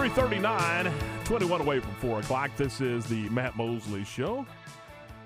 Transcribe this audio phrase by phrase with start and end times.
[0.00, 0.90] 339,
[1.26, 2.50] 21 away from 4 o'clock.
[2.56, 4.46] This is the Matt Mosley Show.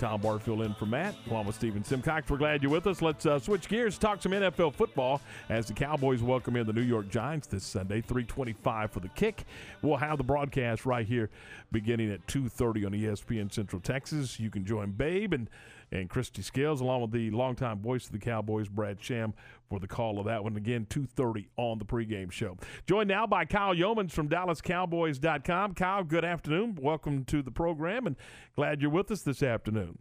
[0.01, 1.15] Tom Barfield in for Matt.
[1.31, 2.29] Along with Steven Simcox.
[2.29, 3.01] We're glad you're with us.
[3.01, 6.83] Let's uh, switch gears, talk some NFL football as the Cowboys welcome in the New
[6.83, 9.45] York Giants this Sunday, 325 for the kick.
[9.81, 11.31] We'll have the broadcast right here
[11.71, 14.41] beginning at 2.30 on ESPN Central Texas.
[14.41, 15.49] You can join Babe and
[15.91, 19.35] and Kristi Scales, along with the longtime voice of the Cowboys, Brad Sham,
[19.69, 20.57] for the call of that one.
[20.57, 22.57] Again, 2.30 on the pregame show.
[22.87, 25.75] Joined now by Kyle Youmans from DallasCowboys.com.
[25.75, 26.79] Kyle, good afternoon.
[26.81, 28.17] Welcome to the program, and
[28.57, 29.99] glad you're with us this afternoon.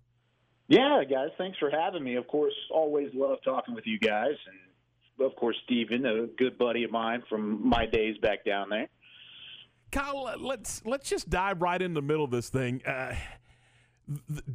[0.68, 2.16] Yeah, guys, thanks for having me.
[2.16, 6.84] Of course, always love talking with you guys, and of course, Steven, a good buddy
[6.84, 8.88] of mine from my days back down there.
[9.92, 12.82] Kyle, let's let's just dive right in the middle of this thing.
[12.86, 13.14] Uh,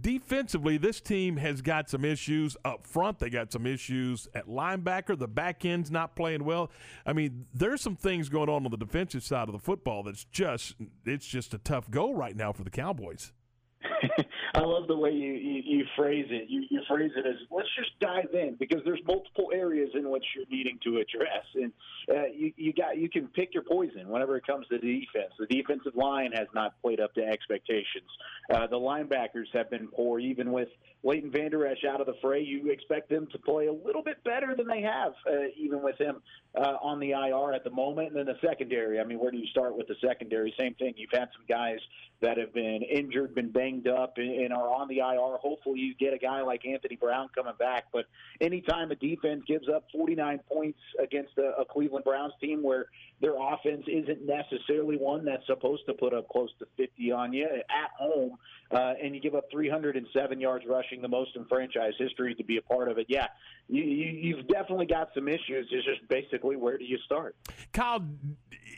[0.01, 3.19] defensively, this team has got some issues up front.
[3.19, 5.19] They got some issues at linebacker.
[5.19, 6.71] The back end's not playing well.
[7.07, 10.25] I mean, there's some things going on on the defensive side of the football that's
[10.25, 13.33] just it's just a tough go right now for the Cowboys.
[14.55, 16.49] I love the way you, you, you phrase it.
[16.49, 20.25] You, you phrase it as let's just dive in because there's multiple areas in which
[20.35, 21.73] you're needing to address, and
[22.11, 25.33] uh, you, you got you can pick your poison whenever it comes to the defense.
[25.39, 28.09] The defensive line has not played up to expectations.
[28.53, 30.69] Uh, the linebackers have been poor, even with
[31.05, 32.43] Leighton Vander Esch out of the fray.
[32.43, 35.99] You expect them to play a little bit better than they have, uh, even with
[35.99, 36.21] him
[36.57, 38.09] uh, on the IR at the moment.
[38.09, 38.99] And then the secondary.
[38.99, 40.53] I mean, where do you start with the secondary?
[40.59, 40.95] Same thing.
[40.97, 41.79] You've had some guys
[42.21, 45.37] that have been injured, been banged up, and, are on the IR.
[45.41, 47.85] Hopefully, you get a guy like Anthony Brown coming back.
[47.93, 48.07] But
[48.41, 52.87] anytime a defense gives up 49 points against a, Cleveland Browns team where
[53.21, 57.45] their offense isn't necessarily one that's supposed to put up close to 50 on you
[57.45, 58.37] at home,
[58.71, 62.57] uh, and you give up 307 yards rushing, the most in franchise history, to be
[62.57, 63.07] a part of it.
[63.09, 63.27] Yeah,
[63.69, 65.69] you, you, you've definitely got some issues.
[65.71, 67.37] It's just basically where do you start?
[67.73, 68.05] Kyle,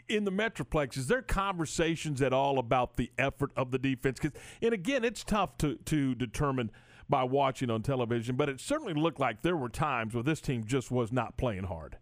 [0.08, 3.10] in the Metroplex, is there conversations at all about the
[3.56, 4.18] of the defense?
[4.20, 6.70] Because, and again, it's tough to to determine
[7.08, 10.64] by watching on television, but it certainly looked like there were times where this team
[10.64, 11.98] just was not playing hard.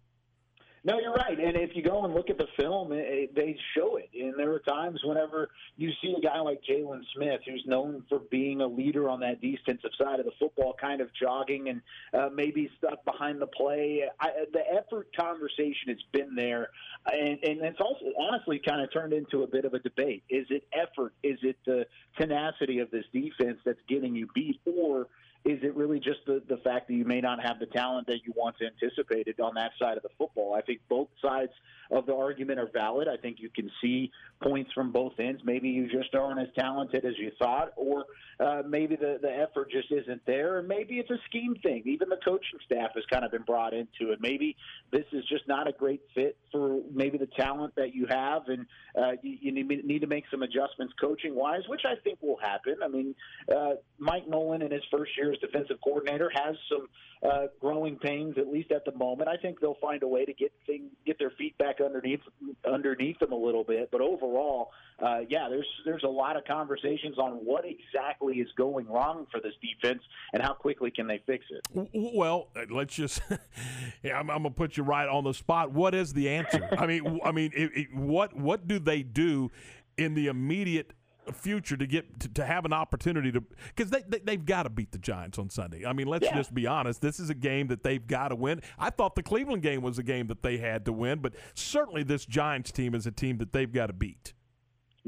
[0.89, 1.37] No, you're right.
[1.39, 4.09] And if you go and look at the film, it, they show it.
[4.19, 8.21] And there are times whenever you see a guy like Jaylon Smith, who's known for
[8.31, 11.81] being a leader on that defensive side of the football, kind of jogging and
[12.19, 14.01] uh, maybe stuck behind the play.
[14.19, 16.69] I, the effort conversation has been there,
[17.05, 20.23] and, and it's also honestly kind of turned into a bit of a debate.
[20.27, 21.13] Is it effort?
[21.21, 21.85] Is it the
[22.19, 25.05] tenacity of this defense that's getting you beat, or
[25.45, 28.19] is it really just the, the fact that you may not have the talent that
[28.25, 30.53] you once anticipated on that side of the football?
[30.53, 31.51] I think both sides
[31.91, 33.07] of the argument are valid.
[33.07, 34.11] I think you can see
[34.41, 35.41] points from both ends.
[35.43, 38.05] Maybe you just aren't as talented as you thought, or
[38.39, 41.83] uh, maybe the, the effort just isn't there, or maybe it's a scheme thing.
[41.85, 44.19] Even the coaching staff has kind of been brought into it.
[44.21, 44.55] Maybe
[44.91, 48.65] this is just not a great fit for maybe the talent that you have, and
[48.97, 52.39] uh, you, you need, need to make some adjustments coaching wise, which I think will
[52.41, 52.75] happen.
[52.83, 53.15] I mean,
[53.53, 56.87] uh, Mike Nolan in his first year as defensive coordinator has some
[57.29, 59.27] uh, growing pains, at least at the moment.
[59.27, 62.21] I think they'll find a way to get thing, get their feet back underneath
[62.65, 63.89] underneath them a little bit.
[63.91, 68.87] But overall, uh, yeah, there's there's a lot of conversations on what exactly is going
[68.87, 70.01] wrong for this defense
[70.33, 71.89] and how quickly can they fix it.
[71.93, 73.21] Well, uh, let's just.
[74.03, 75.71] yeah, I'm, I'm, gonna put you right on the spot.
[75.71, 76.67] What is the answer?
[76.77, 79.51] I mean, I mean, it, it, what what do they do
[79.97, 80.93] in the immediate
[81.31, 83.43] future to get to, to have an opportunity to
[83.75, 85.85] because they, they have got to beat the Giants on Sunday.
[85.85, 86.35] I mean, let's yeah.
[86.35, 87.01] just be honest.
[87.01, 88.61] This is a game that they've got to win.
[88.77, 92.03] I thought the Cleveland game was a game that they had to win, but certainly
[92.03, 94.33] this Giants team is a team that they've got to beat.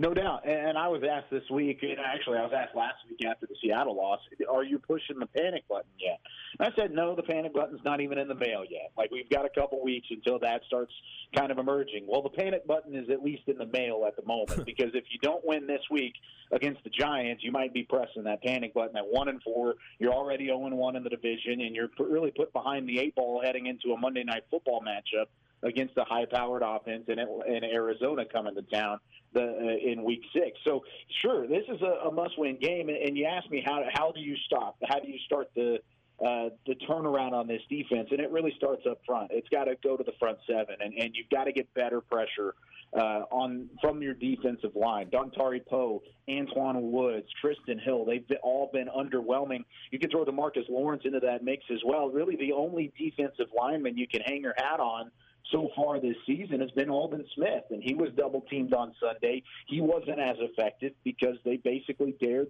[0.02, 0.50] No doubt.
[0.50, 3.54] And I was asked this week, and actually I was asked last week after the
[3.62, 4.20] Seattle loss,
[4.52, 6.20] are you pushing the panic button yet?
[6.58, 8.90] And I said, no, the panic button's not even in the mail yet.
[8.98, 10.92] Like, we've got a couple weeks until that starts
[11.38, 12.08] kind of emerging.
[12.08, 15.04] Well, the panic button is at least in the mail at the moment because if
[15.12, 16.14] you don't win this week
[16.52, 19.76] against the Giants, you might be pressing that panic button at 1 and 4.
[20.00, 23.14] You're already 0 and 1 in the division, and you're really put behind the eight
[23.14, 25.28] ball heading into a Monday night football matchup
[25.64, 29.00] against a high-powered offense in, in Arizona coming to town
[29.34, 30.58] the, uh, in Week Six.
[30.66, 30.84] So,
[31.22, 32.90] sure, this is a, a must-win game.
[32.90, 34.78] And, you ask me how how do you stop?
[34.84, 35.80] How do you start the
[36.26, 38.10] uh, the turnaround on this defense?
[38.12, 39.32] And it really starts up front.
[39.32, 42.02] It's got to go to the front seven, and, and you've got to get better
[42.02, 42.56] pressure.
[42.94, 48.70] Uh, on from your defensive line, Dontari Poe, Antwaun Woods, Trysten Hill, they've been, all
[48.74, 49.64] been underwhelming.
[49.92, 52.10] You can throw Demarcus Lawrence into that mix as well.
[52.10, 55.10] Really, the only defensive lineman you can hang your hat on
[55.52, 59.44] so far this season has been Aldon Smith, and he was double teamed on Sunday.
[59.68, 62.48] He wasn't as effective because they basically dared.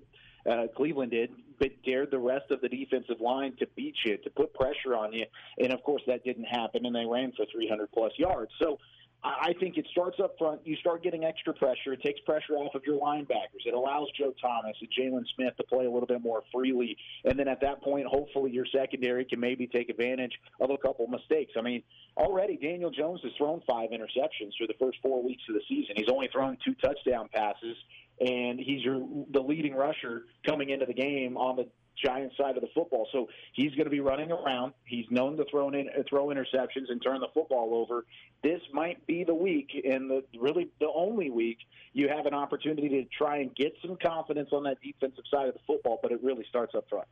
[0.50, 1.30] Uh, Cleveland did,
[1.60, 5.14] but dared the rest of the defensive line to beat you, to put pressure on
[5.14, 5.26] you,
[5.60, 8.52] and of course that didn't happen, and they ran for 300 plus yards.
[8.62, 8.80] So
[9.24, 10.62] I think it starts up front.
[10.66, 11.94] You start getting extra pressure.
[11.94, 13.66] It takes pressure off of your linebackers.
[13.68, 16.98] It allows Joe Thomas and Jaylon Smith to play a little bit more freely.
[17.24, 21.06] And then at that point, hopefully your secondary can maybe take advantage of a couple
[21.08, 21.54] mistakes.
[21.56, 21.84] I mean,
[22.18, 25.94] already Daniel Jones has thrown five interceptions through the first four weeks of the season.
[25.98, 27.78] He's only thrown two touchdown passes,
[28.20, 31.68] and he's your the leading rusher coming into the game on the
[32.04, 33.08] Giant side of the football.
[33.12, 34.74] So he's going to be running around.
[34.86, 38.06] He's known to throw in throw interceptions and turn the football over.
[38.44, 41.58] This might be the week, and the really the only week
[41.94, 45.54] you have an opportunity to try and get some confidence on that defensive side of
[45.54, 46.00] the football.
[46.02, 47.08] But it really starts up front.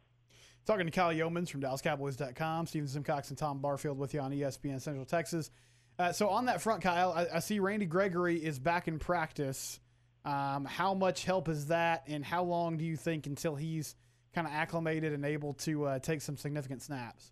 [0.65, 4.81] Talking to Kyle Youmans from DallasCowboys.com, Steven Simcox and Tom Barfield with you on ESPN
[4.81, 5.50] Central Texas.
[5.97, 9.80] Uh, so on that front, Kyle, I, I, see Randy Gregory is back in practice.
[10.24, 13.95] Um, how much help is that, and how long do you think until he's–
[14.34, 17.31] kind of acclimated and able to uh, take some significant snaps?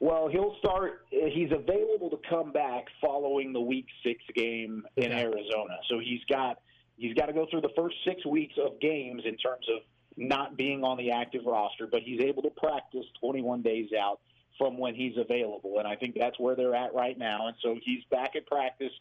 [0.00, 1.06] Well, he'll start.
[1.10, 5.22] He's available to come back following the Week Six game in okay.
[5.22, 5.78] Arizona.
[5.88, 6.58] So he's got
[6.96, 9.82] he's got to go through the first six weeks of games in terms of
[10.16, 14.20] not being on the active roster, but he's able to practice 21 days out
[14.58, 17.48] from when he's available, and I think that's where they're at right now.
[17.48, 18.92] And so he's back at practice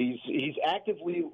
[0.00, 1.24] he's he's actively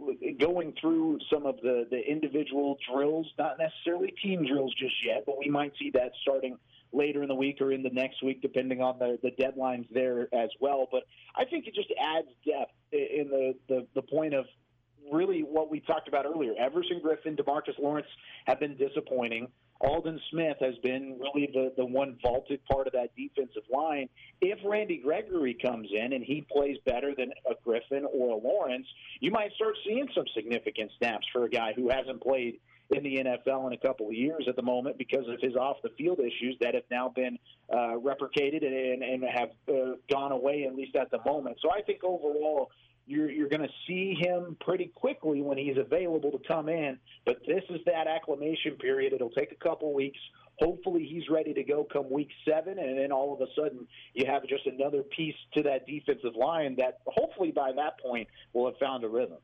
[0.40, 5.38] going through some of the the individual drills, not necessarily team drills just yet, but
[5.38, 6.58] we might see that starting
[6.92, 10.28] later in the week or in the next week, depending on the the deadlines there
[10.34, 10.88] as well.
[10.90, 11.04] But
[11.36, 14.46] I think it just adds depth in the the, the point of
[15.12, 16.53] really what we talked about earlier.
[16.58, 18.08] Everson Griffen, Demarcus Lawrence
[18.47, 19.49] have been disappointing.
[19.81, 24.08] Aldon Smith has been really the, the one vaulted part of that defensive line.
[24.41, 28.87] If Randy Gregory comes in and he plays better than a Griffin or a Lawrence,
[29.20, 32.58] you might start seeing some significant snaps for a guy who hasn't played
[32.91, 35.76] in the NFL in a couple of years at the moment because of his off
[35.82, 37.37] the field issues that have now been
[37.73, 41.56] uh, replicated and, and have uh, gone away, at least at the moment.
[41.61, 42.70] So I think overall,
[43.06, 46.99] you're, you're going to see him pretty quickly when he's available to come in.
[47.25, 49.12] But this is that acclimation period.
[49.12, 50.19] It'll take a couple weeks.
[50.58, 54.25] Hopefully, he's ready to go come week seven, and then all of a sudden, you
[54.26, 58.79] have just another piece to that defensive line that hopefully by that point will have
[58.79, 59.37] found a rhythm.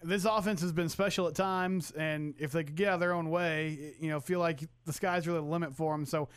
[0.00, 3.12] This offense has been special at times, and if they could get out of their
[3.12, 6.06] own way, you know, feel like the sky's really the limit for them.
[6.06, 6.28] So,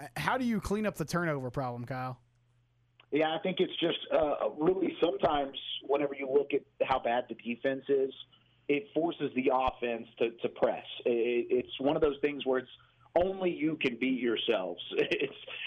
[0.00, 2.18] uh, how do you clean up the turnover problem, Kyle?
[3.14, 5.56] Yeah, I think it's just uh, really sometimes
[5.86, 8.12] whenever you look at how bad the defense is,
[8.66, 10.84] it forces the offense to, to press.
[11.06, 12.76] It, it's one of those things where it's
[13.14, 14.82] only you can beat yourselves.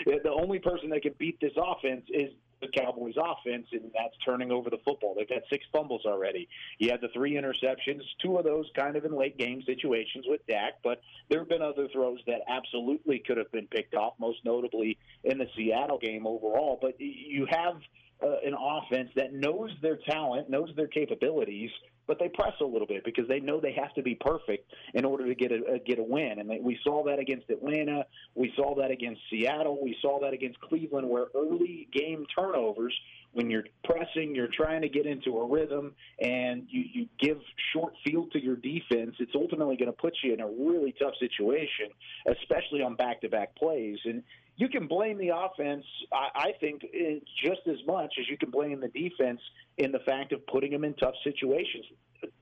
[0.06, 4.16] It's the only person that can beat this offense is the Cowboys offense, and that's
[4.26, 5.16] turning over the football.
[5.16, 6.48] They've had six fumbles already.
[6.80, 10.46] You had the three interceptions, two of those kind of in late game situations with
[10.48, 14.40] Dak, but there have been other throws that absolutely could have been picked off, most
[14.44, 16.78] notably in the Seattle game overall.
[16.82, 17.76] But you have
[18.24, 21.70] uh, an offense that knows their talent, knows their capabilities,
[22.08, 25.04] but they press a little bit because they know they have to be perfect in
[25.04, 26.40] order to get a, a get a win.
[26.40, 28.06] And they, we saw that against Atlanta.
[28.34, 29.78] We saw that against Seattle.
[29.84, 32.98] We saw that against Cleveland, where early game turnovers,
[33.34, 37.40] when you're pressing, you're trying to get into a rhythm, and you, you give
[37.74, 39.16] short field to your defense.
[39.20, 41.90] It's ultimately going to put you in a really tough situation,
[42.26, 44.00] especially on back-to-back plays.
[44.06, 44.24] And
[44.58, 48.50] you can blame the offense, I, I think, eh, just as much as you can
[48.50, 49.40] blame the defense
[49.78, 51.86] in the fact of putting them in tough situations.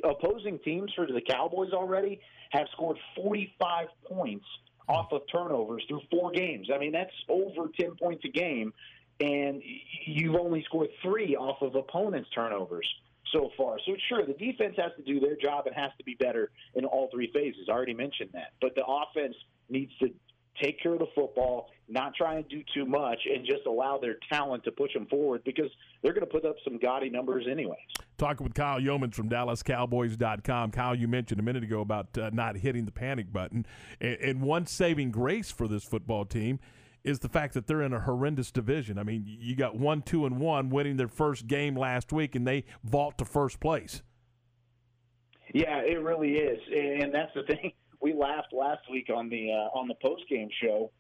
[0.03, 4.45] Opposing teams for the Cowboys already have scored 45 points
[4.87, 6.69] off of turnovers through four games.
[6.73, 8.73] I mean, that's over 10 points a game,
[9.19, 9.61] and
[10.05, 12.87] you've only scored three off of opponents' turnovers
[13.33, 13.77] so far.
[13.85, 16.85] So sure, the defense has to do their job and has to be better in
[16.85, 17.67] all three phases.
[17.67, 19.35] I already mentioned that, but the offense
[19.69, 20.13] needs to
[20.61, 24.15] take care of the football, not try and do too much, and just allow their
[24.31, 25.69] talent to push them forward because
[26.01, 27.77] they're going to put up some gaudy numbers anyways.
[28.17, 30.71] Talking with Kyle Youmans from DallasCowboys.com.
[30.71, 33.65] Kyle, you mentioned a minute ago about uh, not hitting the panic button.
[33.99, 36.59] And, and one saving grace for this football team
[37.03, 38.97] is the fact that they're in a horrendous division.
[38.97, 42.47] I mean, you got one, two, and one winning their first game last week, and
[42.47, 44.01] they vault to first place.
[45.53, 47.71] Yeah, it really is, and that's the thing
[48.05, 50.91] we laughed last week on the uh, on the post game show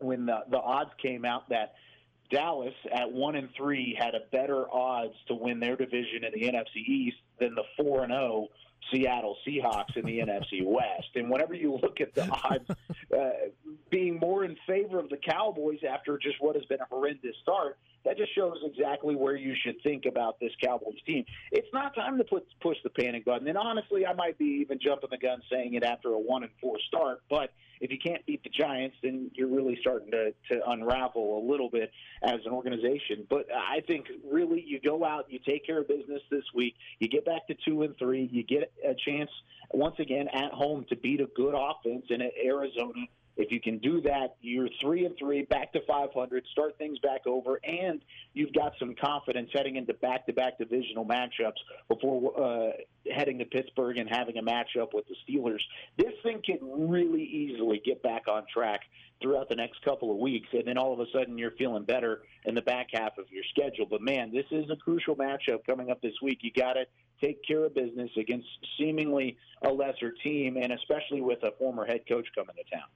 [0.00, 1.72] when the the odds came out that
[2.30, 6.46] Dallas at one and three had a better odds to win their division in the
[6.46, 8.48] NFC East than the four and zero oh
[8.92, 11.08] Seattle Seahawks in the NFC West.
[11.14, 12.68] And whenever you look at the odds,
[13.18, 13.30] uh,
[13.90, 17.78] being more in favor of the Cowboys after just what has been a horrendous start,
[18.04, 21.24] that just shows exactly where you should think about this Cowboys team.
[21.50, 23.48] It's not time to put push the panic button.
[23.48, 26.52] And honestly, I might be even jumping the gun saying it after a one and
[26.60, 30.70] four start, but if you can't beat the Giants, then you're really starting to, to
[30.70, 31.90] unravel a little bit
[32.22, 33.26] as an organization.
[33.28, 37.08] But I think really you go out, you take care of business this week, you
[37.08, 39.30] get back to two and three, you get a chance
[39.72, 43.06] once again at home to beat a good offense in Arizona
[43.36, 47.26] if you can do that, you're three and three, back to 500, start things back
[47.26, 48.02] over, and
[48.34, 51.58] you've got some confidence heading into back-to-back divisional matchups
[51.88, 52.72] before uh,
[53.10, 55.62] heading to Pittsburgh and having a matchup with the Steelers.
[55.96, 58.82] This thing can really easily get back on track
[59.22, 62.22] throughout the next couple of weeks, and then all of a sudden you're feeling better
[62.44, 63.86] in the back half of your schedule.
[63.88, 66.40] But man, this is a crucial matchup coming up this week.
[66.42, 66.84] You got to
[67.22, 68.48] take care of business against
[68.78, 72.88] seemingly a lesser team, and especially with a former head coach coming to town.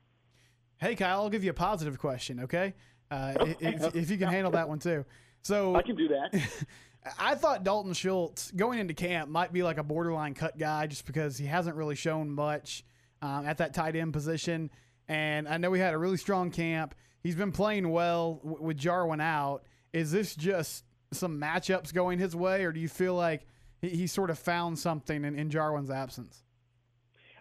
[0.78, 2.74] Hey, Kyle, I'll give you a positive question, okay?
[3.10, 5.04] Uh, if, if, you can handle that one too.
[5.42, 6.42] So I can do that.
[7.18, 11.06] I thought Dalton Schultz going into camp might be like a borderline cut guy just
[11.06, 12.84] because he hasn't really shown much
[13.22, 14.70] um, at that tight end position.
[15.08, 16.94] And I know he had a really strong camp.
[17.22, 19.62] He's been playing well w- with Jarwin out.
[19.92, 23.46] Is this just some matchups going his way, or do you feel like
[23.80, 26.42] he, he sort of found something in, in Jarwin's absence?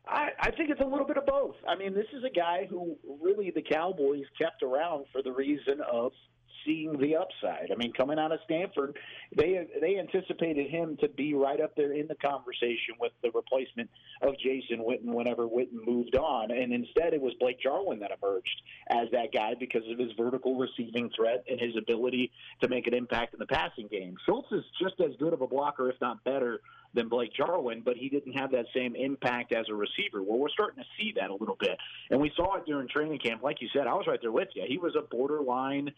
[0.08, 1.56] I, I think it's a little bit of both.
[1.68, 5.82] I mean, this is a guy who really the Cowboys kept around for the reason
[5.92, 6.12] of
[6.66, 7.72] seeing the upside.
[7.72, 8.98] I mean, coming out of Stanford,
[9.36, 13.90] they they anticipated him to be right up there in the conversation with the replacement
[14.22, 18.62] of Jason Witten whenever Witten moved on, and instead it was Blake Jarwin that emerged
[18.90, 22.32] as that guy because of his vertical receiving threat and his ability
[22.62, 24.16] to make an impact in the passing game.
[24.26, 26.60] Schultz is just as good of a blocker, if not better,
[26.96, 30.24] than Blake Jarwin, but he didn't have that same impact as a receiver.
[30.24, 31.78] Well, we're starting to see that a little bit.
[32.10, 33.44] And we saw it during training camp.
[33.44, 34.64] Like you said, I was right there with you.
[34.68, 35.92] He was a borderline,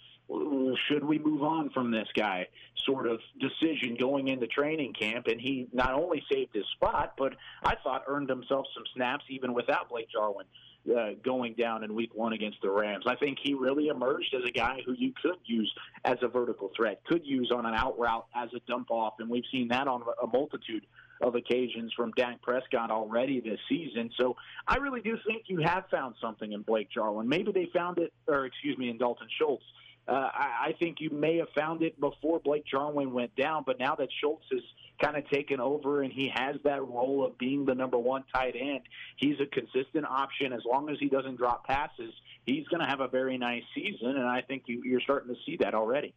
[0.87, 2.47] should we move on from this guy
[2.85, 5.27] sort of decision going into training camp.
[5.27, 9.53] And he not only saved his spot, but I thought earned himself some snaps even
[9.53, 10.45] without Blake Jarwin.
[10.87, 13.03] Uh, going down in week one against the Rams.
[13.07, 15.69] I think he really emerged as a guy who you could use
[16.05, 19.29] as a vertical threat, could use on an out route as a dump off, and
[19.29, 20.85] we've seen that on a multitude
[21.21, 24.11] of occasions from Dak Prescott already this season.
[24.17, 27.27] So I really do think you have found something in Blake Jarwin.
[27.27, 29.65] Maybe they found it, or excuse me, in Dalton Schultz.
[30.07, 33.77] Uh, I, I think you may have found it before Blake Jarwin went down, but
[33.77, 34.61] now that Schultz is–
[35.01, 38.55] kind of taken over and he has that role of being the number one tight
[38.59, 38.81] end.
[39.17, 42.13] He's a consistent option as long as he doesn't drop passes.
[42.45, 45.39] He's going to have a very nice season, and I think you, you're starting to
[45.45, 46.13] see that already.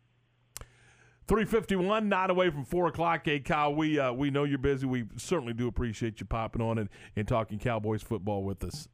[1.27, 3.23] 351, not away from 4 o'clock.
[3.25, 4.87] Hey, Kyle, we, uh, we know you're busy.
[4.87, 8.89] We certainly do appreciate you popping on and, and talking Cowboys football with us.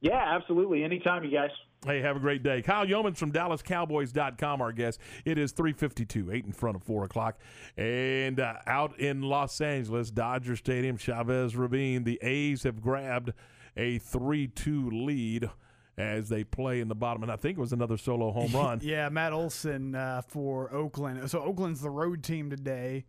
[0.00, 0.82] Yeah, absolutely.
[0.82, 1.50] Anytime, you guys.
[1.84, 2.62] Hey, have a great day.
[2.62, 5.00] Kyle Youmans from DallasCowboys.com, our guest.
[5.24, 7.38] It is 352, 8 in front of 4 o'clock.
[7.76, 13.32] And uh, out in Los Angeles, Dodger Stadium, Chavez Ravine, the A's have grabbed
[13.76, 15.50] a 3 2 lead
[15.98, 17.24] as they play in the bottom.
[17.24, 18.78] And I think it was another solo home run.
[18.80, 21.28] yeah, Matt Olson uh, for Oakland.
[21.30, 23.06] So Oakland's the road team today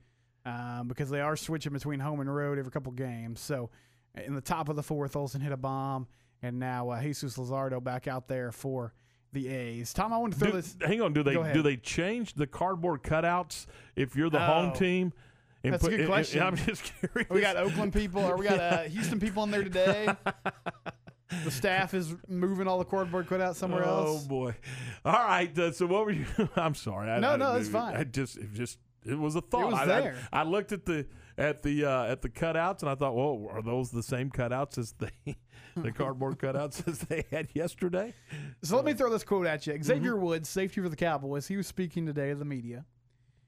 [0.47, 3.39] um, because they are switching between home and road every couple games.
[3.39, 3.69] So
[4.15, 6.07] in the top of the fourth, Olson hit a bomb
[6.43, 8.93] and now uh, Jesus Luzardo back out there for
[9.31, 9.93] the A's.
[9.93, 10.75] Tom, I want to throw do, this.
[10.85, 14.73] Hang on, do they do they change the cardboard cutouts if you're the oh, home
[14.73, 15.13] team?
[15.63, 16.43] That's put, a good question.
[16.43, 17.29] I'm just curious.
[17.29, 20.09] We got Oakland people, or we got uh, Houston people in there today.
[21.45, 24.23] the staff is moving all the cardboard cutouts somewhere oh, else.
[24.25, 24.55] Oh boy!
[25.05, 25.57] All right.
[25.57, 26.25] Uh, so what were you?
[26.57, 27.09] I'm sorry.
[27.09, 27.95] I, no, I, no, it's fine.
[27.95, 29.61] I just, it just, it was a thought.
[29.61, 30.17] It was I, there.
[30.33, 33.47] I, I looked at the at the uh, at the cutouts, and I thought, well,
[33.51, 35.11] are those the same cutouts as the
[35.75, 38.13] the cardboard cutouts as they had yesterday?
[38.63, 39.81] So let me throw this quote at you.
[39.81, 40.21] Xavier mm-hmm.
[40.21, 42.85] Woods, safety for the Cowboys, he was speaking today to the media.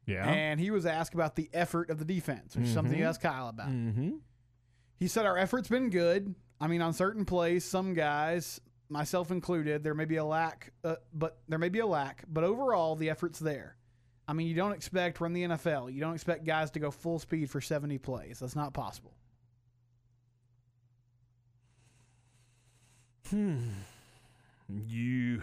[0.06, 2.76] Yeah, and he was asked about the effort of the defense, which is mm-hmm.
[2.76, 3.70] something you asked Kyle about.
[3.70, 4.18] Mm-hmm.
[4.98, 6.36] He said our effort's been good.
[6.60, 10.96] I mean, on certain plays, some guys, myself included, there may be a lack, uh,
[11.14, 13.78] but there may be a lack, but overall the effort's there.
[14.28, 17.20] I mean, you don't expect from the NFL, you don't expect guys to go full
[17.20, 18.40] speed for 70 plays.
[18.40, 19.14] That's not possible.
[23.30, 23.70] Hmm.
[24.68, 25.42] You.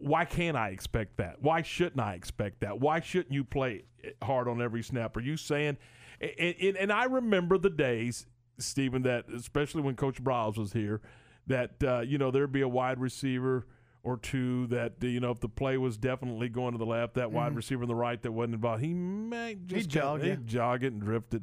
[0.00, 1.36] Why can't I expect that?
[1.42, 2.80] Why shouldn't I expect that?
[2.80, 3.84] Why shouldn't you play
[4.22, 5.16] hard on every snap?
[5.16, 5.76] Are you saying?
[6.20, 8.26] And, and, and I remember the days,
[8.58, 11.02] Stephen, that especially when Coach Briles was here,
[11.46, 13.66] that uh, you know there'd be a wide receiver
[14.06, 17.26] or two that you know if the play was definitely going to the left, that
[17.26, 17.36] mm-hmm.
[17.36, 20.36] wide receiver on the right that wasn't involved, he may just he'd jog, yeah.
[20.46, 21.42] jog it and drift it.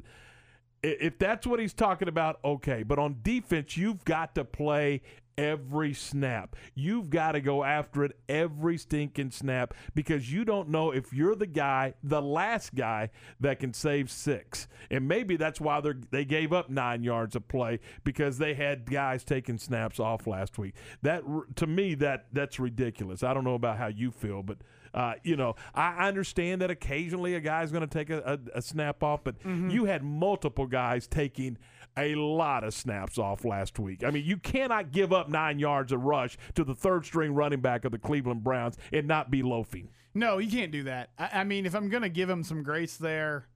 [0.82, 2.82] If that's what he's talking about, okay.
[2.82, 5.02] But on defense, you've got to play
[5.38, 6.56] every snap.
[6.74, 11.34] You've got to go after it every stinking snap because you don't know if you're
[11.34, 13.10] the guy, the last guy
[13.40, 14.68] that can save six.
[14.90, 18.90] And maybe that's why they they gave up nine yards of play because they had
[18.90, 20.74] guys taking snaps off last week.
[21.02, 21.22] That
[21.56, 23.22] to me that that's ridiculous.
[23.22, 24.58] I don't know about how you feel, but.
[24.94, 28.62] Uh, you know, I understand that occasionally a guy's going to take a, a, a,
[28.62, 29.68] snap off, but mm-hmm.
[29.68, 31.58] you had multiple guys taking
[31.96, 34.04] a lot of snaps off last week.
[34.04, 37.60] I mean, you cannot give up nine yards of rush to the third string running
[37.60, 39.90] back of the Cleveland Browns and not be loafing.
[40.14, 41.10] No, you can't do that.
[41.18, 43.48] I, I mean, if I'm going to give him some grace there,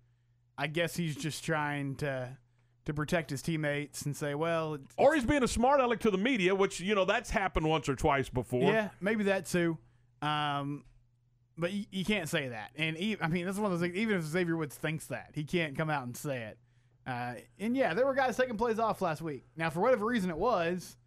[0.57, 2.37] I guess he's just trying to
[2.85, 6.11] to protect his teammates and say, well, it's, or he's being a smart aleck to
[6.11, 8.62] the media, which you know that's happened once or twice before.
[8.62, 9.76] Yeah, maybe that too.
[10.23, 10.85] Um,
[11.59, 12.71] but you, you, can't say that.
[12.76, 13.97] And he, I mean, that's one of those things.
[13.97, 16.59] Even if Xavier Woods thinks that, he can't come out and say it.
[17.08, 19.44] Uh, and yeah, there were guys taking plays off last week.
[19.56, 20.98] Now, for whatever reason it was,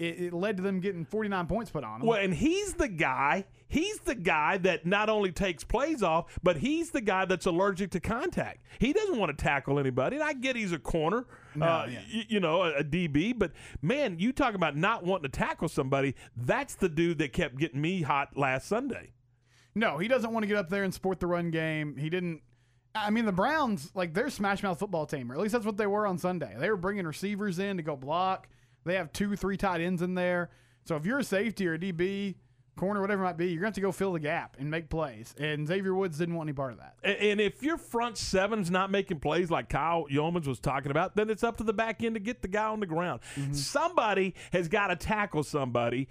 [0.00, 2.08] it, it, led to them getting 49 points put on them.
[2.08, 3.46] Well, and he's the guy.
[3.68, 7.92] He's the guy that not only takes plays off, but he's the guy that's allergic
[7.92, 8.64] to contact.
[8.80, 10.16] He doesn't want to tackle anybody.
[10.16, 12.00] And I get he's a corner, no, uh, yeah.
[12.12, 13.38] y- you know, a, a, DB.
[13.38, 16.16] But man, you talk about not wanting to tackle somebody.
[16.36, 19.12] That's the dude that kept getting me hot last Sunday.
[19.74, 21.96] No, he doesn't want to get up there and support the run game.
[21.96, 22.40] He didn't
[23.04, 25.76] I mean, the Browns, like, they're smash mouth football team, or at least that's what
[25.76, 26.54] they were on Sunday.
[26.58, 28.48] They were bringing receivers in to go block.
[28.84, 30.50] They have two, three tight ends in there.
[30.84, 32.36] So if you're a safety or a DB,
[32.78, 34.70] corner, whatever it might be, you're going to have to go fill the gap and
[34.70, 35.34] make plays.
[35.38, 36.94] And Xavier Woods didn't want any part of that.
[37.02, 41.28] And if your front seven's not making plays like Kyle Youmans was talking about, then
[41.28, 43.20] it's up to the back end to get the guy on the ground.
[43.36, 43.52] Mm-hmm.
[43.52, 46.08] Somebody has got to tackle somebody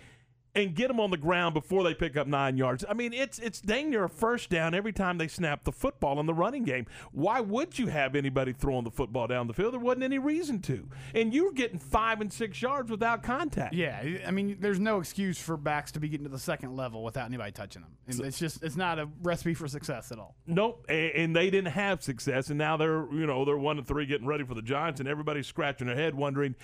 [0.57, 2.83] and get them on the ground before they pick up nine yards.
[2.89, 6.19] I mean, it's it's dang near a first down every time they snap the football
[6.19, 6.87] in the running game.
[7.11, 9.73] Why would you have anybody throwing the football down the field?
[9.73, 10.89] There wasn't any reason to.
[11.13, 13.75] And you were getting five and six yards without contact.
[13.75, 17.03] Yeah, I mean, there's no excuse for backs to be getting to the second level
[17.03, 17.91] without anybody touching them.
[18.09, 20.35] So, it's just it's not a recipe for success at all.
[20.47, 23.85] Nope, and, and they didn't have success, and now they're you know they're one and
[23.85, 26.55] three getting ready for the Giants, and everybody's scratching their head wondering,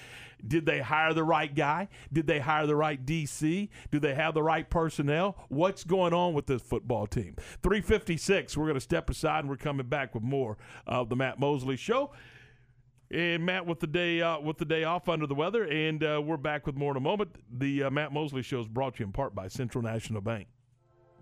[0.45, 1.87] did they hire the right guy?
[2.11, 3.69] Did they hire the right DC?
[3.91, 5.37] Do they have the right personnel?
[5.49, 7.35] What's going on with this football team?
[7.61, 8.57] 356.
[8.57, 11.77] We're going to step aside and we're coming back with more of the Matt Mosley
[11.77, 12.11] Show.
[13.11, 16.19] And Matt with the day uh, with the day off under the weather, and uh,
[16.25, 17.35] we're back with more in a moment.
[17.59, 20.47] The uh, Matt Mosley Show is brought to you in part by Central National Bank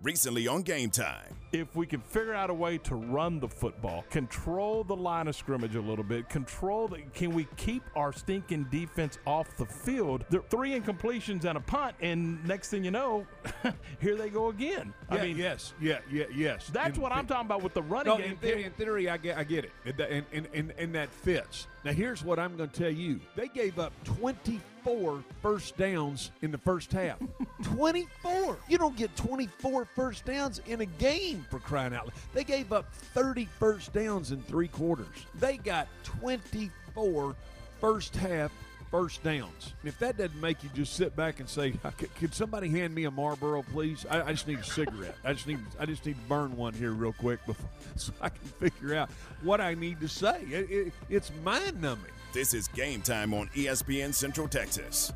[0.02, 1.36] recently on Game Time.
[1.52, 5.36] If we can figure out a way to run the football, control the line of
[5.36, 10.24] scrimmage a little bit, control the, can we keep our stinking defense off the field?
[10.30, 13.26] They're three incompletions and a punt, and next thing you know,
[14.00, 14.94] here they go again.
[15.10, 16.70] Yeah, I mean, yes, yeah, yeah, yes.
[16.72, 18.32] That's in, what I'm talking about with the running no, game.
[18.32, 21.66] In theory, in theory, I get, I get it, and, and, and, and that fits.
[21.84, 26.30] Now, here's what I'm going to tell you: they gave up 24 24 first downs
[26.42, 27.18] in the first half.
[27.62, 28.56] 24.
[28.68, 32.14] You don't get 24 first downs in a game for crying out loud.
[32.34, 35.26] They gave up 30 first downs in three quarters.
[35.38, 37.34] They got 24
[37.80, 38.52] first half
[38.90, 39.72] first downs.
[39.80, 41.72] And if that doesn't make you just sit back and say,
[42.18, 44.04] "Could somebody hand me a Marlboro, please?
[44.10, 45.16] I, I, just need a cigarette.
[45.24, 48.28] I just need I just need to burn one here real quick before, so I
[48.28, 49.10] can figure out
[49.42, 52.12] what I need to say." It, it, it's mind numbing.
[52.32, 55.12] This is Game Time on ESPN Central Texas.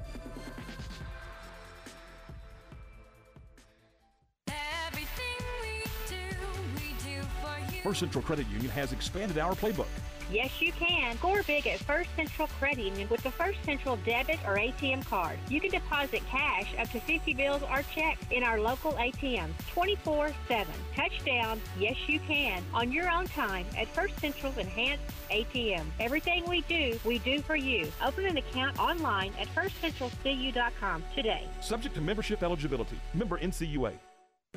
[7.83, 9.87] First Central Credit Union has expanded our playbook.
[10.30, 11.16] Yes, you can.
[11.18, 15.38] Score big at First Central Credit Union with the First Central debit or ATM card.
[15.48, 20.32] You can deposit cash up to 50 bills or checks in our local ATMs 24
[20.48, 20.66] 7.
[20.94, 25.84] Touchdown, yes, you can, on your own time at First Central Enhanced ATM.
[26.00, 27.90] Everything we do, we do for you.
[28.04, 31.46] Open an account online at firstcentralcu.com today.
[31.60, 32.98] Subject to membership eligibility.
[33.14, 33.92] Member NCUA.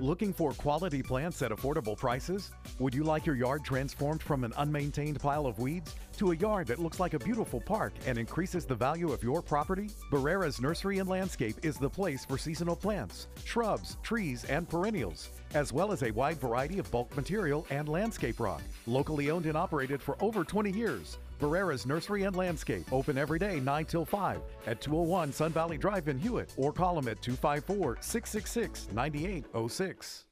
[0.02, 2.52] Looking for quality plants at affordable prices?
[2.80, 6.68] Would you like your yard transformed from an unmaintained pile of weeds to a yard
[6.68, 9.90] that looks like a beautiful park and increases the value of your property?
[10.10, 15.74] Barrera's Nursery and Landscape is the place for seasonal plants, shrubs, trees, and perennials, as
[15.74, 18.62] well as a wide variety of bulk material and landscape rock.
[18.88, 21.18] Locally owned and operated for over 20 years.
[21.40, 26.08] Barrera's Nursery and Landscape, open every day 9 till 5 at 201 Sun Valley Drive
[26.08, 30.26] in Hewitt or call them at 254 666 9806.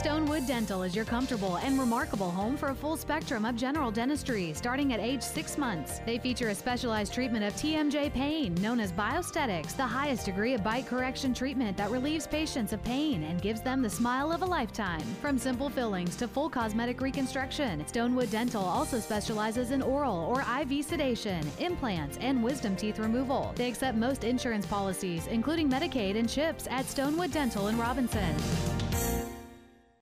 [0.00, 4.54] Stonewood Dental is your comfortable and remarkable home for a full spectrum of general dentistry
[4.54, 6.00] starting at age six months.
[6.06, 10.64] They feature a specialized treatment of TMJ pain known as bioesthetics, the highest degree of
[10.64, 14.46] bite correction treatment that relieves patients of pain and gives them the smile of a
[14.46, 15.02] lifetime.
[15.20, 20.82] From simple fillings to full cosmetic reconstruction, Stonewood Dental also specializes in oral or IV
[20.82, 23.52] sedation, implants, and wisdom teeth removal.
[23.54, 28.34] They accept most insurance policies, including Medicaid and CHIPS at Stonewood Dental in Robinson.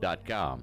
[0.00, 0.62] Dot com.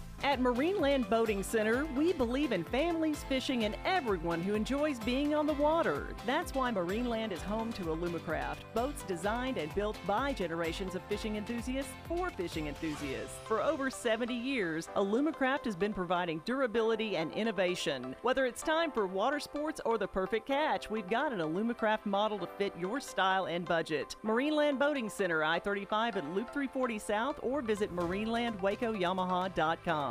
[0.23, 5.47] At Marineland Boating Center, we believe in families, fishing, and everyone who enjoys being on
[5.47, 6.09] the water.
[6.27, 11.37] That's why Marineland is home to Alumacraft, boats designed and built by generations of fishing
[11.37, 13.33] enthusiasts for fishing enthusiasts.
[13.47, 18.15] For over 70 years, Alumacraft has been providing durability and innovation.
[18.21, 22.37] Whether it's time for water sports or the perfect catch, we've got an Alumacraft model
[22.37, 24.15] to fit your style and budget.
[24.23, 30.10] Marineland Boating Center, I 35 at Loop 340 South, or visit marinelandwacoyamaha.com.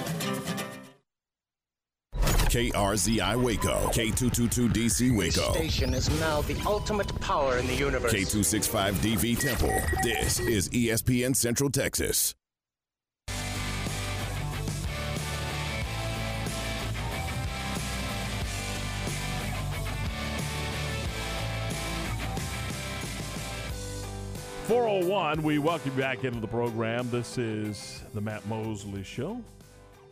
[2.51, 8.13] KRZI Waco, K222DC Waco, station is now the ultimate power in the universe.
[8.13, 9.81] K265DV Temple.
[10.03, 12.35] This is ESPN Central Texas.
[24.67, 25.41] Four oh one.
[25.41, 27.09] We welcome you back into the program.
[27.11, 29.41] This is the Matt Mosley Show.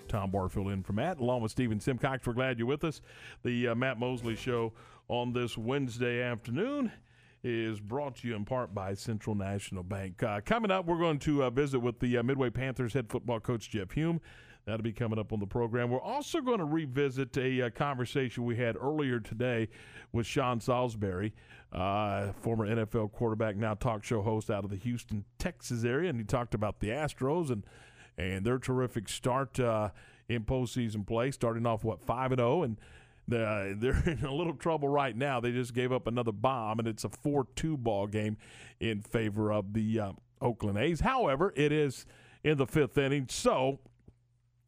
[0.10, 2.28] Tom Barfield in for Matt, along with Stephen Simcox.
[2.28, 3.02] We're glad you're with us.
[3.44, 4.74] The uh, Matt Mosley Show
[5.08, 6.92] on this Wednesday afternoon
[7.44, 10.22] is brought to you in part by Central National Bank.
[10.22, 13.40] Uh, coming up, we're going to uh, visit with the uh, Midway Panthers head football
[13.40, 14.20] coach Jeff Hulme.
[14.66, 15.90] That'll be coming up on the program.
[15.90, 19.70] We're also going to revisit a, uh, conversation we had earlier today
[20.12, 21.34] with Sean Salisbury,
[21.72, 26.20] uh, former NFL quarterback, now talk show host out of the Houston, Texas area, and
[26.20, 27.64] he talked about the Astros and
[28.20, 29.90] and their terrific start uh,
[30.28, 32.78] in postseason play, starting off what five and zero, and
[33.28, 35.40] the, they're in a little trouble right now.
[35.40, 38.38] They just gave up another bomb, and it's a four-two ball game
[38.80, 41.00] in favor of the uh, Oakland A's.
[41.00, 42.06] However, it is
[42.44, 43.80] in the fifth inning, so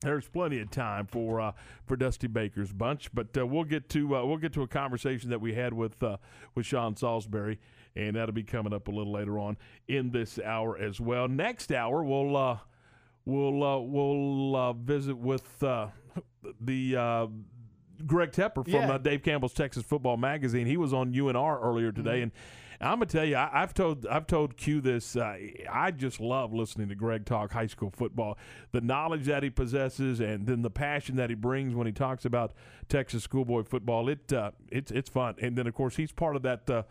[0.02, 1.52] there's plenty of time for uh,
[1.86, 5.30] for Dusty Baker's bunch, but uh, we'll get to uh, we'll get to a conversation
[5.30, 6.18] that we had with uh,
[6.56, 7.60] with Sean Salisbury,
[7.96, 11.28] and that'll be coming up a little later on in this hour as well.
[11.28, 12.58] Next hour, we'll uh,
[13.26, 15.88] we'll uh, we'll uh, visit with uh,
[16.60, 17.28] the uh,
[18.06, 18.92] Greg Tepper from Yeah.
[18.94, 20.66] uh, Dave Campbell's Texas Football Magazine.
[20.66, 22.32] He was on UNR earlier today, and
[22.80, 25.16] I'm gonna tell you, I, I've told I've told Q this.
[25.16, 25.38] Uh,
[25.72, 28.40] I just love listening to Greg talk high school football.
[28.72, 32.26] The knowledge that he possesses, and then the passion that he brings when he talks
[32.26, 32.54] about
[32.90, 34.10] Texas schoolboy football.
[34.10, 36.84] It uh, it's it's fun, and then of course he's part of that uh,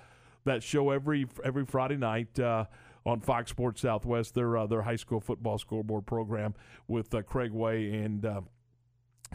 [0.45, 2.38] that show every every Friday night.
[3.11, 6.55] On Fox Sports Southwest, their uh, their high school football scoreboard program
[6.87, 8.40] with uh, Craig Way, and uh,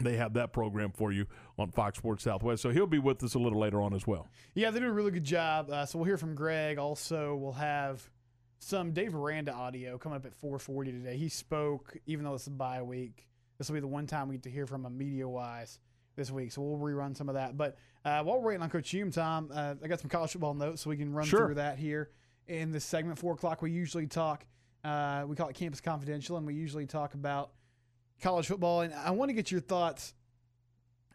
[0.00, 1.26] they have that program for you
[1.58, 2.62] on Fox Sports Southwest.
[2.62, 4.28] So he'll be with us a little later on as well.
[4.54, 5.68] Yeah, they do a really good job.
[5.70, 6.78] Uh, so we'll hear from Greg.
[6.78, 8.08] Also, we'll have
[8.60, 11.18] some Dave Aranda audio coming up at 4:40 today.
[11.18, 13.28] He spoke, even though it's a bye week.
[13.58, 15.80] This will be the one time we get to hear from him media wise
[16.16, 16.50] this week.
[16.52, 17.58] So we'll rerun some of that.
[17.58, 20.54] But uh, while we're waiting on Coach Hulme, Tom, uh, I got some college football
[20.54, 21.44] notes, so we can run Sure.
[21.46, 22.08] through that here
[22.48, 23.18] in this segment.
[23.18, 24.46] Four o'clock, we usually talk.
[24.84, 27.50] Uh, we call it Campus Confidential, and we usually talk about
[28.22, 30.14] college football, and I want to get your thoughts.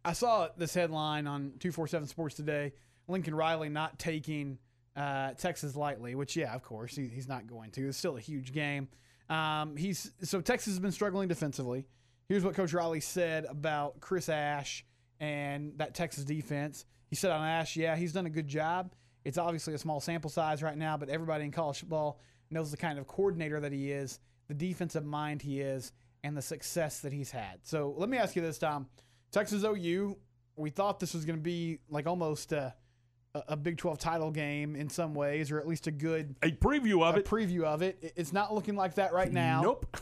[0.04, 2.74] I saw this headline on 247 Sports today
[3.08, 4.58] Lincoln Riley not taking
[4.96, 7.88] uh, Texas lightly, which, yeah, of course, he, he's not going to.
[7.88, 8.88] It's still a huge game.
[9.30, 11.86] Um, he's So Texas has been struggling defensively.
[12.28, 14.86] Here's what Coach Riley said about Chris Ash
[15.20, 16.86] and that Texas defense.
[17.08, 18.94] He said on Ash, yeah, he's done a good job.
[19.24, 22.78] It's obviously a small sample size right now, but everybody in college football knows the
[22.78, 25.92] kind of coordinator that he is, the defensive mind he is,
[26.24, 27.60] and the success that he's had.
[27.64, 28.88] So let me ask you this, Tom.
[29.32, 30.18] Texas OU,
[30.56, 32.74] we thought this was going to be like almost a,
[33.34, 37.04] a Big 12 title game in some ways, or at least a good a preview
[37.04, 37.26] of a it.
[37.26, 38.14] Preview of it.
[38.16, 39.62] It's not looking like that right now.
[39.62, 39.98] Nope.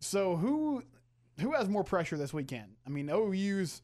[0.00, 0.82] So who
[1.40, 2.76] who has more pressure this weekend?
[2.86, 3.80] I mean, OU's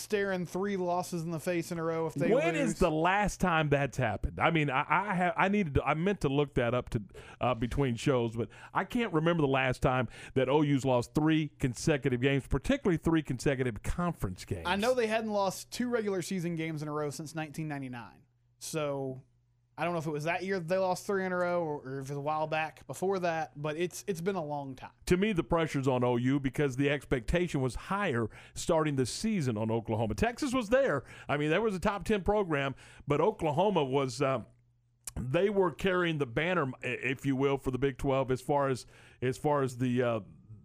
[0.00, 2.70] staring three losses in the face in a row if they when lose.
[2.70, 4.38] is the last time that's happened?
[4.40, 7.02] I mean i, I have i needed to, i meant to look that up to
[7.40, 12.20] uh, between shows but i can't remember the last time that ou's lost three consecutive
[12.20, 14.64] games particularly three consecutive conference games.
[14.66, 18.02] i know they hadn't lost two regular season games in a row since 1999
[18.58, 19.22] so
[19.80, 21.62] I don't know if it was that year that they lost three in a row
[21.62, 24.44] or, or, if it was a while back before that, but it's it's been a
[24.44, 24.90] long time.
[25.06, 29.70] To me, the pressure's on OU because the expectation was higher starting the season on
[29.70, 30.14] Oklahoma.
[30.14, 31.04] Texas was there.
[31.30, 32.74] I mean, there was a top ten program,
[33.08, 34.20] but Oklahoma was.
[34.20, 34.40] Uh,
[35.16, 38.84] they were carrying the banner, if you will, for the Big Twelve as far as
[39.22, 40.20] as far as the uh,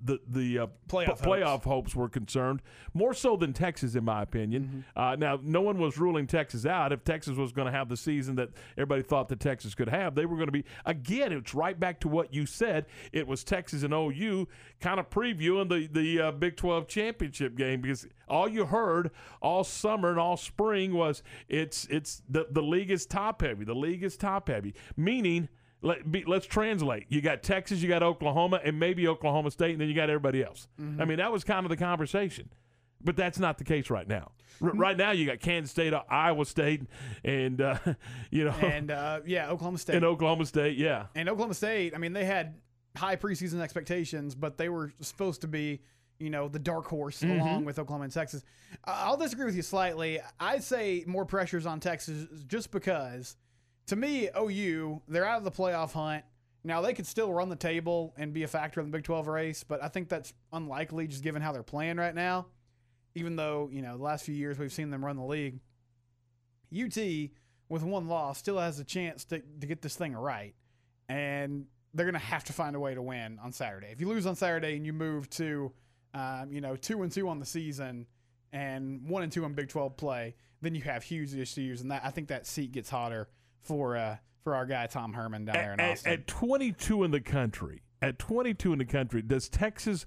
[0.05, 1.65] the the uh, playoff, p- playoff hopes.
[1.65, 1.95] hopes.
[1.95, 2.61] were concerned,
[2.93, 4.85] more so than Texas, in my opinion.
[4.95, 4.99] Mm-hmm.
[4.99, 6.91] Uh, now, no one was ruling Texas out.
[6.91, 10.15] If Texas was going to have the season that everybody thought that Texas could have,
[10.15, 10.63] they were going to be.
[10.85, 12.85] Again, it's right back to what you said.
[13.11, 14.47] It was Texas and OU
[14.79, 19.63] kind of previewing the the uh, Big 12 championship game because all you heard all
[19.63, 23.65] summer and all spring was it's it's the the league is top heavy.
[23.65, 25.49] The league is top heavy, meaning
[25.81, 27.05] let, be, let's translate.
[27.09, 30.43] You got Texas, you got Oklahoma, and maybe Oklahoma State, and then you got everybody
[30.43, 30.67] else.
[30.81, 31.01] Mm-hmm.
[31.01, 32.49] I mean, that was kind of the conversation.
[33.03, 34.31] But that's not the case right now.
[34.61, 34.79] R- Mm-hmm.
[34.79, 36.83] right now, you got Kansas State, Iowa State,
[37.25, 37.77] and uh,
[38.31, 41.93] you know, and uh, yeah, Oklahoma State, and Oklahoma State, yeah, and Oklahoma State.
[41.93, 42.55] I mean, they had
[42.95, 45.81] high preseason expectations, but they were supposed to be,
[46.19, 47.39] you know, the dark horse Mm-hmm.
[47.41, 48.43] along with Oklahoma and Texas.
[48.85, 50.19] I'll disagree with you slightly.
[50.39, 53.35] I'd say more pressures on Texas just because
[53.87, 56.23] to me, OU, they're out of the playoff hunt.
[56.63, 59.27] Now, they could still run the table and be a factor in the Big 12
[59.27, 62.47] race, but I think that's unlikely just given how they're playing right now.
[63.13, 65.59] Even though, you know, the last few years we've seen them run the league.
[66.75, 66.97] UT,
[67.69, 70.55] with one loss, still has a chance to, to get this thing right.
[71.07, 73.87] And they're going to have to find a way to win on Saturday.
[73.91, 75.71] If you lose on Saturday and you move to,
[76.15, 78.07] um, you know, two and two on the season
[78.51, 81.81] and one and two on Big 12 play, then you have huge issues.
[81.81, 83.29] And that I think that seat gets hotter
[83.65, 86.13] for uh, for our guy Tom Herman down there in at, Austin.
[86.13, 90.05] At 22 in the country, at 22 in the country, does Texas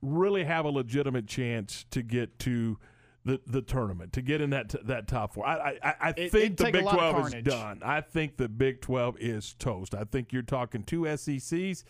[0.00, 2.78] really have a legitimate chance to get to
[3.24, 5.46] the, the tournament, to get in that that top four?
[5.46, 7.80] I I, I think it'd the Big 12 is done.
[7.84, 9.94] I think the Big 12 is toast.
[9.94, 11.84] I think you're talking two SECs.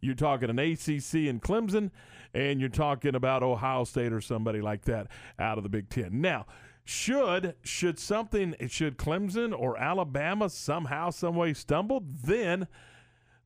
[0.00, 1.90] You're talking an ACC in Clemson,
[2.34, 5.06] and you're talking about Ohio State or somebody like that
[5.38, 6.20] out of the Big Ten.
[6.20, 6.46] Now,
[6.84, 12.66] should should something should Clemson or Alabama somehow some way stumble, then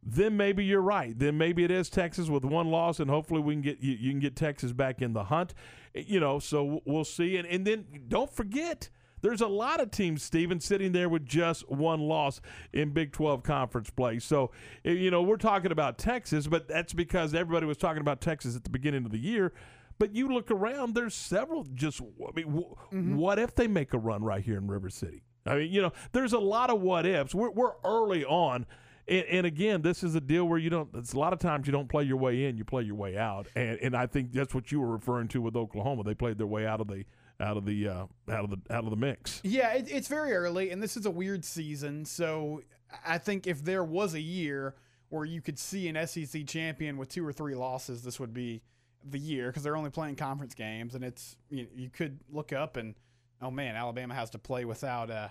[0.03, 1.19] then maybe you're right.
[1.19, 4.11] Then maybe it is Texas with one loss, and hopefully we can get you, you
[4.11, 5.53] can get Texas back in the hunt.
[5.95, 7.37] You know, so we'll see.
[7.37, 8.89] And and then don't forget.
[9.23, 12.41] There's a lot of teams, Steven, sitting there with just one loss
[12.73, 14.19] in Big 12 conference play.
[14.19, 14.53] So,
[14.85, 18.55] eh, you know, we're talking about Texas, but that's because everybody was talking about Texas
[18.55, 19.53] at the beginning of the year.
[19.99, 23.99] But you look around, there's several just, I mean, w- what if they make a
[23.99, 25.23] run right here in River City?
[25.47, 27.35] I mean, you know, there's a lot of what ifs.
[27.35, 28.67] We're, we're early on.
[29.09, 30.89] And, and again, this is a deal where you don't.
[30.95, 33.17] It's a lot of times you don't play your way in, you play your way
[33.17, 33.47] out.
[33.55, 36.03] And and I think that's what you were referring to with Oklahoma.
[36.03, 37.05] They played their way out of the
[37.39, 39.41] out of the uh, out of the out of the mix.
[39.45, 42.05] Yeah, it, it's very early, and this is a weird season.
[42.05, 42.63] So
[43.07, 44.75] I think if there was a year
[45.11, 48.63] where you could see an SEC champion with two or three losses, this would be
[49.09, 52.77] the year because they're only playing conference games, and it's you, you could look up
[52.77, 52.95] and
[53.43, 55.29] oh man, Alabama has to play without uh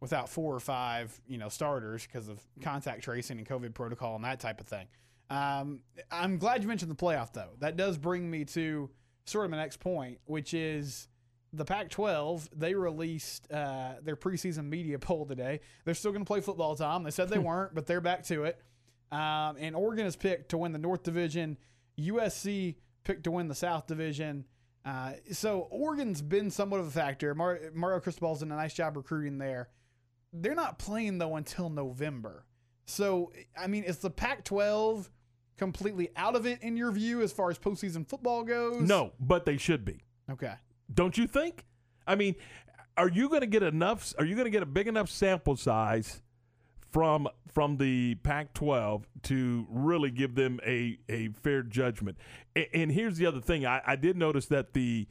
[0.00, 4.24] without four or five you know starters because of contact tracing and COVID protocol and
[4.24, 4.86] that type of thing.
[5.28, 7.50] Um, I'm glad you mentioned the playoff though.
[7.58, 8.90] That does bring me to
[9.24, 11.08] sort of my next point, which is
[11.52, 12.48] the Pac-12.
[12.56, 15.60] They released uh, their preseason media poll today.
[15.84, 17.02] They're still going to play football, Tom.
[17.02, 18.60] They said they weren't, but they're back to it.
[19.10, 21.58] Um, and Oregon is picked to win the North Division.
[21.98, 22.76] USC
[23.06, 24.44] picked to win the South Division.
[24.84, 27.34] Uh, so Oregon's been somewhat of a factor.
[27.34, 29.68] Mar- Mario Cristobal's done a nice job recruiting there.
[30.32, 32.44] They're not playing though until November.
[32.84, 35.08] So I mean, is the Pac-12
[35.56, 38.82] completely out of it in your view as far as postseason football goes?
[38.82, 40.02] No, but they should be.
[40.30, 40.52] Okay.
[40.92, 41.64] Don't you think?
[42.06, 42.34] I mean,
[42.96, 44.14] are you going to get enough?
[44.18, 46.22] Are you going to get a big enough sample size
[46.90, 52.18] from from the Pac-12 to really give them a a fair judgment?
[52.54, 55.06] And, and here's the other thing: I, I did notice that the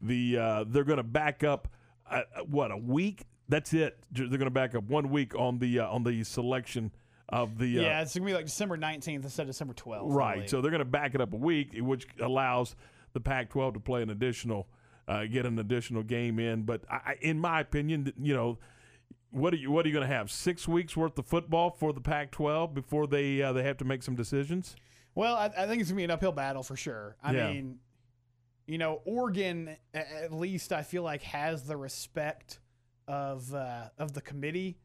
[0.00, 1.68] the uh, they're going to back up
[2.10, 3.24] uh, what a week.
[3.48, 3.98] That's it.
[4.10, 6.92] They're going to back up one week on the uh, on the selection
[7.28, 7.66] of the.
[7.66, 10.12] yeah, it's gonna be like December nineteenth instead of December twelfth.
[10.12, 10.48] Right.
[10.48, 12.74] So they're going to back it up a week, which allows
[13.12, 14.66] the Pac-12 to play an additional,
[15.08, 16.62] uh, get an additional game in.
[16.62, 18.58] But I, in my opinion, you know,
[19.34, 20.30] what are you what are you going to have?
[20.30, 24.02] Six weeks worth of football for the Pac-12 before they uh, they have to make
[24.02, 24.76] some decisions.
[25.14, 27.16] Well, I, I think it's gonna be an uphill battle for sure.
[27.22, 27.52] I Yeah.
[27.52, 27.78] mean,
[28.66, 32.58] you know, Oregon at least I feel like has the respect
[33.06, 34.78] of uh, of the committee,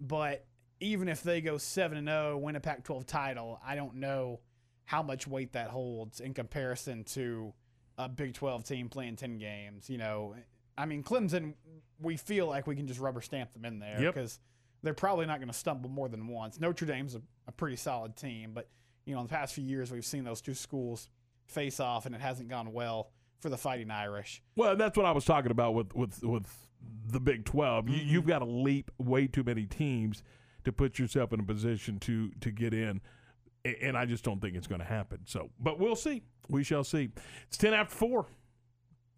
[0.00, 0.46] but
[0.80, 4.40] even if they go seven and zero, win a Pac-12 title, I don't know
[4.84, 7.52] how much weight that holds in comparison to
[7.98, 9.90] a Big 12 team playing 10 games.
[9.90, 10.34] You know,
[10.80, 11.54] I mean, Clemson,
[12.00, 14.14] we feel like we can just rubber stamp them in there Yep.
[14.14, 14.40] because
[14.82, 16.58] they're probably not going to stumble more than once.
[16.58, 18.68] Notre Dame's a, a pretty solid team, but
[19.04, 21.08] you know, in the past few years, we've seen those two schools
[21.46, 24.42] face off, and it hasn't gone well for the Fighting Irish.
[24.56, 26.46] Well, that's what I was talking about with with with
[27.08, 27.88] the Big 12.
[27.88, 28.08] You, mm-hmm.
[28.08, 30.22] you've got to leap way too many teams
[30.64, 33.00] to put yourself in a position to to get in,
[33.64, 35.20] and I just don't think it's going to happen.
[35.26, 36.22] So, but we'll see.
[36.48, 37.10] We shall see.
[37.48, 38.26] It's ten after four.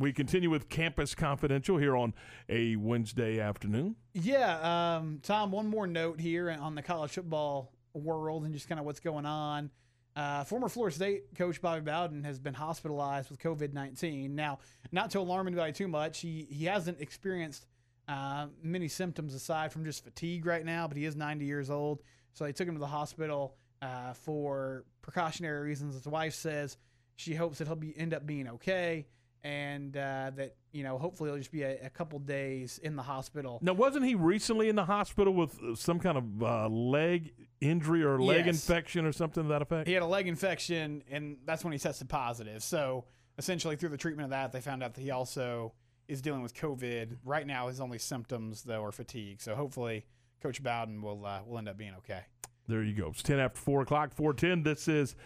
[0.03, 2.12] We continue with Campus Confidential here on
[2.49, 3.95] a Wednesday afternoon.
[4.15, 5.53] Yeah, um, Tom.
[5.53, 9.27] One more note here on the college football world and just kind of what's going
[9.27, 9.71] on.
[10.17, 14.35] Uh, former Florida State coach Bobby Bowden has been hospitalized with COVID nineteen.
[14.35, 14.59] Now,
[14.91, 17.69] not to alarm anybody too much, he he hasn't experienced
[18.09, 22.03] uh, many symptoms aside from just fatigue right now, but he is ninety years old,
[22.33, 25.95] so they took him to the hospital uh, for precautionary reasons.
[25.95, 26.77] His wife says
[27.15, 29.07] she hopes that he'll be end up being okay,
[29.44, 33.02] and uh, that you know hopefully it'll just be a, a couple days in the
[33.02, 33.59] hospital.
[33.62, 38.02] Now, wasn't he recently in the hospital with uh, some kind of uh, leg injury
[38.05, 38.55] or leg Yes.
[38.68, 39.88] infection or something to that effect?
[39.88, 42.62] He had a leg infection, and that's when he tested positive.
[42.62, 43.05] So
[43.38, 45.72] essentially, through the treatment of that, they found out that he also
[46.09, 47.16] is dealing with COVID.
[47.24, 49.40] Right now, his only symptoms though are fatigue.
[49.40, 50.05] So hopefully,
[50.42, 52.20] Coach Bowden will uh, will end up being okay.
[52.68, 53.09] There you go.
[53.09, 54.12] It's ten after four o'clock.
[54.14, 54.62] Four ten.
[54.62, 55.16] This is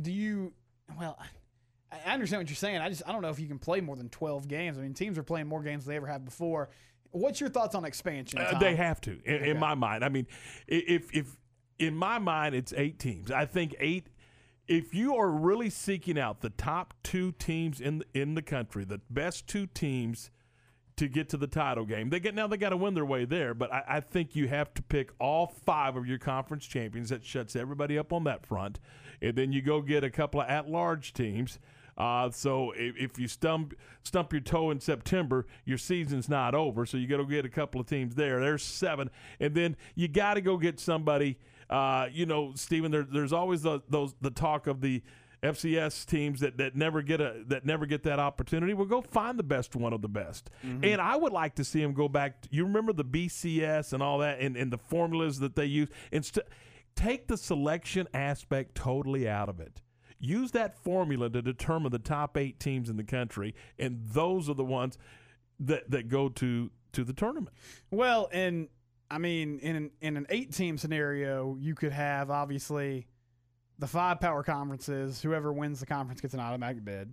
[0.00, 0.54] Do you?
[0.98, 1.18] Well,
[2.06, 2.78] I understand what you're saying.
[2.78, 4.78] I just I don't know if you can play more than 12 games.
[4.78, 6.70] I mean, teams are playing more games than they ever have before.
[7.10, 8.40] What's your thoughts on expansion?
[8.40, 9.50] Uh, they have to, in, Okay.
[9.50, 10.04] in my mind.
[10.04, 10.26] I mean,
[10.66, 11.36] if if
[11.78, 13.30] in my mind it's eight teams.
[13.30, 14.08] I think eight.
[14.66, 18.84] If you are really seeking out the top two teams in the, in the country,
[18.86, 20.30] the best two teams
[20.96, 23.26] to get to the title game, they get now they got to win their way
[23.26, 23.52] there.
[23.52, 27.10] But I, I think you have to pick all five of your conference champions.
[27.10, 28.80] That shuts everybody up on that front,
[29.20, 31.58] and then you go get a couple of at-large teams.
[31.96, 36.84] Uh, so if, if you stump stump your toe in September, your season's not over.
[36.86, 38.40] So you got to get a couple of teams there.
[38.40, 41.38] There's seven, and then you got to go get somebody.
[41.70, 45.02] Uh, you know, Stephen, there, there's always the, those the talk of the
[45.42, 48.72] FCS teams that, that never get a that never get that opportunity.
[48.74, 50.50] Well, go find the best one of the best.
[50.84, 52.40] And I would like to see them go back.
[52.42, 55.88] To, you remember the BCS and all that, and, and the formulas that they use.
[56.12, 56.44] Instead,
[56.96, 59.82] take the selection aspect totally out of it.
[60.18, 64.54] Use that formula to determine the top eight teams in the country, and those are
[64.54, 64.96] the ones
[65.60, 67.54] that that go to to the tournament.
[67.90, 68.68] Well, and
[69.10, 73.06] I mean, in an, in an eight team scenario, you could have obviously
[73.78, 75.20] the five power conferences.
[75.20, 77.12] Whoever wins the conference gets an automatic bid,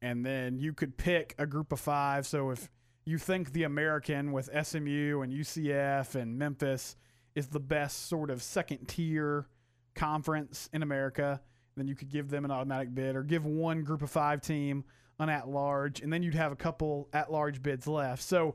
[0.00, 2.26] and then you could pick a group of five.
[2.26, 2.68] So if
[3.04, 6.96] you think the American with SMU and UCF and Memphis
[7.34, 9.46] is the best sort of second tier
[9.94, 11.40] conference in America,
[11.76, 14.84] then you could give them an automatic bid or give one group of five team
[15.18, 18.22] an at large, and then you'd have a couple at large bids left.
[18.22, 18.54] So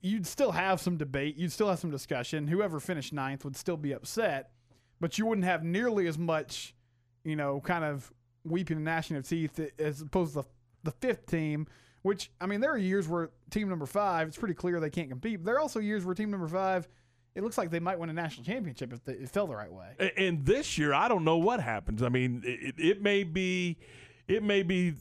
[0.00, 2.46] you'd still have some debate, you'd still have some discussion.
[2.46, 4.50] Whoever finished ninth would still be upset,
[5.00, 6.74] but you wouldn't have nearly as much,
[7.24, 8.12] you know, kind of
[8.44, 10.48] weeping and gnashing of teeth as opposed to the,
[10.84, 11.66] the fifth team.
[12.02, 15.10] Which I mean, there are years where team number five, it's pretty clear they can't
[15.10, 15.40] compete.
[15.40, 16.88] But there are also years where team number five,
[17.40, 19.72] it looks like they might win a national championship if they, it fell the right
[19.72, 20.12] way.
[20.18, 22.02] And this year, I don't know what happens.
[22.02, 23.78] I mean, it, it may be
[24.28, 24.92] it may be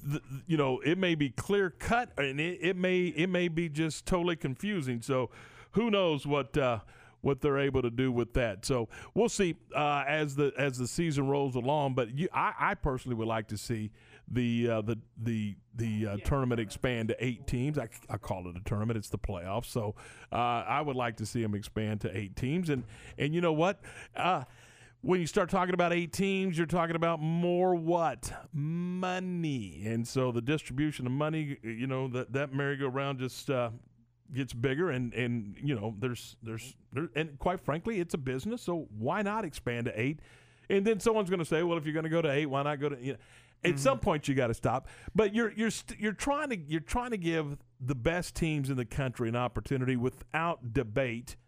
[0.48, 4.06] you know it may be clear cut and it, it may it may be just
[4.06, 5.30] totally confusing so
[5.74, 6.80] who knows what uh,
[7.22, 10.88] what they're able to do with that so we'll see uh, as the as the
[10.88, 13.92] season rolls along but you, I, I personally would like to see
[14.32, 18.56] the uh, the the the uh, tournament expand to eight teams I, I call it
[18.56, 19.96] a tournament it's the playoffs so
[20.32, 22.84] uh, I would like to see them expand to eight teams and
[23.18, 23.82] and you know what
[24.16, 24.44] uh,
[25.02, 28.32] when you start talking about eight teams, you're talking about more what?
[28.54, 29.84] Money.
[29.86, 33.70] And so the distribution of money, you know, that, that merry-go-round just uh,
[34.34, 38.62] gets bigger and, and you know, there's, there's, there, and quite frankly, it's a business.
[38.62, 40.20] So why not expand to eight?
[40.70, 42.64] And then someone's going to say, well, if you're going to go to eight, why
[42.64, 43.20] not go to, you know,
[43.64, 43.80] at mm-hmm.
[43.80, 44.88] some point you got to stop.
[45.16, 48.78] But you're, you're, st- you're trying to, you're trying to give the best teams in
[48.78, 51.36] the country an opportunity without debate–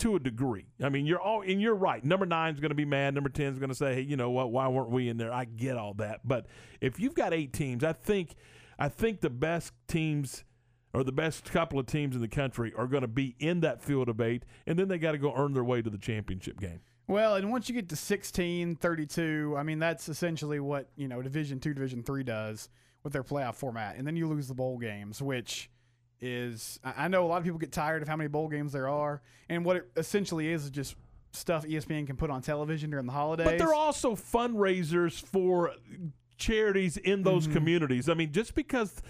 [0.00, 0.66] to a degree.
[0.82, 2.02] I mean, you're all and you're right.
[2.04, 3.14] Number nine is going to be mad.
[3.14, 4.50] Number ten is going to say, "Hey, you know what?
[4.50, 6.46] Why weren't we in there?" I get all that, but
[6.80, 8.34] if you've got eight teams, I think,
[8.78, 10.44] I think the best teams
[10.92, 13.80] or the best couple of teams in the country are going to be in that
[13.80, 16.58] field of eight, and then they got to go earn their way to the championship
[16.58, 16.80] game.
[17.10, 21.20] Well, and once you get to 16, 32, I mean, that's essentially what, you know,
[21.20, 22.68] Division 2, Division 3 does
[23.02, 23.96] with their playoff format.
[23.96, 25.68] And then you lose the bowl games, which
[26.20, 28.88] is I know a lot of people get tired of how many bowl games there
[28.88, 30.94] are, and what it essentially is is just
[31.32, 33.46] stuff ESPN can put on television during the holidays.
[33.46, 35.72] But they're also fundraisers for
[36.36, 37.54] charities in those mm-hmm.
[37.54, 38.08] communities.
[38.08, 39.02] I mean, just because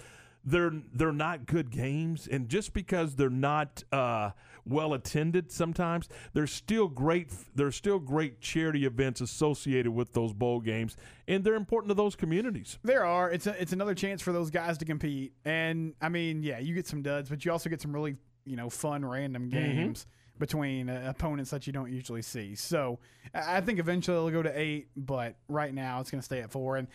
[0.43, 4.31] they're they're not good games, and just because they're not uh,
[4.65, 10.59] well attended, sometimes there's still great there's still great charity events associated with those bowl
[10.59, 10.95] games,
[11.27, 12.79] and they're important to those communities.
[12.83, 13.31] There are.
[13.31, 16.73] It's a, it's another chance for those guys to compete, and I mean, yeah, you
[16.73, 19.57] get some duds, but you also get some really you know fun random mm-hmm.
[19.57, 20.01] games.
[20.01, 22.55] Mm-hmm between uh, opponents that you don't usually see.
[22.55, 22.97] So
[23.33, 26.51] I think eventually it'll go to eight, but right now it's going to stay at
[26.51, 26.77] four.
[26.77, 26.87] And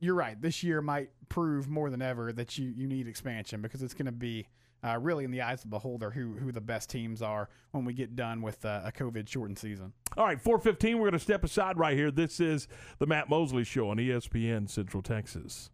[0.00, 0.40] you're right.
[0.40, 4.06] This year might prove more than ever that you, you need expansion because it's going
[4.06, 4.48] to be
[4.84, 7.84] uh, really in the eyes of the beholder who who the best teams are when
[7.84, 9.92] we get done with uh, a COVID shortened season.
[10.16, 12.10] All right, 415, we're going to step aside right here.
[12.10, 12.68] This is
[12.98, 15.70] the Matt Mosley Show on ESPN Central Texas.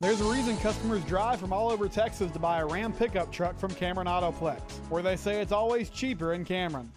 [0.00, 3.58] There's a reason customers drive from all over Texas to buy a Ram pickup truck
[3.58, 6.92] from Cameron Autoplex, where they say it's always cheaper in Cameron.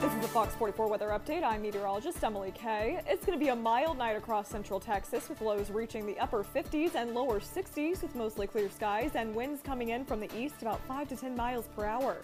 [0.00, 1.44] This is the Fox 44 weather update.
[1.44, 3.02] I'm meteorologist Emily Kay.
[3.06, 6.42] It's going to be a mild night across central Texas with lows reaching the upper
[6.42, 10.62] 50s and lower 60s with mostly clear skies and winds coming in from the east
[10.62, 12.16] about 5 to 10 miles per hour.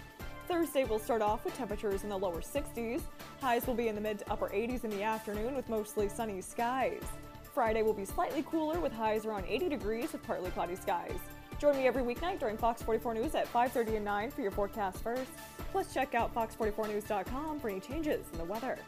[0.49, 3.03] Thursday will start off with temperatures in the lower 60s.
[3.43, 6.41] Highs will be in the mid to upper 80s in the afternoon with mostly sunny
[6.41, 7.03] skies.
[7.53, 11.19] Friday will be slightly cooler with highs around 80 degrees with partly cloudy skies.
[11.59, 14.99] Join me every weeknight during Fox 44 News at 5:30 and 9 for your forecast
[14.99, 15.31] first.
[15.73, 18.79] Plus, check out fox44news.com for any changes in the weather.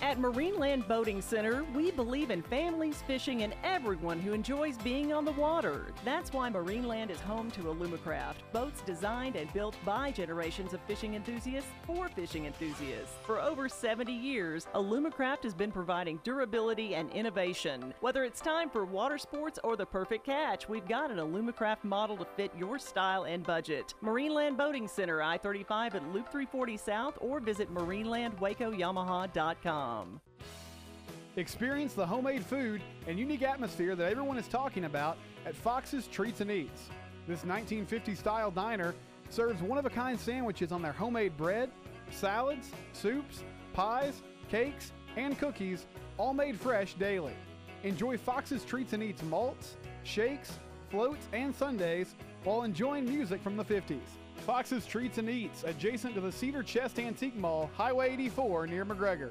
[0.00, 5.24] At Marineland Boating Center, we believe in families, fishing, and everyone who enjoys being on
[5.24, 5.86] the water.
[6.04, 11.14] That's why Marineland is home to Alumacraft, boats designed and built by generations of fishing
[11.14, 13.12] enthusiasts for fishing enthusiasts.
[13.26, 17.92] For over 70 years, Alumacraft has been providing durability and innovation.
[18.00, 22.16] Whether it's time for water sports or the perfect catch, we've got an Alumacraft model
[22.18, 23.94] to fit your style and budget.
[24.00, 29.87] Marineland Boating Center, I 35 at Loop 340 South, or visit marinelandwacoyamaha.com.
[31.36, 35.16] Experience the homemade food and unique atmosphere that everyone is talking about
[35.46, 36.88] at Fox's Treats and Eats.
[37.28, 38.94] This 1950 style diner
[39.30, 41.70] serves one of a kind sandwiches on their homemade bread,
[42.10, 45.86] salads, soups, pies, cakes, and cookies,
[46.16, 47.34] all made fresh daily.
[47.84, 50.58] Enjoy Fox's Treats and Eats malts, shakes,
[50.90, 52.14] floats, and sundaes
[52.44, 54.00] while enjoying music from the 50s.
[54.46, 59.30] Fox's Treats and Eats, adjacent to the Cedar Chest Antique Mall, Highway 84 near McGregor.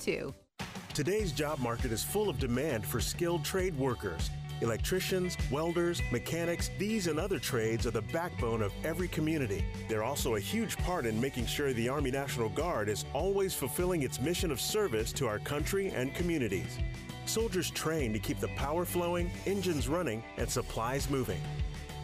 [0.95, 4.31] Today's job market is full of demand for skilled trade workers.
[4.61, 9.63] Electricians, welders, mechanics, these and other trades are the backbone of every community.
[9.87, 14.01] They're also a huge part in making sure the Army National Guard is always fulfilling
[14.01, 16.79] its mission of service to our country and communities.
[17.25, 21.41] Soldiers train to keep the power flowing, engines running, and supplies moving.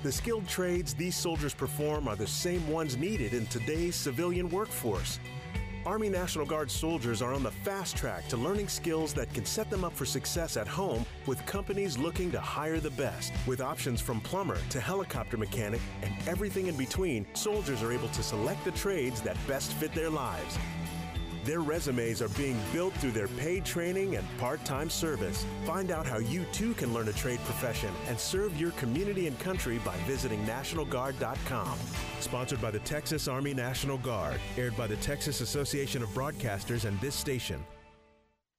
[0.04, 5.20] The skilled trades these soldiers perform are the same ones needed in today's civilian workforce
[5.88, 9.70] Army National Guard soldiers are on the fast track to learning skills that can set
[9.70, 13.32] them up for success at home with companies looking to hire the best.
[13.48, 18.22] With options from plumber to helicopter mechanic and everything in between, soldiers are able to
[18.22, 20.60] select the trades that best fit their lives.
[21.48, 25.46] Their resumes are being built through their paid training and part time service.
[25.66, 29.40] Find out how you too can learn a trade profession and serve your community and
[29.40, 31.80] country by visiting NationalGuard.com.
[32.20, 37.00] Sponsored by the Texas Army National Guard, aired by the Texas Association of Broadcasters and
[37.00, 37.64] this station.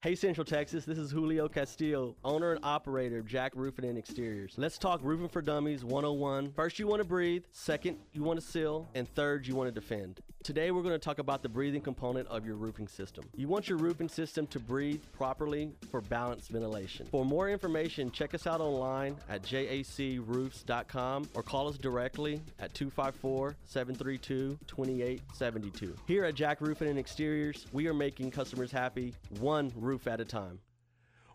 [0.01, 4.53] Hey Central Texas, this is Julio Castillo, owner and operator of Jack Roofing and Exteriors.
[4.55, 6.53] Let's talk Roofing for Dummies 101.
[6.53, 9.77] First, you want to breathe, second, you want to seal, and third, you want to
[9.77, 10.21] defend.
[10.41, 13.25] Today, we're going to talk about the breathing component of your roofing system.
[13.35, 17.07] You want your roofing system to breathe properly for balanced ventilation.
[17.11, 23.57] For more information, check us out online at jacroofs.com or call us directly at 254
[23.65, 25.95] 732 2872.
[26.07, 30.25] Here at Jack Roofing and Exteriors, we are making customers happy one roof at a
[30.25, 30.59] time.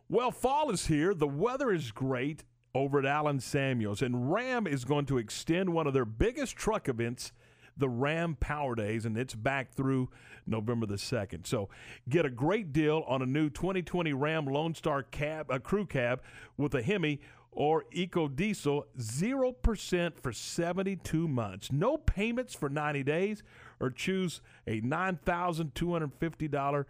[0.08, 1.12] Well, fall is here.
[1.12, 2.44] The weather is great
[2.74, 6.88] over at Allen Samuels, and Ram is going to extend one of their biggest truck
[6.88, 7.32] events
[7.76, 10.08] the Ram Power Days, and it's back through
[10.46, 11.44] November the 2nd.
[11.44, 11.68] So
[12.08, 16.22] get a great deal on a new 2020 Ram Lone Star cab, a crew cab
[16.56, 21.72] with a Hemi or Eco Diesel, 0% for 72 months.
[21.72, 23.42] No payments for 90 days,
[23.80, 26.84] or choose a $9,250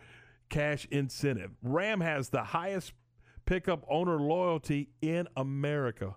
[0.48, 1.50] cash incentive.
[1.62, 2.92] Ram has the highest
[3.46, 6.16] pickup owner loyalty in America.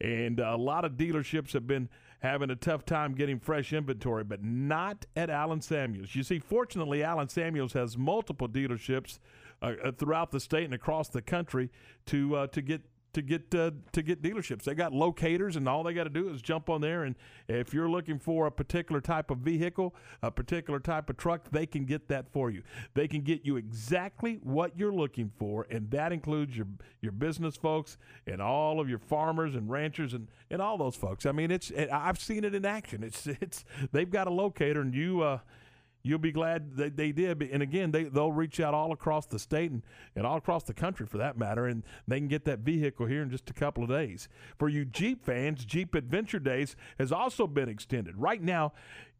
[0.00, 1.88] And a lot of dealerships have been
[2.20, 6.14] having a tough time getting fresh inventory, but not at Allen Samuels.
[6.14, 9.18] You see, fortunately, Allen Samuels has multiple dealerships
[9.62, 11.70] uh, uh throughout the state and across the country
[12.06, 12.82] to uh, to get
[13.12, 14.64] to get uh, to get dealerships.
[14.64, 17.04] They got locators, and all they got to do is jump on there.
[17.04, 17.16] And
[17.48, 21.66] if you're looking for a particular type of vehicle, a particular type of truck, they
[21.66, 22.62] can get that for you.
[22.94, 26.66] They can get you exactly what you're looking for, and that includes your
[27.00, 31.26] your business folks and all of your farmers and ranchers and, and all those folks.
[31.26, 33.02] I mean, it's I've seen it in action.
[33.02, 35.22] It's it's they've got a locator, and you.
[35.22, 35.38] Uh,
[36.02, 37.42] you'll be glad that they did.
[37.42, 39.82] And again, they, they'll reach out all across the state and,
[40.16, 43.22] and all across the country for that matter, and they can get that vehicle here
[43.22, 44.28] in just a couple of days.
[44.58, 48.16] For you Jeep fans, Jeep Adventure Days has also been extended.
[48.16, 48.72] Right now,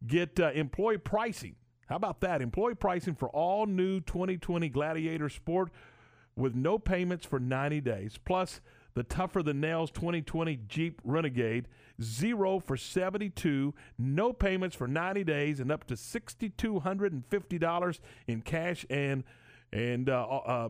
[0.05, 1.55] get uh, employee pricing.
[1.87, 2.41] How about that?
[2.41, 5.71] Employee pricing for all new 2020 Gladiator Sport
[6.35, 8.17] with no payments for 90 days.
[8.23, 8.61] Plus,
[8.93, 11.67] the Tougher Than Nails 2020 Jeep Renegade
[12.01, 19.23] zero for 72, no payments for 90 days, and up to $6,250 in cash and
[19.73, 20.69] and uh, uh,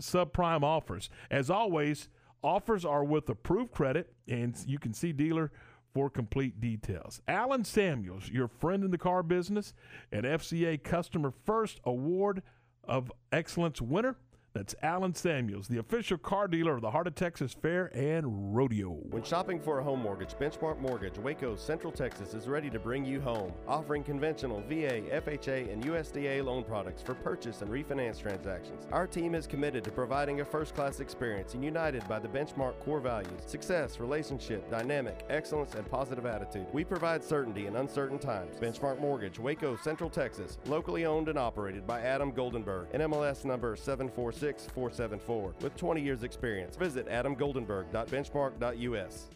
[0.00, 1.10] subprime offers.
[1.30, 2.08] As always,
[2.42, 5.52] offers are with approved credit, and you can see dealer
[5.92, 7.20] for complete details.
[7.28, 9.74] Allen Samuels, your friend in the car business,
[10.10, 12.42] an FCA Customer First Award
[12.84, 14.16] of Excellence winner.
[14.54, 18.90] That's Allen Samuels, the official car dealer of the Heart of Texas Fair and Rodeo.
[19.08, 23.02] When shopping for a home mortgage, Benchmark Mortgage, Waco, Central Texas is ready to bring
[23.02, 28.86] you home, offering conventional VA, FHA, and USDA loan products for purchase and refinance transactions.
[28.92, 32.78] Our team is committed to providing a first class experience and united by the Benchmark
[32.80, 36.66] core values success, relationship, dynamic, excellence, and positive attitude.
[36.74, 38.58] We provide certainty in uncertain times.
[38.58, 44.41] Benchmark Mortgage, Waco, Central Texas, locally owned and operated by Adam Goldenberg, NMLS number 746.
[44.42, 46.76] 474 with 20 years experience.
[46.76, 49.28] Visit adamgoldenberg.benchmark.us.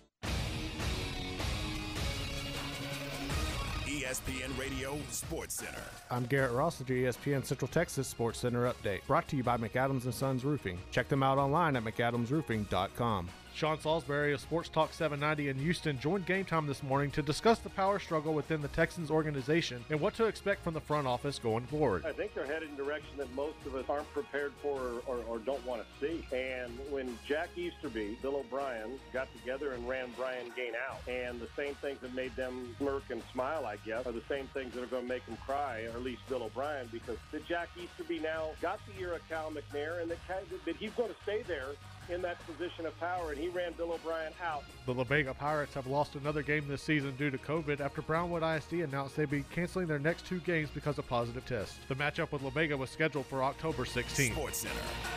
[3.87, 5.83] ESPN Radio Sports Center.
[6.11, 9.57] I'm Garrett Ross with your ESPN Central Texas Sports Center update, brought to you by
[9.57, 10.79] McAdams and Sons Roofing.
[10.93, 13.29] Check them out online at mcadamsroofing.com.
[13.57, 17.59] Sean Salisbury of Sports Talk 790 in Houston joined Game Time this morning to discuss
[17.59, 21.39] the power struggle within the Texans organization and what to expect from the front office
[21.39, 22.05] going forward.
[22.05, 25.03] I think they're headed in a direction that most of us aren't prepared for or,
[25.07, 26.27] or, or don't want to see.
[26.37, 31.49] And when Jack Easterby, Bill O'Brien got together and ran Brian Gaine out, and the
[31.57, 34.83] same things that made them smirk and smile, I guess, are the same things that
[34.83, 38.19] are going to make them cry, or at least Bill O'Brien, because the Jack Easterby
[38.19, 41.71] now got the ear of Cal McNair, and that he's going to stay there
[42.09, 44.65] in that position of power, and he ran Bill O'Brien out.
[44.87, 48.43] The La Vega Pirates have lost another game this season due to COVID after Brownwood
[48.43, 51.79] ISD announced they'd be canceling their next two games because of positive tests.
[51.89, 54.33] The matchup with La Vega was scheduled for October 16th.
[54.33, 54.75] Sports Center,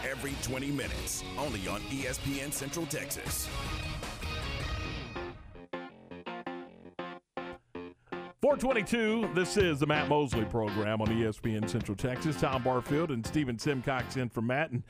[0.09, 3.47] every 20 minutes, only on ESPN Central Texas.
[8.41, 12.39] 422, this is the Matt Mosley program on ESPN Central Texas.
[12.39, 14.71] Tom Barfield and Stephen Simcox in for Matt.
[14.71, 14.81] And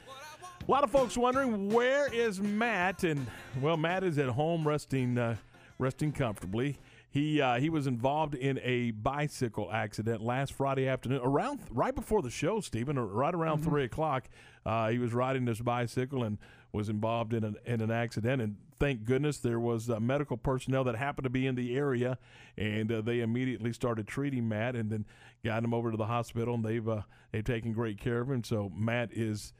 [0.67, 3.25] a lot of folks wondering where is Matt, and
[3.61, 5.35] well, Matt is at home resting, uh,
[5.77, 6.77] resting comfortably.
[7.11, 12.21] He uh, he was involved in a bicycle accident last Friday afternoon, around right before
[12.21, 13.69] the show, Stephen, right around Mm-hmm.
[13.69, 14.25] three o'clock.
[14.65, 16.37] Uh, he was riding this bicycle and
[16.71, 18.43] was involved in an in an accident.
[18.43, 22.19] And thank goodness there was uh, medical personnel that happened to be in the area,
[22.57, 25.05] and uh, they immediately started treating Matt, and then
[25.43, 27.01] got him over to the hospital, and they've uh,
[27.31, 28.43] they've taken great care of him.
[28.43, 29.51] So Matt is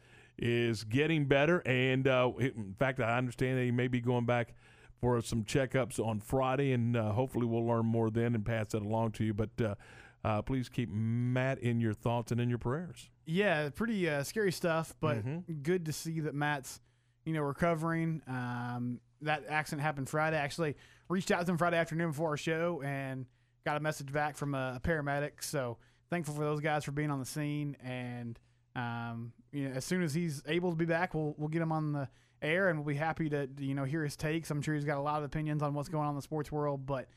[0.42, 4.54] is getting better, and uh, in fact, I understand that he may be going back
[5.02, 8.82] for some checkups on Friday, and uh, hopefully we'll learn more then and pass that
[8.82, 9.34] along to you.
[9.34, 9.76] But uh,
[10.24, 13.10] uh, please keep Matt in your thoughts and in your prayers.
[13.26, 15.64] Yeah, pretty uh, scary stuff, but Mhm.
[15.64, 16.82] good to see that Matt's,
[17.26, 18.22] you know, recovering.
[18.28, 20.38] Um, that accident happened Friday.
[20.38, 20.76] Actually,
[21.10, 23.26] reached out to him Friday afternoon before our show and
[23.66, 25.42] got a message back from a, a paramedic.
[25.44, 25.78] So
[26.10, 27.76] thankful for those guys for being on the scene.
[27.84, 28.40] And
[28.76, 31.72] um, you know, as soon as he's able to be back, we'll we'll get him
[31.72, 32.08] on the
[32.42, 34.52] air and we'll be happy to you know hear his takes.
[34.52, 36.52] I'm sure he's got a lot of opinions on what's going on in the sports
[36.52, 37.08] world, but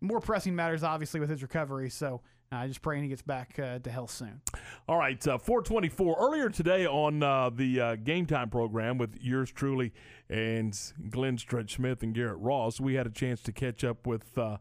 [0.00, 1.90] more pressing matters obviously with his recovery.
[1.90, 4.40] So uh, just praying he gets back uh, to health soon.
[4.88, 6.16] All right, uh, 424.
[6.18, 9.92] Earlier today on uh, the uh, Game Time program with yours truly
[10.30, 10.78] and
[11.10, 14.56] Glenn Stretch Smith and Garrett Ross, we had a chance to catch up with uh,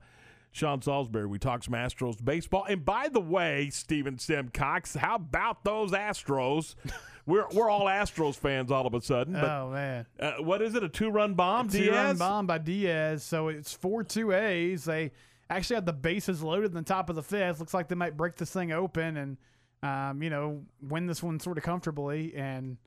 [0.52, 1.28] Sean Salisbury.
[1.28, 2.66] We talked some Astros baseball.
[2.68, 6.76] And by the way, Steven Simcox, how about those Astros?
[7.26, 9.34] we're, we're all Astros fans all of a sudden.
[9.34, 10.06] But, oh, man.
[10.20, 11.70] Uh, what is it, a two run bomb?
[11.70, 13.24] Two run bomb by Diaz.
[13.24, 14.86] So it's four two A's.
[14.86, 15.12] They
[15.50, 17.60] actually had the bases loaded in the top of the fifth.
[17.60, 19.38] Looks like they might break this thing open and
[19.84, 22.34] um, you know win this one sort of comfortably.
[22.36, 22.78] And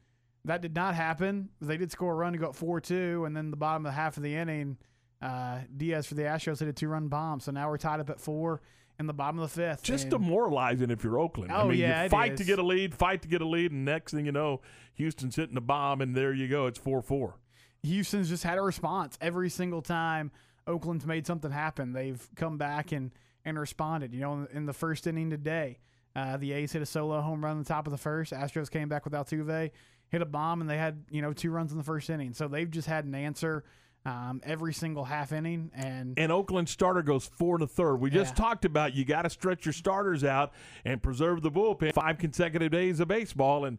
[0.45, 1.51] that did not happen.
[1.61, 3.93] They did score a run to go up four two, and then the bottom of
[3.93, 4.79] the half of the inning,
[5.23, 7.41] uh, Diaz for the Astros hit a two run bomb.
[7.41, 8.61] So now we're tied up at four
[8.99, 9.83] in the bottom of the fifth.
[9.83, 11.51] Just And- demoralizing if you're Oakland.
[11.53, 13.73] I Oh, mean, yeah, you fight to get a lead, fight to get a lead,
[13.73, 14.61] and next thing you know,
[14.95, 16.67] Houston's hitting a bomb, and there you go.
[16.67, 17.35] It's 4 4.
[17.83, 20.31] Houston's just had a response every single time
[20.67, 21.93] Oakland's made something happen.
[21.93, 23.11] They've come back and
[23.45, 24.13] and responded.
[24.13, 25.79] You know, in, in the first inning today,
[26.15, 28.35] uh, the A's hit a solo home run on the top of the first.
[28.35, 29.71] Astros came back with Altuve,
[30.11, 32.35] hit a bomb, and they had you know two runs in the first inning.
[32.35, 33.65] So they've just had an answer
[34.05, 35.71] um, every single half inning.
[35.75, 37.97] And And Oakland starter goes four and a third.
[37.97, 40.53] We just talked about you got to stretch your starters out
[40.85, 41.93] and preserve the bullpen.
[41.93, 43.79] Five consecutive days of baseball, and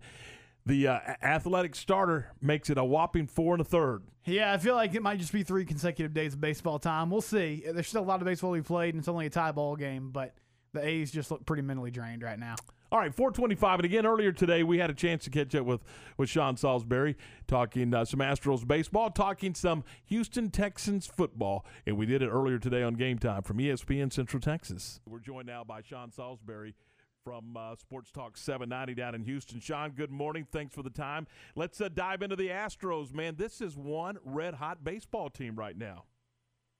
[0.65, 4.03] the uh, athletic starter makes it a whopping four and a third.
[4.25, 7.09] yeah, I feel like it might just be three consecutive days of baseball time.
[7.09, 7.63] We'll see.
[7.65, 10.11] There's still a lot of baseball we played, and it's only a tie ball game,
[10.11, 10.35] but
[10.73, 12.55] the A's just look pretty mentally drained right now.
[12.93, 13.79] All right, 425.
[13.79, 15.81] And again, earlier today, we had a chance to catch up with,
[16.17, 17.15] with Sean Salisbury,
[17.47, 21.65] talking uh, some Astros baseball, talking some Houston Texans football.
[21.87, 24.99] And we did it earlier today on Game Time from ESPN Central Texas.
[25.07, 26.75] We're joined now by Sean Salisbury
[27.23, 29.61] from uh, Sports Talk 790 down in Houston.
[29.61, 30.45] Sean, good morning.
[30.51, 31.27] Thanks for the time.
[31.55, 33.35] Let's uh, dive into the Astros, man.
[33.37, 36.03] This is one red hot baseball team right now.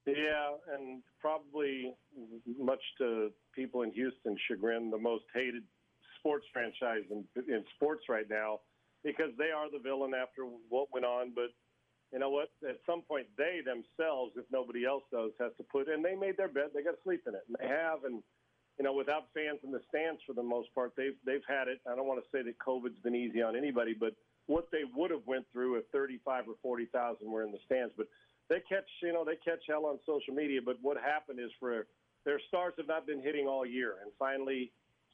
[0.05, 1.93] Yeah, and probably
[2.59, 5.64] much to people in Houston chagrin, the most hated
[6.22, 8.61] sports franchise in, in sports right now
[9.03, 11.34] because they are the villain after what went on.
[11.34, 11.49] But
[12.13, 12.49] you know what?
[12.67, 15.89] At some point, they themselves, if nobody else does, has to put.
[15.89, 18.03] And they made their bed; they got to sleep in it, and they have.
[18.05, 18.22] And
[18.78, 21.82] you know, without fans in the stands for the most part, they've they've had it.
[21.89, 24.13] I don't want to say that COVID's been easy on anybody, but
[24.47, 27.93] what they would have went through if 35 or 40 thousand were in the stands,
[27.95, 28.07] but
[28.49, 30.59] they catch you know they catch hell on social media.
[30.63, 31.88] But what happened is for
[32.26, 34.72] their stars have not been hitting all year, and finally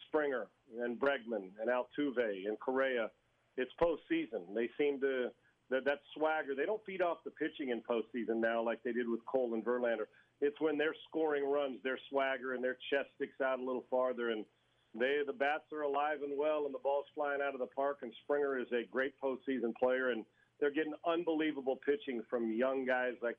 [0.08, 0.48] Springer
[0.82, 3.10] and Bregman and Altuve and Correa,
[3.58, 4.54] it's postseason.
[4.54, 5.30] They seem to
[5.70, 6.56] that that swagger.
[6.56, 9.66] They don't feed off the pitching in postseason now like they did with Cole and
[9.66, 10.06] Verlander.
[10.40, 14.30] It's when they're scoring runs, their swagger and their chest sticks out a little farther,
[14.30, 14.46] and
[14.94, 18.00] they the bats are alive and well, and the ball's flying out of the park.
[18.02, 20.24] And Springer is a great postseason player, and
[20.60, 23.38] they're getting unbelievable pitching from young guys like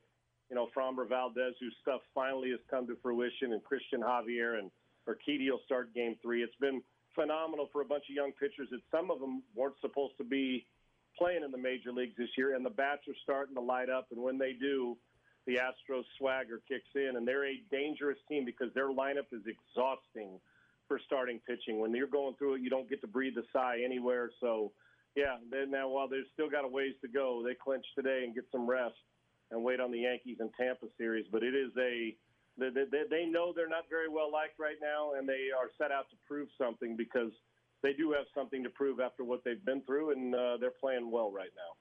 [0.50, 4.70] you know Framber Valdez, whose stuff finally has come to fruition, and Cristian Javier and
[5.08, 6.42] Urquidy will start Game Three.
[6.42, 6.82] It's been
[7.14, 10.66] phenomenal for a bunch of young pitchers that some of them weren't supposed to be
[11.16, 14.06] playing in the major leagues this year, and the bats are starting to light up.
[14.12, 14.96] And when they do,
[15.46, 20.38] the Astros swagger kicks in, and they're a dangerous team because their lineup is exhausting
[20.86, 21.80] for starting pitching.
[21.80, 24.30] When you're going through it, you don't get to breathe a sigh anywhere.
[24.40, 24.72] So,
[25.16, 28.34] yeah, then now while they've still got a ways to go, they clinch today and
[28.34, 28.94] get some rest
[29.50, 31.26] and wait on the Yankees and Tampa series.
[31.32, 32.14] But it is a
[32.58, 35.92] they, they, they know they're not very well liked right now, and they are set
[35.92, 37.32] out to prove something because
[37.82, 41.10] they do have something to prove after what they've been through, and uh, they're playing
[41.10, 41.76] well right now.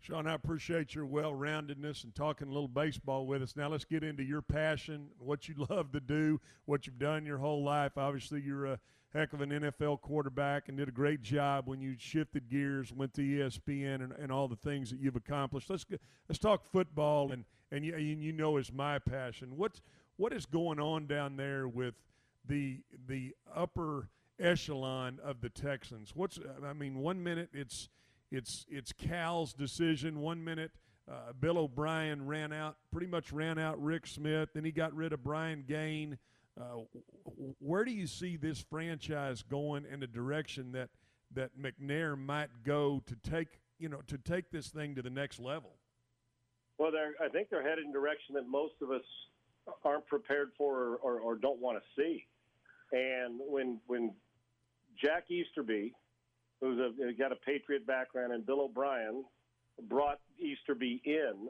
[0.00, 3.54] Sean, I appreciate your well roundedness and talking a little baseball with us.
[3.54, 7.38] Now let's get into your passion, what you love to do, what you've done your
[7.38, 7.96] whole life.
[7.96, 8.80] Obviously, you're a
[9.14, 13.14] heck of an NFL quarterback and did a great job when you shifted gears, went
[13.14, 15.70] to ESPN, and, and all the things that you've accomplished.
[15.70, 15.86] Let's
[16.28, 19.56] let's talk football, and and you, and you know is my passion.
[19.56, 19.82] What's
[20.16, 21.94] what is going on down there with
[22.46, 24.08] the the upper
[24.38, 26.12] echelon of the Texans?
[26.14, 27.88] What's I mean, one minute it's
[28.30, 30.20] it's it's Cal's decision.
[30.20, 30.72] One minute
[31.10, 34.50] uh, Bill O'Brien ran out, pretty much ran out Rick Smith.
[34.54, 36.18] Then he got rid of Brian Gaine.
[36.60, 36.82] Uh,
[37.58, 40.90] where do you see this franchise going in the direction that
[41.34, 45.40] that McNair might go to take you know to take this thing to the next
[45.40, 45.72] level?
[46.78, 46.90] Well,
[47.22, 49.02] I think they're headed in a direction that most of us
[49.84, 52.26] aren't prepared for or, or, or don't want to see.
[52.92, 54.12] And when when
[55.00, 55.92] Jack Easterby,
[56.60, 59.24] who's a, got a Patriot background, and Bill O'Brien
[59.88, 61.48] brought Easterby in,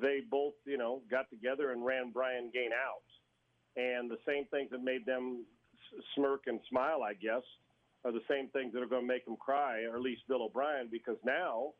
[0.00, 3.02] they both you know got together and ran Brian Gaine out.
[3.76, 5.44] And the same things that made them
[6.14, 7.42] smirk and smile, I guess,
[8.04, 10.42] are the same things that are going to make them cry, or at least Bill
[10.42, 11.72] O'Brien, because now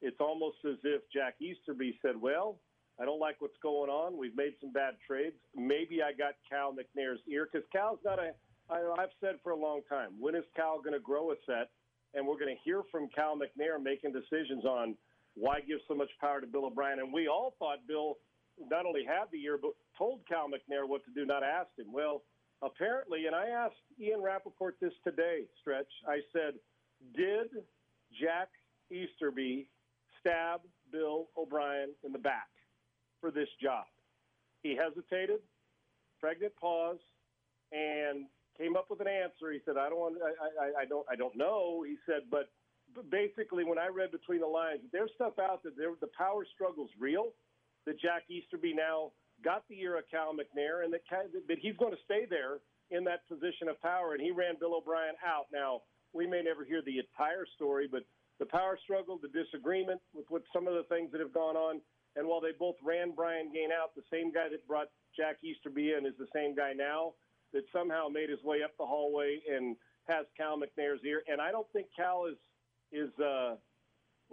[0.00, 2.58] it's almost as if Jack Easterby said, Well,
[2.98, 4.16] I don't like what's going on.
[4.16, 5.36] We've made some bad trades.
[5.54, 8.32] Maybe I got Cal McNair's ear because Cal's not a.
[8.68, 11.70] I, I've said for a long time, when is Cal going to grow a set?
[12.14, 14.96] And we're going to hear from Cal McNair making decisions on
[15.34, 16.98] why give so much power to Bill O'Brien.
[16.98, 18.16] And we all thought Bill
[18.70, 21.92] not only had the ear, but told Cal McNair what to do, not asked him.
[21.92, 22.22] Well,
[22.62, 25.92] apparently, and I asked Ian Rapoport this today, Stretch.
[26.08, 26.54] I said,
[27.14, 27.48] Did
[28.18, 28.48] Jack
[28.90, 29.68] Easterby
[30.20, 32.48] stab Bill O'Brien in the back
[33.20, 33.84] for this job?
[34.62, 35.40] He hesitated,
[36.20, 36.98] pregnant pause,
[37.72, 39.52] and came up with an answer.
[39.52, 42.48] He said, "I don't want, I, I, I don't, I don't know." He said, but,
[43.10, 46.90] basically, when I read between the lines, there's stuff out that there, the power struggle's
[46.98, 47.32] real.
[47.84, 49.12] That Jack Easterby now
[49.44, 51.02] got the ear of Cal McNair, and that,
[51.46, 52.58] that he's going to stay there
[52.90, 54.14] in that position of power.
[54.14, 55.46] And he ran Bill O'Brien out.
[55.52, 58.02] Now, we may never hear the entire story, but
[58.40, 61.80] the power struggle, the disagreement with what some of the things that have gone on,
[62.16, 65.92] and while they both ran Brian Gaine out, the same guy that brought Jack Easterby
[65.92, 67.12] in is the same guy now
[67.52, 69.76] that somehow made his way up the hallway and
[70.08, 71.22] has Cal McNair's ear.
[71.28, 72.36] And I don't think Cal is
[72.92, 73.56] is uh,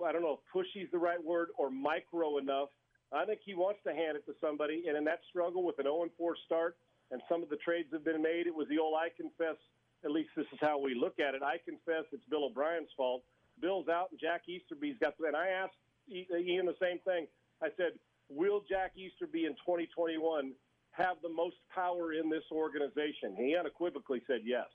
[0.03, 2.69] I don't know if pushy's the right word or micro enough
[3.13, 4.85] I think he wants to hand it to somebody.
[4.87, 6.77] And in that struggle with an 0 4 start
[7.11, 9.57] and some of the trades have been made, it was the old I confess.
[10.03, 11.43] At least this is how we look at it.
[11.43, 13.23] I confess it's Bill O'Brien's fault.
[13.61, 15.13] Bill's out and Jack Easterby's got.
[15.19, 15.77] And I asked
[16.09, 17.27] Ian the same thing.
[17.63, 17.93] I said,
[18.29, 20.53] Will Jack Easterby in 2021
[20.91, 23.35] have the most power in this organization?
[23.37, 24.67] He unequivocally said yes.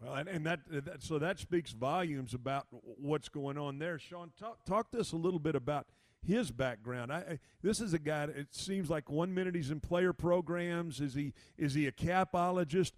[0.00, 3.98] Well, and, and that, that, so that speaks volumes about what's going on there.
[3.98, 5.86] Sean, talk talk to us a little bit about
[6.26, 7.12] his background.
[7.12, 8.24] I, I, this is a guy.
[8.24, 11.00] It seems like one minute he's in player programs.
[11.00, 12.92] Is he is he a capologist?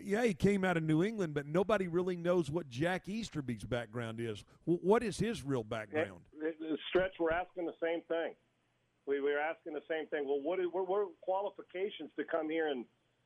[0.00, 4.20] Yeah, he came out of New England, but nobody really knows what Jack Easterby's background
[4.20, 4.44] is.
[4.64, 6.20] What is his real background?
[6.88, 8.34] Stretch, we're asking the same thing.
[9.06, 10.26] We were asking the same thing.
[10.26, 12.84] Well, what, is, what, what are qualifications to come here and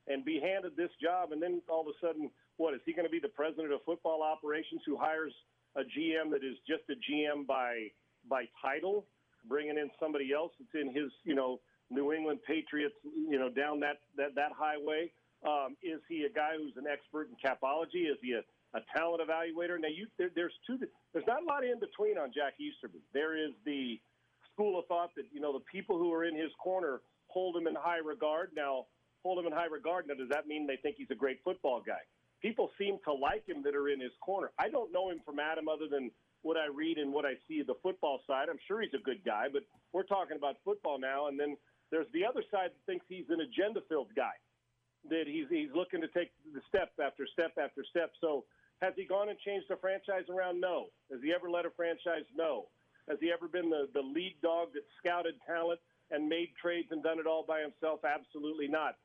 [0.09, 3.07] and be handed this job, and then all of a sudden, what is he going
[3.07, 5.33] to be the president of football operations who hires
[5.77, 7.87] a GM that is just a GM by
[8.29, 9.07] by title?
[9.49, 13.81] bringing in somebody else that's in his, you know, New England Patriots, you know, down
[13.81, 15.11] that that, that highway?
[15.47, 18.07] Um, is he a guy who's an expert in capology?
[18.11, 18.43] Is he a,
[18.75, 19.81] a talent evaluator?
[19.81, 20.79] Now, you there, there's two.
[21.13, 23.01] There's not a lot in between on Jack Easterby.
[23.13, 24.01] There is the
[24.53, 27.67] school of thought that you know the people who are in his corner hold him
[27.67, 28.51] in high regard.
[28.55, 28.87] Now,
[29.23, 30.07] hold him in high regard.
[30.07, 32.03] Now, does that mean they think he's a great football guy?
[32.41, 34.51] People seem to like him that are in his corner.
[34.59, 36.11] I don't know him from Adam other than
[36.43, 38.49] what I read and what I see of the football side.
[38.51, 39.63] I'm sure he's a good guy, but
[39.93, 41.29] we're talking about football now.
[41.29, 41.57] And then
[41.91, 44.35] there's the other side that thinks he's an agenda-filled guy,
[45.09, 48.11] that he's he's looking to take the step after step after step.
[48.21, 48.45] So
[48.83, 50.61] has he gone and changed the franchise around?
[50.61, 50.91] No.
[51.11, 52.29] Has he ever led a franchise?
[52.37, 52.67] No.
[53.09, 55.81] Has he ever been the, the lead dog that scouted talent
[56.11, 58.01] and made trades and done it all by himself?
[58.05, 58.99] Absolutely not.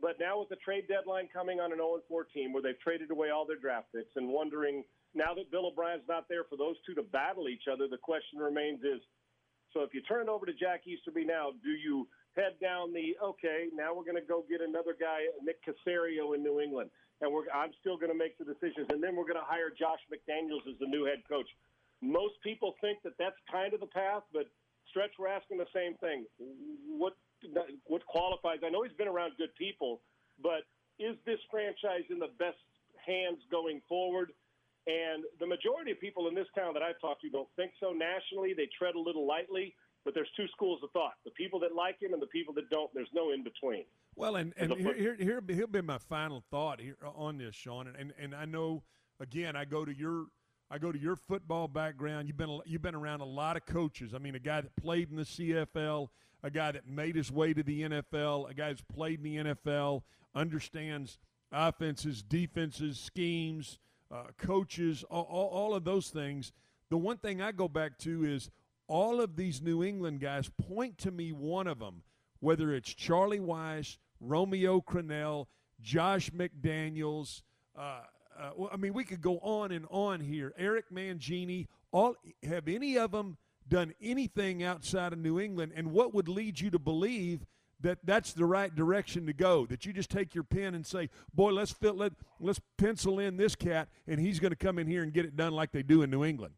[0.00, 3.10] But now with the trade deadline coming on an 0 4 team where they've traded
[3.10, 4.82] away all their draft picks and wondering–
[5.14, 8.38] now that Bill O'Brien's not there for those two to battle each other, the question
[8.38, 9.00] remains is
[9.72, 13.16] so if you turn it over to Jack Easterby now, do you head down the
[13.22, 16.90] okay, now we're going to go get another guy, Nick Caserio in New England,
[17.20, 20.00] and I'm still going to make the decisions, and then we're going to hire Josh
[20.06, 21.48] McDaniels as the new head coach.
[22.00, 24.46] Most people think that that's kind of the path, but
[24.90, 26.24] Stretch, we're asking the same thing.
[26.86, 27.14] What
[27.86, 28.58] what qualifies?
[28.64, 30.00] I know he's been around good people,
[30.42, 30.66] but
[30.98, 32.58] is this franchise in the best
[33.04, 34.32] hands going forward?
[34.86, 37.92] And the majority of people in this town that I've talked to don't think so.
[37.92, 41.74] Nationally, they tread a little lightly, but there's two schools of thought: the people that
[41.74, 42.92] like him and the people that don't.
[42.94, 43.84] There's no in between.
[44.16, 47.86] Well, and, and here, here, here, here'll be my final thought here on this, Sean.
[47.86, 48.82] And, and, and I know,
[49.20, 50.26] again, I go to your
[50.70, 52.28] I go to your football background.
[52.28, 54.14] You've been you've been around a lot of coaches.
[54.14, 56.08] I mean, a guy that played in the CFL,
[56.42, 59.54] a guy that made his way to the NFL, a guy who's played in the
[59.54, 60.02] NFL,
[60.34, 61.18] understands
[61.50, 63.78] offenses, defenses, schemes,
[64.10, 66.52] uh, coaches, all, all, all of those things.
[66.90, 68.50] The one thing I go back to is
[68.88, 72.02] all of these New England guys point to me one of them,
[72.40, 75.46] whether it's Charlie Weis, Romeo Crennel,
[75.80, 77.42] Josh McDaniels.
[77.78, 78.00] Uh,
[78.38, 80.52] uh, well, I mean, we could go on and on here.
[80.58, 81.66] Eric Mangini.
[81.90, 85.72] All have any of them done anything outside of New England?
[85.74, 87.46] And what would lead you to believe
[87.80, 89.66] that that's the right direction to go?
[89.66, 93.54] That you just take your pen and say, "Boy, let's let let's pencil in this
[93.54, 96.02] cat, and he's going to come in here and get it done like they do
[96.02, 96.54] in New England."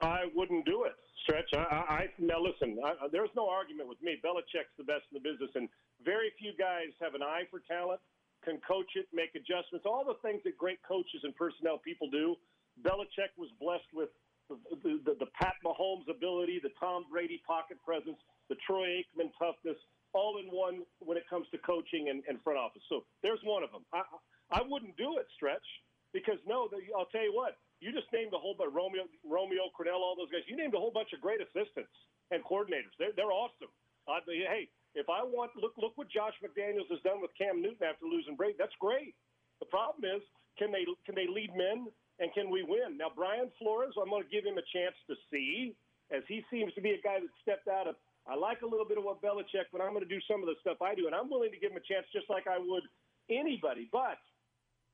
[0.00, 0.92] I wouldn't do it.
[1.26, 1.50] Stretch.
[1.58, 2.78] I, I, now listen.
[2.78, 4.14] I, there's no argument with me.
[4.22, 5.68] Belichick's the best in the business, and
[6.06, 7.98] very few guys have an eye for talent
[8.46, 12.38] can coach it, make adjustments, all the things that great coaches and personnel people do.
[12.86, 14.08] Belichick was blessed with
[14.46, 14.54] the,
[14.86, 18.16] the, the, the Pat Mahomes ability, the Tom Brady pocket presence,
[18.48, 19.76] the Troy Aikman toughness,
[20.14, 22.82] all in one when it comes to coaching and, and front office.
[22.88, 23.82] So there's one of them.
[23.92, 24.06] I,
[24.54, 25.66] I wouldn't do it, Stretch,
[26.14, 27.58] because no, the, I'll tell you what.
[27.80, 30.42] You just named a whole bunch Romeo, Romeo Crennel, all those guys.
[30.48, 31.92] You named a whole bunch of great assistants
[32.32, 32.94] and coordinators.
[32.98, 33.70] They're, they're awesome.
[34.08, 37.84] Uh, hey, if I want look look what Josh McDaniels has done with Cam Newton
[37.84, 39.12] after losing Brady, that's great.
[39.60, 40.22] The problem is,
[40.56, 41.90] can they can they lead men
[42.22, 42.96] and can we win?
[42.96, 45.76] Now Brian Flores, I'm going to give him a chance to see,
[46.08, 47.98] as he seems to be a guy that stepped out of.
[48.26, 50.50] I like a little bit of what Belichick, but I'm going to do some of
[50.50, 52.58] the stuff I do, and I'm willing to give him a chance just like I
[52.58, 52.82] would
[53.30, 53.86] anybody.
[53.92, 54.18] But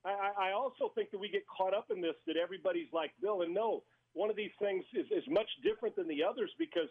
[0.04, 3.42] I, I also think that we get caught up in this that everybody's like Bill,
[3.42, 3.82] and no,
[4.14, 6.88] one of these things is, is much different than the others because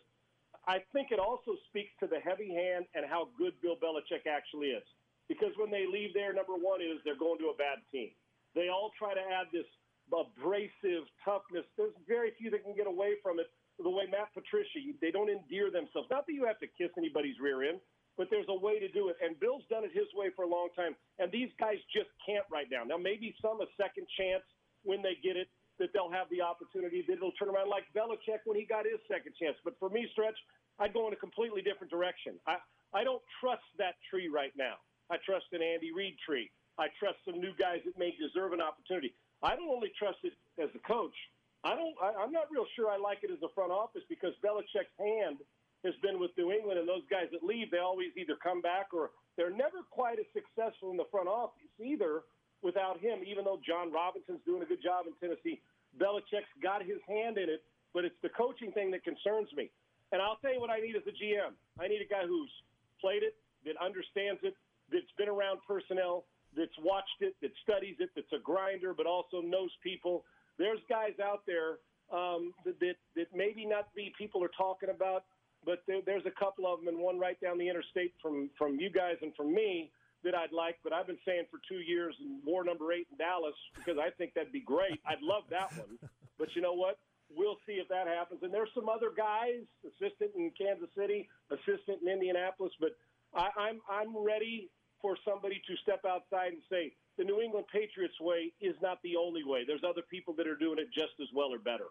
[0.67, 4.77] I think it also speaks to the heavy hand and how good Bill Belichick actually
[4.77, 4.83] is.
[5.27, 8.11] Because when they leave there, number one is they're going to a bad team.
[8.53, 9.65] They all try to add this
[10.11, 11.63] abrasive toughness.
[11.77, 13.47] There's very few that can get away from it.
[13.79, 16.11] The way Matt Patricia, they don't endear themselves.
[16.11, 17.79] Not that you have to kiss anybody's rear end,
[18.17, 19.17] but there's a way to do it.
[19.23, 20.95] And Bill's done it his way for a long time.
[21.19, 22.83] And these guys just can't right now.
[22.83, 24.43] Now, maybe some a second chance
[24.83, 25.47] when they get it,
[25.79, 29.01] that they'll have the opportunity that it'll turn around like Belichick when he got his
[29.09, 29.57] second chance.
[29.65, 30.37] But for me, Stretch,
[30.77, 32.37] I'd go in a completely different direction.
[32.45, 32.61] I,
[32.93, 34.77] I don't trust that tree right now.
[35.09, 36.51] I trust an Andy Reid tree.
[36.77, 39.13] I trust some new guys that may deserve an opportunity.
[39.41, 41.15] I don't only trust it as a coach.
[41.63, 41.93] I don't.
[42.01, 45.37] I, I'm not real sure I like it as a front office because Belichick's hand
[45.83, 48.93] has been with New England, and those guys that leave, they always either come back
[48.93, 52.21] or they're never quite as successful in the front office either
[52.61, 53.25] without him.
[53.25, 55.61] Even though Jon Robinson's doing a good job in Tennessee,
[55.97, 57.63] Belichick's got his hand in it,
[57.93, 59.69] but it's the coaching thing that concerns me.
[60.11, 61.55] And I'll tell you what I need as a GM.
[61.79, 62.51] I need a guy who's
[62.99, 64.55] played it, that understands it,
[64.91, 66.25] that's been around personnel,
[66.55, 70.25] that's watched it, that studies it, that's a grinder, but also knows people.
[70.57, 71.79] There's guys out there
[72.11, 75.23] um, that, that that maybe not be people are talking about,
[75.65, 78.79] but there, there's a couple of them, and one right down the interstate from from
[78.79, 79.91] you guys and from me
[80.23, 83.55] that I'd like, but I've been saying for two years war number eight in Dallas
[83.75, 84.99] because I think that'd be great.
[85.05, 85.97] I'd love that one.
[86.37, 86.97] But you know what?
[87.35, 88.41] We'll see if that happens.
[88.43, 92.91] And there's some other guys, assistant in Kansas City, assistant in Indianapolis, but
[93.33, 94.69] I, I'm I'm ready
[95.01, 99.17] for somebody to step outside and say the New England Patriots way is not the
[99.17, 99.63] only way.
[99.65, 101.89] There's other people that are doing it just as well or better.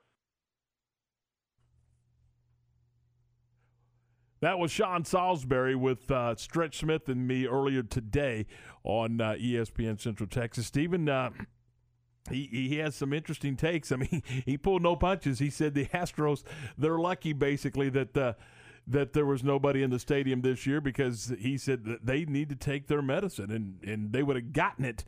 [4.41, 8.47] That was Sean Salisbury with uh, Stretch Smith and me earlier today
[8.85, 10.67] on uh, ESPN Central Texas.
[10.67, 11.31] Stephen, uh,
[12.31, 13.93] he, he has some interesting takes.
[13.93, 15.41] I mean, he pulled no punches.
[15.41, 16.43] He said the Astros,
[16.79, 18.33] they're lucky basically that uh,
[18.87, 22.49] that there was nobody in the stadium this year because he said that they need
[22.49, 25.05] to take their medicine and, and they would have gotten it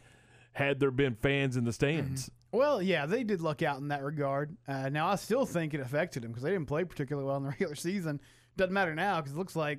[0.53, 2.27] had there been fans in the stands.
[2.27, 2.59] Mm-hmm.
[2.59, 4.55] Well, yeah, they did luck out in that regard.
[4.69, 7.45] Uh, now, I still think it affected them because they didn't play particularly well in
[7.45, 8.21] the regular season.
[8.57, 9.79] Doesn't matter now because it looks like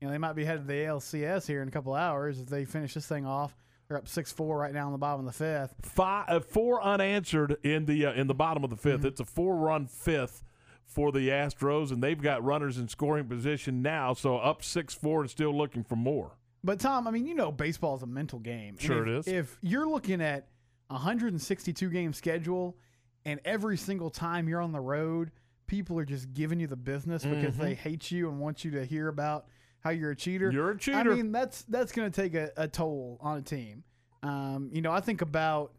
[0.00, 2.46] you know they might be headed to the ALCS here in a couple hours if
[2.46, 3.56] they finish this thing off.
[3.88, 5.74] They're up six four right now in the bottom of the fifth.
[5.82, 9.06] Five, uh, four unanswered in the uh, in the bottom of the 5th mm-hmm.
[9.06, 10.42] It's a four run fifth
[10.84, 14.12] for the Astros, and they've got runners in scoring position now.
[14.14, 16.32] So up six four and still looking for more.
[16.62, 18.76] But Tom, I mean, you know, baseball is a mental game.
[18.78, 19.28] Sure, if, it is.
[19.28, 20.48] If you're looking at
[20.90, 22.76] a 162 game schedule,
[23.24, 25.30] and every single time you're on the road
[25.68, 27.62] people are just giving you the business because mm-hmm.
[27.62, 29.46] they hate you and want you to hear about
[29.80, 30.50] how you're a cheater.
[30.50, 30.98] You're a cheater.
[30.98, 33.84] I mean, that's that's going to take a, a, toll on a team.
[34.24, 35.72] Um, you know, I think about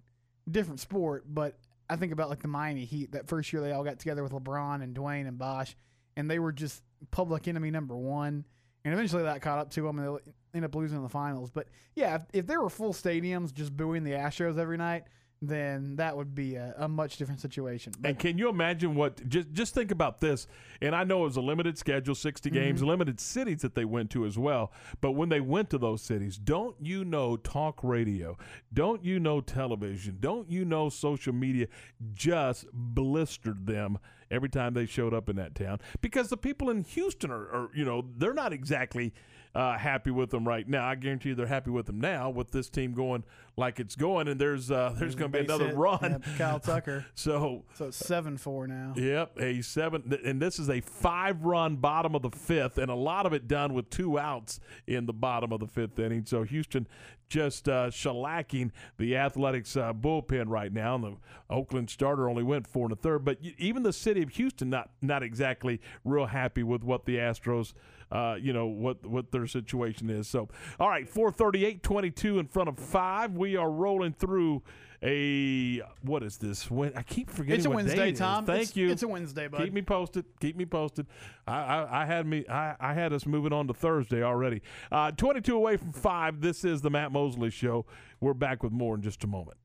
[0.50, 1.58] different sport, but
[1.90, 3.12] I think about like the Miami Heat.
[3.12, 5.76] That first year they all got together with LeBron and Dwayne and Bosh,
[6.16, 6.82] and they were just
[7.12, 8.46] public enemy number one.
[8.86, 11.52] And eventually that caught up to them, and they ended up losing in the finals.
[11.52, 15.04] But yeah, if, if there were full stadiums just booing the Astros every night,
[15.42, 17.94] then that would be a, a much different situation.
[18.00, 19.28] But And can you imagine what?
[19.30, 20.48] Just just think about this.
[20.82, 22.88] And I know it was a limited schedule, 60 games, Mhm.
[22.88, 24.74] limited cities that they went to as well.
[25.00, 28.38] But when they went to those cities, don't you know talk radio?
[28.74, 30.18] Don't you know television?
[30.20, 31.68] Don't you know social media
[32.14, 33.98] just blistered them
[34.32, 35.80] every time they showed up in that town?
[36.02, 39.14] Because the people in Houston are, are you know, they're not exactly
[39.56, 40.86] uh, happy with them right now.
[40.86, 43.24] I guarantee you they're happy with them now with this team going
[43.58, 44.28] like it's going.
[44.28, 46.00] And there's uh, there's going to be another hit, run.
[46.02, 47.06] yep, Kyle Tucker.
[47.16, 48.94] so So it's seven four now.
[48.96, 53.26] Yep, a seven, and this is a five-run bottom of the fifth, and a lot
[53.26, 56.26] of it done with two outs in the bottom of the fifth inning.
[56.26, 56.88] So Houston
[57.28, 60.96] just uh, shellacking the Athletics uh, bullpen right now.
[60.96, 61.18] And the
[61.50, 64.90] Oakland starter only went four and a third, but even the city of Houston not
[65.02, 67.74] not exactly real happy with what the Astros.
[68.12, 70.28] Uh, you know what what their situation is.
[70.28, 70.50] So,
[70.80, 73.34] all right, 438, 22 in front of five.
[73.34, 74.64] We are rolling through
[75.04, 76.70] a what is this?
[76.70, 77.58] When I keep forgetting.
[77.60, 78.12] It's a what day Wednesday.
[78.14, 78.46] Tom.
[78.46, 78.90] Thank It's- you.
[78.92, 79.62] it's a Wednesday, bud.
[79.64, 80.26] Keep me posted.
[80.42, 81.06] Keep me posted.
[81.48, 82.46] I, I, I had me.
[82.50, 84.62] I, I had us moving on to Thursday already.
[84.92, 86.42] Uh, Twenty-two away from five.
[86.42, 87.86] This is the Matt Mosley Show.
[88.20, 89.58] We're back with more in just a moment.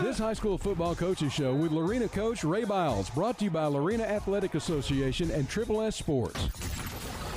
[0.00, 3.66] This high school football coaches show with Lorena coach Ray Biles, brought to you by
[3.66, 6.48] Lorena Athletic Association and Triple S Sports.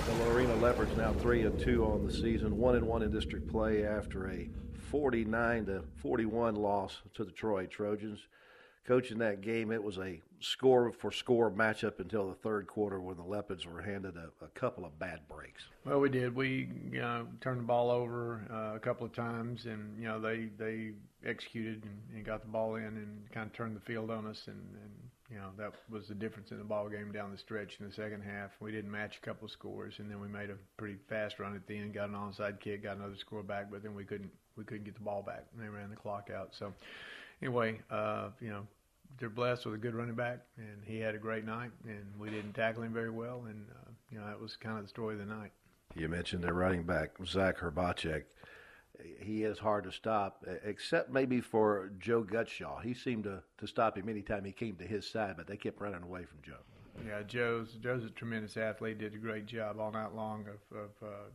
[0.05, 3.47] The Lorena Leopards now three and two on the season, one and one in district
[3.47, 4.49] play after a
[4.89, 8.19] 49 to 41 loss to the Troy Trojans.
[8.85, 13.17] Coaching that game, it was a score for score matchup until the third quarter when
[13.17, 15.65] the Leopards were handed a, a couple of bad breaks.
[15.83, 16.33] Well, we did.
[16.33, 20.21] We you know, turned the ball over uh, a couple of times, and you know
[20.21, 20.91] they they
[21.27, 24.43] executed and, and got the ball in and kind of turned the field on us,
[24.47, 24.91] and, and
[25.29, 27.93] you know that was the difference in the ball game down the stretch in the
[27.93, 28.51] second half.
[28.59, 31.67] We didn't match a couple scores, and then we made a pretty fast run at
[31.67, 34.63] the end, got an onside kick, got another score back, but then we couldn't we
[34.63, 36.49] couldn't get the ball back, and they ran the clock out.
[36.57, 36.73] So
[37.41, 38.65] anyway, uh, you know
[39.19, 42.29] they're blessed with a good running back, and he had a great night, and we
[42.29, 45.15] didn't tackle him very well, and uh, you know that was kind of the story
[45.15, 45.51] of the night.
[45.95, 48.23] You mentioned their running back, Zach Herbacek.
[49.19, 52.81] He is hard to stop, except maybe for Joe Gutshaw.
[52.81, 55.79] He seemed to, to stop him anytime he came to his side, but they kept
[55.79, 56.61] running away from Joe.
[57.05, 58.97] Yeah, Joe's Joe's a tremendous athlete.
[58.97, 61.29] Did a great job all night long of, of uh,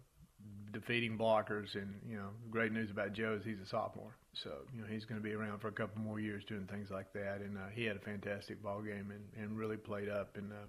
[0.73, 4.81] defeating blockers, and you know, great news about Joe is he's a sophomore, so you
[4.81, 7.41] know he's going to be around for a couple more years doing things like that.
[7.41, 10.37] And uh, he had a fantastic ball game and, and really played up.
[10.37, 10.67] And uh,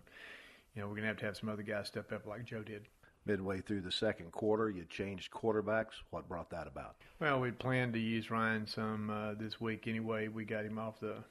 [0.76, 2.62] you know, we're going to have to have some other guys step up like Joe
[2.62, 2.88] did.
[3.26, 6.01] Midway through the second quarter, you changed quarterbacks.
[6.09, 6.95] What brought that about?
[7.19, 10.28] Well, we planned to use Ryan some uh, this week anyway.
[10.28, 11.24] We got him off the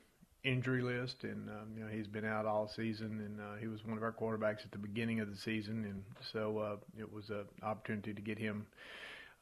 [0.45, 3.85] injury list, and um, you know he's been out all season, and uh, he was
[3.85, 7.31] one of our quarterbacks at the beginning of the season, and so uh, it was
[7.31, 8.67] an opportunity to get him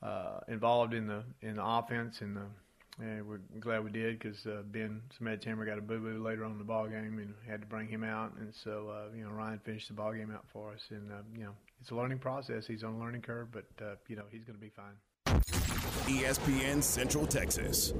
[0.03, 4.47] uh, involved in the in the offense, and, the, and we're glad we did because
[4.47, 7.61] uh, Ben Smedhammer got a boo boo later on in the ball game, and had
[7.61, 10.45] to bring him out, and so uh, you know Ryan finished the ball game out
[10.53, 12.67] for us, and uh, you know it's a learning process.
[12.67, 14.95] He's on a learning curve, but uh, you know he's going to be fine.
[16.07, 17.93] ESPN Central Texas.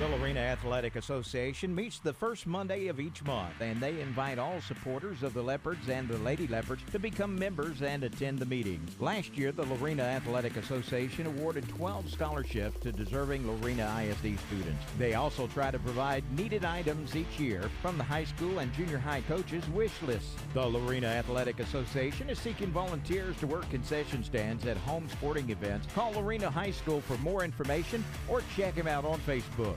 [0.00, 4.58] The Lorena Athletic Association meets the first Monday of each month, and they invite all
[4.62, 8.98] supporters of the Leopards and the Lady Leopards to become members and attend the meetings.
[8.98, 14.82] Last year, the Lorena Athletic Association awarded 12 scholarships to deserving Lorena ISD students.
[14.96, 18.96] They also try to provide needed items each year from the high school and junior
[18.96, 20.34] high coaches' wish lists.
[20.54, 25.88] The Lorena Athletic Association is seeking volunteers to work concession stands at home sporting events.
[25.94, 29.76] Call Lorena High School for more information or check them out on Facebook.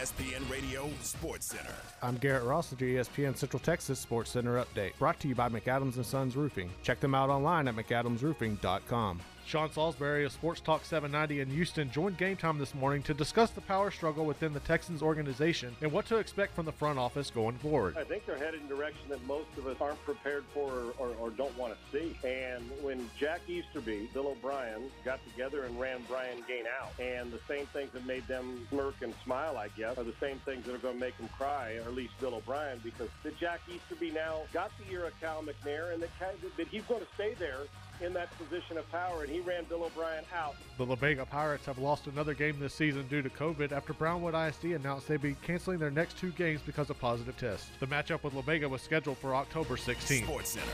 [0.00, 1.74] ESPN Radio Sports Center.
[2.02, 5.50] I'm Garrett Ross with your ESPN Central Texas Sports Center update, brought to you by
[5.50, 6.70] McAdams and Sons Roofing.
[6.82, 9.20] Check them out online at mcadamsroofing.com.
[9.46, 13.50] Sean Salisbury of Sports Talk 790 in Houston joined Game Time this morning to discuss
[13.50, 17.30] the power struggle within the Texans organization and what to expect from the front office
[17.30, 17.96] going forward.
[17.96, 20.92] I think they're headed in a direction that most of us aren't prepared for or,
[20.98, 22.16] or, or don't want to see.
[22.26, 27.40] And when Jack Easterby, Bill O'Brien got together and ran Brian Gaine out, and the
[27.48, 30.74] same things that made them smirk and smile, I guess, are the same things that
[30.74, 34.12] are going to make them cry, or at least Bill O'Brien, because the Jack Easterby
[34.12, 37.62] now got the ear of Cal McNair, and that he's going to stay there
[38.02, 40.56] in that position of power, and he ran Bill O'Brien out.
[40.78, 44.34] The La Vega Pirates have lost another game this season due to COVID after Brownwood
[44.34, 47.70] ISD announced they'd be canceling their next two games because of positive tests.
[47.80, 50.24] The matchup with La Vega was scheduled for October 16th.
[50.24, 50.66] Sports Center,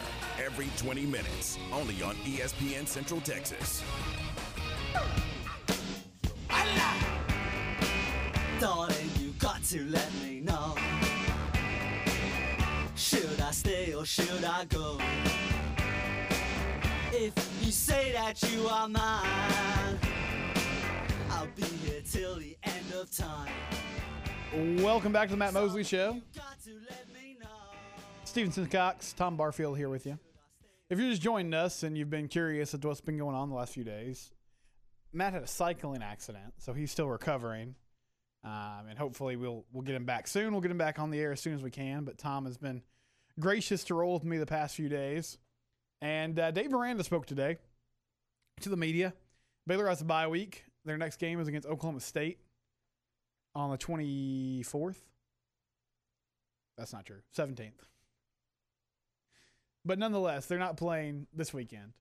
[0.42, 3.82] every 20 minutes, only on ESPN Central Texas.
[8.60, 10.74] Darling, you got to let me know.
[12.94, 14.98] Should I stay or should I go?
[17.12, 17.34] If
[17.64, 19.98] you say that you are mine,
[21.30, 23.52] I'll be here till the end of time.
[24.82, 26.20] Welcome back to the Matt Mosley Show.
[28.24, 30.18] Stephen Simcox, Tom Barfield here with you.
[30.90, 33.50] If you're just joining us and you've been curious as to what's been going on
[33.50, 34.30] the last few days,
[35.12, 37.76] Matt had a cycling accident, so he's still recovering.
[38.44, 40.52] Um, and hopefully we'll we'll get him back soon.
[40.52, 42.04] We'll get him back on the air as soon as we can.
[42.04, 42.82] But Tom has been
[43.40, 45.38] gracious to roll with me the past few days.
[46.00, 47.56] And uh, Dave Aranda spoke today
[48.60, 49.14] to the media.
[49.66, 50.64] Baylor has a bye week.
[50.84, 52.38] Their next game is against Oklahoma State
[53.54, 54.96] on the 24th.
[56.76, 57.20] That's not true.
[57.36, 57.72] 17th.
[59.84, 61.92] But nonetheless, they're not playing this weekend.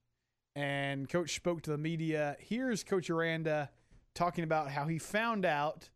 [0.56, 2.36] And coach spoke to the media.
[2.40, 3.70] Here's Coach Aranda
[4.14, 5.90] talking about how he found out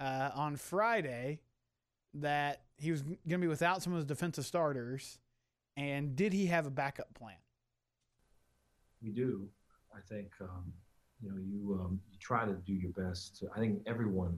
[0.00, 1.40] uh, on Friday
[2.14, 5.18] that he was going to be without some of his defensive starters.
[5.76, 7.36] And did he have a backup plan?
[9.04, 9.46] we do.
[9.94, 10.72] I think um,
[11.20, 13.44] you know you um, you try to do your best.
[13.54, 14.36] I think everyone,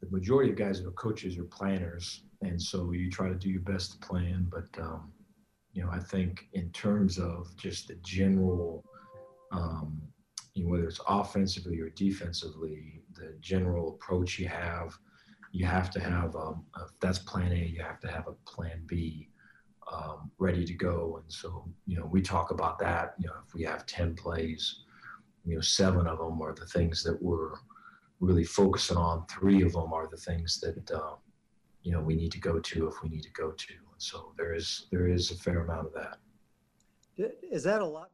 [0.00, 3.50] the majority of guys that are coaches are planners, and so you try to do
[3.50, 4.46] your best to plan.
[4.50, 5.12] But um,
[5.72, 8.84] you know, I think in terms of just the general,
[9.52, 10.00] um,
[10.54, 14.96] you know, whether it's offensively or defensively, the general approach you have,
[15.52, 16.36] you have to have.
[16.36, 16.64] Um,
[17.00, 19.28] that's Plan A, you have to have a Plan B
[19.92, 21.20] um, ready to go.
[21.22, 23.14] And so, you know, we talk about that.
[23.18, 24.82] You know, if we have 10 plays,
[25.44, 27.54] you know, seven of them are the things that we're
[28.20, 29.26] really focusing on.
[29.26, 31.14] Three of them are the things that, uh,
[31.82, 33.72] you know, we need to go to if we need to go to.
[33.72, 36.18] And so there is there is a fair amount of that.
[37.50, 38.10] Is that a lot?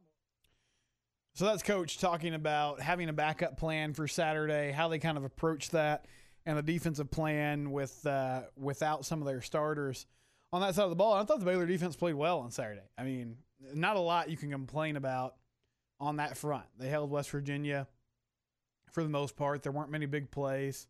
[1.34, 5.24] So that's coach talking about having a backup plan for Saturday, how they kind of
[5.24, 6.06] approach that,
[6.46, 10.06] and the defensive plan with uh, without some of their starters
[10.52, 11.12] on that side of the ball.
[11.14, 12.88] And I thought the Baylor defense played well on Saturday.
[12.96, 13.36] I mean,
[13.74, 15.34] not a lot you can complain about
[16.00, 16.66] on that front.
[16.78, 17.86] They held West Virginia
[18.92, 19.62] for the most part.
[19.62, 20.86] There weren't many big plays.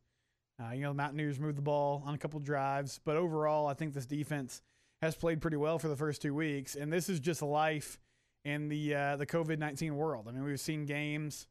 [0.61, 3.75] Uh, you know, the Mountaineers moved the ball on a couple drives, but overall, I
[3.75, 4.63] think this defense
[5.03, 6.75] has played pretty well for the first two weeks.
[6.75, 7.99] And this is just life
[8.45, 10.27] in the uh, the COVID nineteen world.
[10.29, 11.47] I mean, we've seen games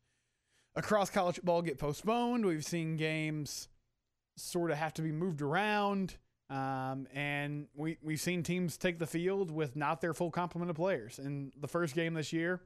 [0.75, 2.45] across college football get postponed.
[2.45, 3.67] We've seen games
[4.37, 6.15] sort of have to be moved around.
[6.49, 10.75] Um, and we, we've seen teams take the field with not their full complement of
[10.75, 11.17] players.
[11.17, 12.61] In the first game this year,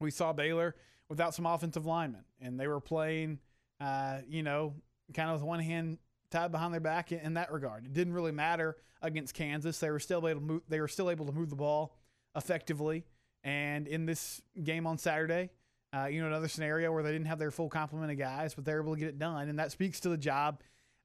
[0.00, 0.76] we saw Baylor
[1.08, 3.40] without some offensive linemen, and they were playing,
[3.80, 4.74] uh, you know,
[5.14, 5.98] kind of with one hand
[6.30, 7.84] tied behind their back in, in that regard.
[7.84, 9.78] It didn't really matter against Kansas.
[9.78, 11.94] They were still able to move, they were still able to move the ball
[12.36, 13.04] effectively.
[13.42, 15.50] And in this game on Saturday,
[15.96, 18.64] uh, you know, another scenario where they didn't have their full complement of guys, but
[18.64, 19.48] they're able to get it done.
[19.48, 20.60] And that speaks to the job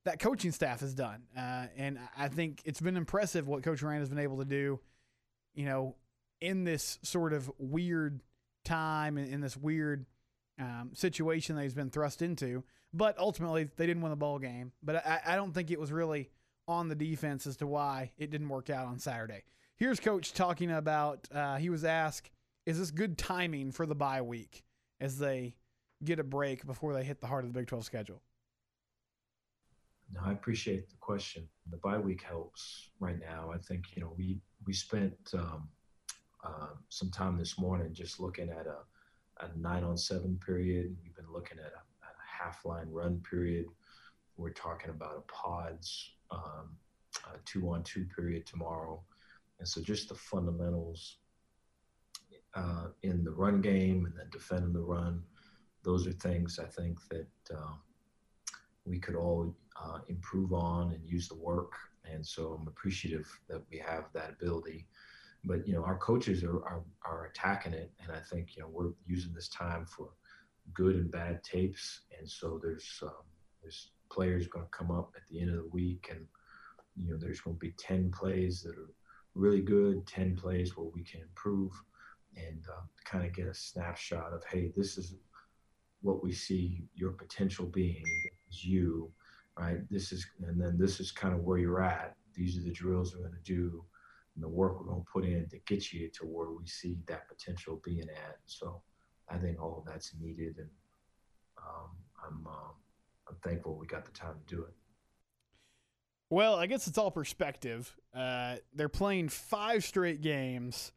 [0.06, 1.24] that coaching staff has done.
[1.38, 4.80] Uh, and I think it's been impressive what Coach Aranda has been able to do,
[5.54, 5.96] you know,
[6.42, 8.22] in this sort of weird
[8.66, 10.06] time and in this weird
[10.60, 12.64] um, situation that he's been thrust into.
[12.94, 14.72] But ultimately, they didn't win the ball game.
[14.84, 16.30] But I, I don't think it was really
[16.68, 19.44] on the defense as to why it didn't work out on Saturday.
[19.76, 22.30] Here's Coach talking about, uh, he was asked,
[22.66, 24.64] is this good timing for the bye week
[25.02, 25.56] as they
[26.04, 28.22] get a break before they hit the heart of the Big 12 schedule?
[30.14, 31.48] No, I appreciate the question.
[31.72, 33.52] The bye week helps right now.
[33.54, 35.68] I think you know we we spent um,
[36.44, 38.78] uh, some time this morning just looking at a,
[39.44, 40.96] a nine on seven period.
[41.02, 43.66] We've been looking at a, a half line run period.
[44.38, 46.78] We're talking about a pods um,
[47.34, 49.02] a two on two period tomorrow,
[49.60, 51.18] and so just the fundamentals
[52.54, 55.24] uh, in the run game and then defending the run.
[55.84, 57.74] Those are things I think that uh,
[58.86, 61.74] we could all uh, improve on and use the work.
[62.12, 64.88] And so I'm appreciative that we have that ability.
[65.46, 68.70] But you know, our coaches are are, are attacking it, and I think you know
[68.72, 70.10] we're using this time for
[70.74, 72.02] good and bad tapes.
[72.18, 73.26] And so there's um,
[73.62, 76.26] there's players going to come up at the end of the week, and
[76.96, 78.92] you know there's going to be ten plays that are
[79.36, 81.72] really good, ten plays where we can improve,
[82.38, 85.16] and uh, kind of get a snapshot of hey, this is
[86.02, 88.04] what we see your potential being.
[88.50, 89.12] Is you,
[89.58, 89.78] right?
[89.90, 92.16] This is, and then this is kind of where you're at.
[92.36, 93.84] These are the drills we're going to do,
[94.36, 96.98] and the work we're going to put in to get you to where we see
[97.08, 98.38] that potential being at.
[98.46, 98.82] So,
[99.30, 100.70] I think all of that's needed, and
[101.58, 101.90] um,
[102.26, 102.72] I'm uh,
[103.30, 104.74] I'm thankful we got the time to do it.
[106.30, 107.96] Well, I guess it's all perspective.
[108.16, 110.92] Uh, they're playing five straight games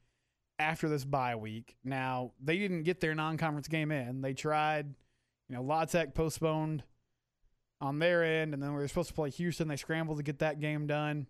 [0.59, 1.77] after this bye week.
[1.85, 4.23] Now, they didn't get their non conference game in.
[4.23, 4.95] They tried,
[5.49, 6.85] you know, La Tech postponed
[7.81, 9.69] on their end, and then we were supposed to play Houston.
[9.69, 11.27] They scrambled to get that game done.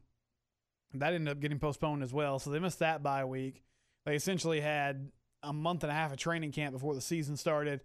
[0.94, 2.38] That ended up getting postponed as well.
[2.38, 3.62] So they missed that bye week.
[4.04, 5.10] They essentially had
[5.42, 7.80] a month and a half of training camp before the season started.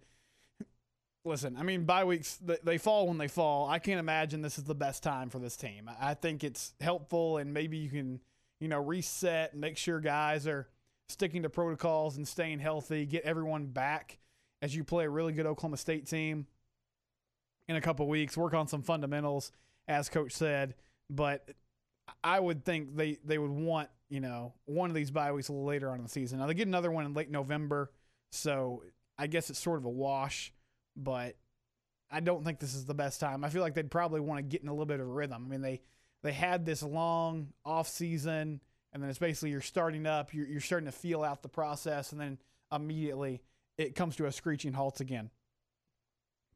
[1.24, 3.68] Listen, I mean, bye weeks, they fall when they fall.
[3.68, 5.88] I can't imagine this is the best time for this team.
[6.00, 8.20] I think it's helpful, and maybe you can,
[8.58, 10.68] you know, reset and make sure guys are
[11.08, 14.18] sticking to protocols and staying healthy, get everyone back
[14.62, 16.46] as you play a really good Oklahoma State team
[17.72, 19.52] in a couple weeks, work on some fundamentals,
[19.88, 20.74] as coach said.
[21.10, 21.50] But
[22.22, 25.90] I would think they, they would want, you know, one of these bye weeks later
[25.90, 26.38] on in the season.
[26.38, 27.90] Now they get another one in late November,
[28.30, 28.82] so
[29.18, 30.52] I guess it's sort of a wash,
[30.96, 31.36] but
[32.10, 33.44] I don't think this is the best time.
[33.44, 35.44] I feel like they'd probably want to get in a little bit of a rhythm.
[35.46, 35.80] I mean, they
[36.22, 38.60] they had this long off season
[38.92, 42.12] and then it's basically you're starting up, you're, you're starting to feel out the process,
[42.12, 42.38] and then
[42.70, 43.40] immediately
[43.78, 45.30] it comes to a screeching halt again.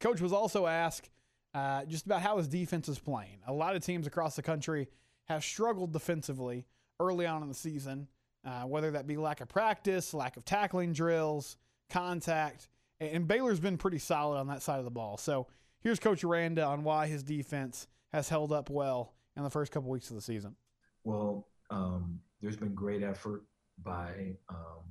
[0.01, 1.11] Coach was also asked
[1.55, 3.39] uh, just about how his defense is playing.
[3.47, 4.89] A lot of teams across the country
[5.25, 6.67] have struggled defensively
[7.01, 8.09] early on in the season,
[8.45, 11.57] uh, whether that be lack of practice, lack of tackling drills,
[11.91, 12.69] contact,
[13.01, 15.17] and Baylor's been pretty solid on that side of the ball.
[15.17, 15.47] So
[15.81, 19.91] here's Coach Aranda on why his defense has held up well in the first couple
[19.91, 20.57] weeks of the season.
[21.05, 23.45] Well, um, there's been great effort
[23.83, 24.85] by um,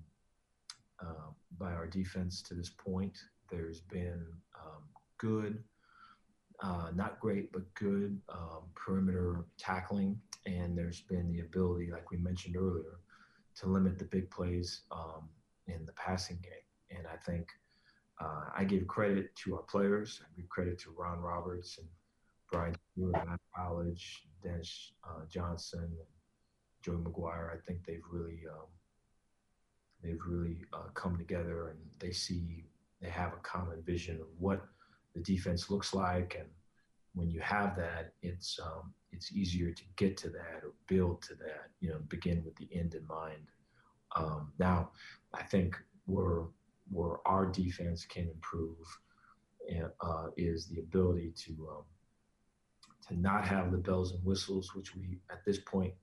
[1.01, 3.17] uh, by our defense to this point.
[3.49, 4.25] There's been
[4.55, 4.83] um,
[5.17, 5.63] good,
[6.61, 12.17] uh, not great, but good um, perimeter tackling, and there's been the ability, like we
[12.17, 12.99] mentioned earlier,
[13.55, 15.29] to limit the big plays um,
[15.67, 16.97] in the passing game.
[16.97, 17.47] And I think
[18.21, 20.21] uh, I give credit to our players.
[20.23, 21.87] I give credit to Ron Roberts and
[22.51, 25.91] Brian Stewart at college, Dennis uh, Johnson,
[26.81, 27.51] Joey McGuire.
[27.51, 28.67] I think they've really um,
[30.03, 32.65] they've really uh, come together and they see
[33.01, 34.65] they have a common vision of what
[35.15, 36.49] the defense looks like, and
[37.13, 41.35] when you have that, it's um, it's easier to get to that or build to
[41.35, 41.69] that.
[41.79, 43.47] You know, begin with the end in mind.
[44.15, 44.91] Um, now,
[45.33, 45.75] I think
[46.05, 46.43] where
[46.91, 48.77] where our defense can improve
[50.01, 51.83] uh, is the ability to um,
[53.07, 55.93] to not have the bells and whistles, which we at this point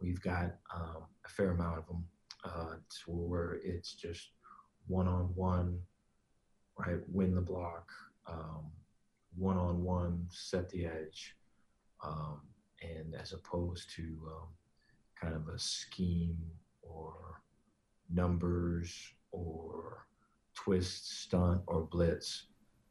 [0.00, 2.04] we've got um, a fair amount of them
[2.44, 4.30] uh, to where it's just
[4.88, 5.78] one on one,
[6.78, 6.98] right?
[7.08, 7.88] Win the block,
[9.36, 11.36] one on one, set the edge,
[12.04, 12.40] um,
[12.82, 14.48] and as opposed to um,
[15.20, 16.38] kind of a scheme
[16.82, 17.42] or
[18.12, 18.94] numbers
[19.30, 20.06] or
[20.54, 22.46] twist, stunt, or blitz,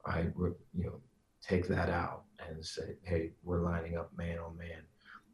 [0.05, 0.99] I you know,
[1.41, 4.81] take that out and say, hey, we're lining up man on man.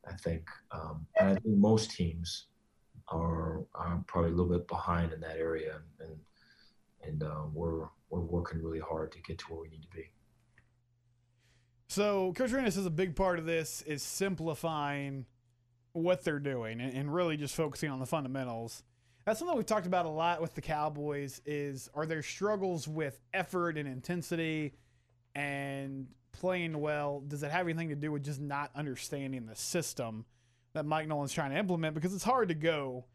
[0.08, 2.48] I think, um, and I think most teams
[3.10, 6.18] are, are probably a little bit behind in that area, and
[7.04, 10.12] and uh, we're we're working really hard to get to where we need to be.
[11.90, 15.26] So, Coach Aranda says a big part of this is simplifying
[15.94, 18.84] what they're doing and, and really just focusing on the fundamentals.
[19.26, 21.42] That's something we've talked about a lot with the Cowboys.
[21.46, 24.74] Is are there struggles with effort and intensity
[25.36, 30.26] and playing well, does it have anything to do with just not understanding the system
[30.74, 31.96] that Mike Nolan's trying to implement?
[31.96, 33.06] Because it's hard to go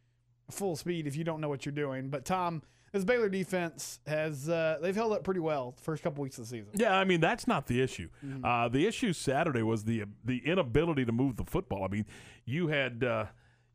[0.50, 2.10] full speed if you don't know what you're doing.
[2.10, 2.62] But Tom,
[2.92, 6.44] this Baylor defense has uh, they've held up pretty well the first couple weeks of
[6.44, 6.70] the season.
[6.74, 8.08] Yeah, I mean that's not the issue.
[8.24, 8.40] Mhm.
[8.44, 11.84] Uh, the issue Saturday was the the inability to move the football.
[11.84, 12.06] I mean,
[12.44, 13.26] you had uh,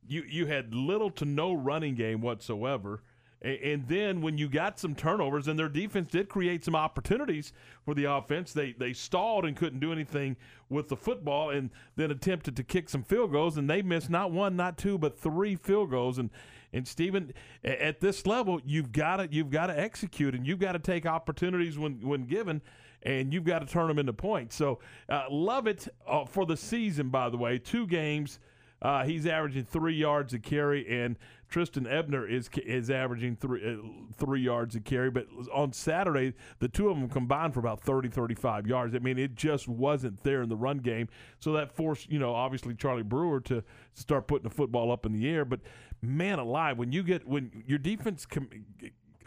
[0.08, 3.02] you you had little to no running game whatsoever.
[3.44, 7.54] A- And then when you got some turnovers, and their defense did create some opportunities
[7.86, 10.38] for the offense, they they stalled and couldn't do anything
[10.70, 14.32] with the football, and then attempted to kick some field goals, and they missed not
[14.32, 16.18] one, not two, but three field goals.
[16.18, 16.30] And
[16.78, 17.34] and Stephen,
[17.64, 21.06] at this level, you've got to you've got to execute, and you've got to take
[21.06, 22.62] opportunities when when given,
[23.04, 24.56] and you've got to turn them into points.
[24.56, 24.80] So
[25.10, 27.10] uh, love it uh, for the season.
[27.10, 28.40] By the way, two games.
[28.80, 31.18] Uh, he's averaging three yards a carry, and
[31.50, 33.78] Trestan Ebner is is averaging three uh,
[34.18, 35.10] three yards a carry.
[35.10, 38.94] But on Saturday, the two of them combined for about 30, 35 yards.
[38.94, 41.08] I mean, it just wasn't there in the run game.
[41.40, 43.64] So that forced, you know, obviously Charlie Brewer to
[43.94, 45.44] start putting the football up in the air.
[45.44, 45.62] But
[46.02, 48.26] man alive, when you get when your defense.
[48.26, 48.50] Com-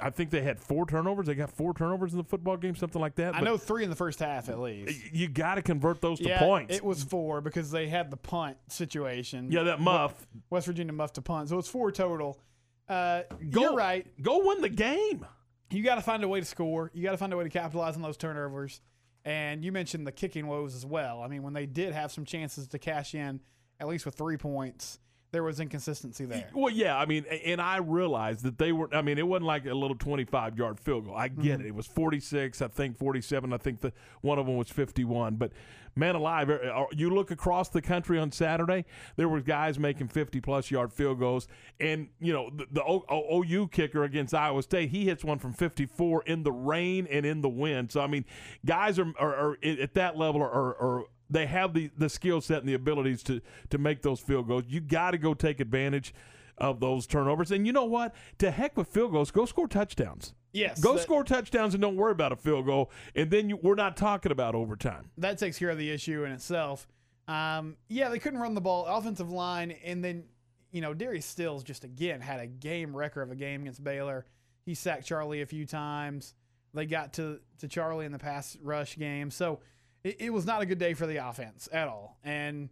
[0.03, 1.27] I think they had four turnovers.
[1.27, 3.37] They got four turnovers in the football game, something like that.
[3.37, 5.13] I know three in the first half at least.
[5.13, 6.75] You got to convert those to points.
[6.75, 9.53] It was four because they had the punt situation.
[9.53, 10.27] Yeah, that muff.
[10.49, 11.51] West Virginia muff to punt.
[11.51, 12.41] So it's four total.
[12.89, 14.07] Uh, Go- you're right.
[14.23, 15.27] Go win the game.
[15.71, 16.91] You got to find a way to score.
[16.95, 18.81] You got to find a way to capitalize on those turnovers.
[19.25, 21.23] And you mentioned the kicking woes as well.
[21.23, 23.41] I mean, when they did have some chances to cash in,
[23.79, 24.99] at least with three points,
[25.33, 26.49] there was inconsistency there.
[26.55, 28.89] Well, yeah, I mean, and I realized that they were.
[28.95, 31.15] I mean, it wasn't like a little twenty-five yard field goal.
[31.15, 31.61] I get Mhm.
[31.61, 31.67] it.
[31.67, 32.61] It was forty-six.
[32.63, 33.53] I think forty-seven.
[33.53, 33.93] I think the
[34.23, 35.37] one of them was fifty-one.
[35.37, 35.53] But
[35.97, 38.85] man alive, er- you look across the country on Saturday,
[39.17, 41.47] there were guys making fifty-plus yard field goals,
[41.79, 45.39] and you know the, the o- O- OU kicker against Iowa State, he hits one
[45.39, 47.93] from fifty-four in the rain and in the wind.
[47.93, 48.25] So I mean,
[48.67, 52.59] guys are are, are at that level are, are they have the, the skill set
[52.61, 53.41] and the abilities to
[53.71, 54.65] to make those field goals.
[54.69, 56.13] You got to go take advantage
[56.59, 57.51] of those turnovers.
[57.51, 58.15] And you know what?
[58.39, 59.31] To heck with field goals.
[59.31, 60.35] Go score touchdowns.
[60.53, 62.91] Yes, Go that- score touchdowns and don't worry about a field goal.
[63.15, 65.11] And then you, we're not talking about overtime.
[65.19, 66.89] that takes care of the issue in itself.
[67.29, 70.25] Um, yeah, they couldn't run the ball, offensive line, and then
[70.73, 74.27] you know Darius Stills just again had a game record of a game against Baylor.
[74.67, 76.35] He sacked Charlie a few times.
[76.75, 79.61] They got to to Charlie in the pass rush game, so
[80.05, 82.19] it, it was not a good day for the offense at all.
[82.25, 82.69] And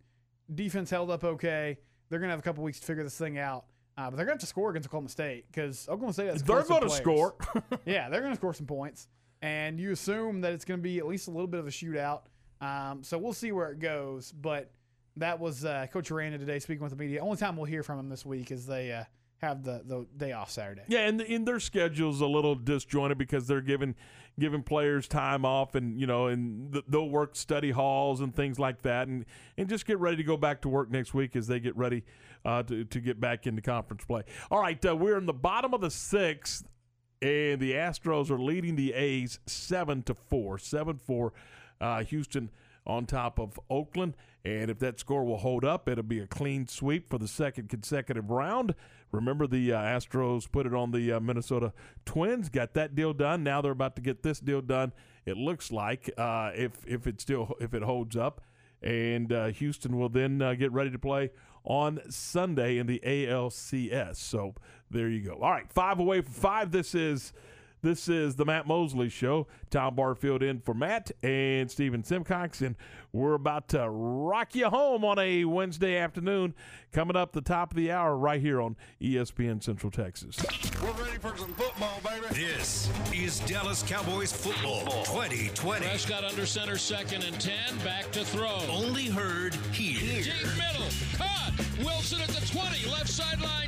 [0.55, 1.79] defense held up okay.
[2.09, 3.65] They're gonna have a couple weeks to figure this thing out.
[3.99, 6.43] Uh, but they're going to have to score against Oklahoma State because Oklahoma State has
[6.45, 7.35] They're going gonna to score.
[7.85, 9.09] yeah, they're going to score some points,
[9.43, 11.71] and you assume that it's going to be at least a little bit of a
[11.71, 12.21] shootout.
[12.61, 14.31] Um, so we'll see where it goes.
[14.31, 14.71] But
[15.17, 17.21] that was uh, Coach Aranda today speaking with the media.
[17.21, 19.03] Only time we'll hear from him this week is they uh,
[19.39, 20.83] have the, the day off Saturday.
[20.89, 23.95] Yeah, and, and their schedule's a little disjointed because they're giving
[24.39, 28.59] giving players time off, and you know, and th- they'll work study halls and things
[28.59, 29.25] like that, and
[29.57, 32.05] and just get ready to go back to work next week as they get ready
[32.45, 34.23] uh, to to get back into conference play.
[34.51, 36.67] All right, uh, we're in the bottom of the sixth,
[37.23, 41.33] and the Astros are leading the A's seven to four, seven four.
[41.81, 42.51] Uh, Houston
[42.89, 44.17] on top of Oakland.
[44.45, 47.69] And if that score will hold up, it'll be a clean sweep for the second
[47.69, 48.75] consecutive round.
[49.13, 51.73] Remember, the uh, Astros put it on the uh, Minnesota
[52.05, 53.43] Twins, got that deal done.
[53.43, 54.93] Now they're about to get this deal done.
[55.27, 58.43] It looks like uh, if if it still if it holds up,
[58.83, 61.31] and uh, Houston will then uh, get ready to play
[61.65, 64.17] on Sunday in the ALCS.
[64.17, 64.55] So
[64.91, 65.35] there you go.
[65.43, 66.71] All right, five away from five.
[66.71, 67.33] This is.
[67.81, 69.47] This is the Matt Mosley Show.
[69.71, 72.75] Tom Barfield in for Matt and Stephen Simcox, and
[73.13, 76.55] we're about to rock you home on a Wednesday afternoon.
[76.93, 80.39] Coming up the top of the hour right here on ESPN Central Texas.
[80.83, 82.27] We're ready for some football, baby.
[82.33, 85.87] This is Dallas Cowboys football 2020.
[85.87, 87.55] Prescott under center, second and 10.
[87.85, 88.59] Back to throw.
[88.71, 90.23] Only heard here.
[90.25, 90.89] Deep middle.
[91.17, 91.53] Caught.
[91.79, 92.91] Wilson at the 20.
[92.91, 93.68] Left sideline 10.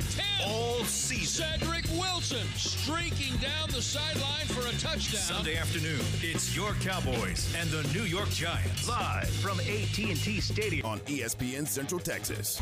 [0.81, 1.45] All season.
[1.45, 5.21] Cedric Wilson streaking down the sideline for a touchdown.
[5.21, 10.99] Sunday afternoon, it's your Cowboys and the New York Giants live from AT&T Stadium on
[11.01, 12.59] ESPN Central Texas.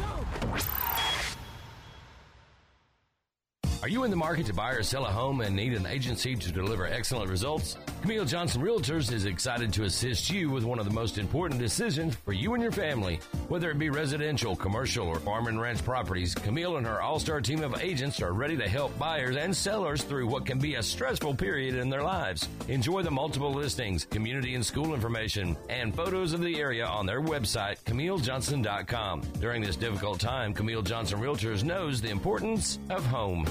[3.82, 6.36] Are you in the market to buy or sell a home and need an agency
[6.36, 7.78] to deliver excellent results?
[8.02, 12.16] Camille Johnson Realtors is excited to assist you with one of the most important decisions
[12.16, 13.22] for you and your family.
[13.48, 17.64] Whether it be residential, commercial, or farm and ranch properties, Camille and her all-star team
[17.64, 21.36] of agents are ready to help buyers and sellers through what can be a stressful
[21.36, 22.50] period in their lives.
[22.68, 27.22] Enjoy the multiple listings, community and school information, and photos of the area on their
[27.22, 29.22] website, CamilleJohnson.com.
[29.40, 33.46] During this difficult time, Camille Johnson Realtors knows the importance of home.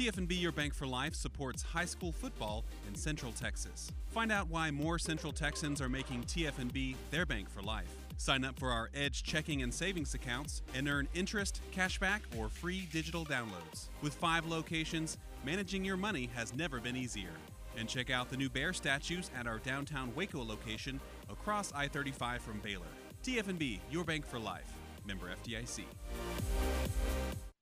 [0.00, 3.92] TFNB Your Bank for Life supports high school football in Central Texas.
[4.08, 7.94] Find out why more Central Texans are making TFNB their bank for life.
[8.16, 12.88] Sign up for our Edge checking and savings accounts and earn interest, cashback, or free
[12.90, 13.90] digital downloads.
[14.00, 17.34] With five locations, managing your money has never been easier.
[17.76, 20.98] And check out the new bear statues at our downtown Waco location
[21.28, 22.86] across I 35 from Baylor.
[23.22, 24.79] TFNB, your bank for life.
[25.06, 25.84] Member FDIC.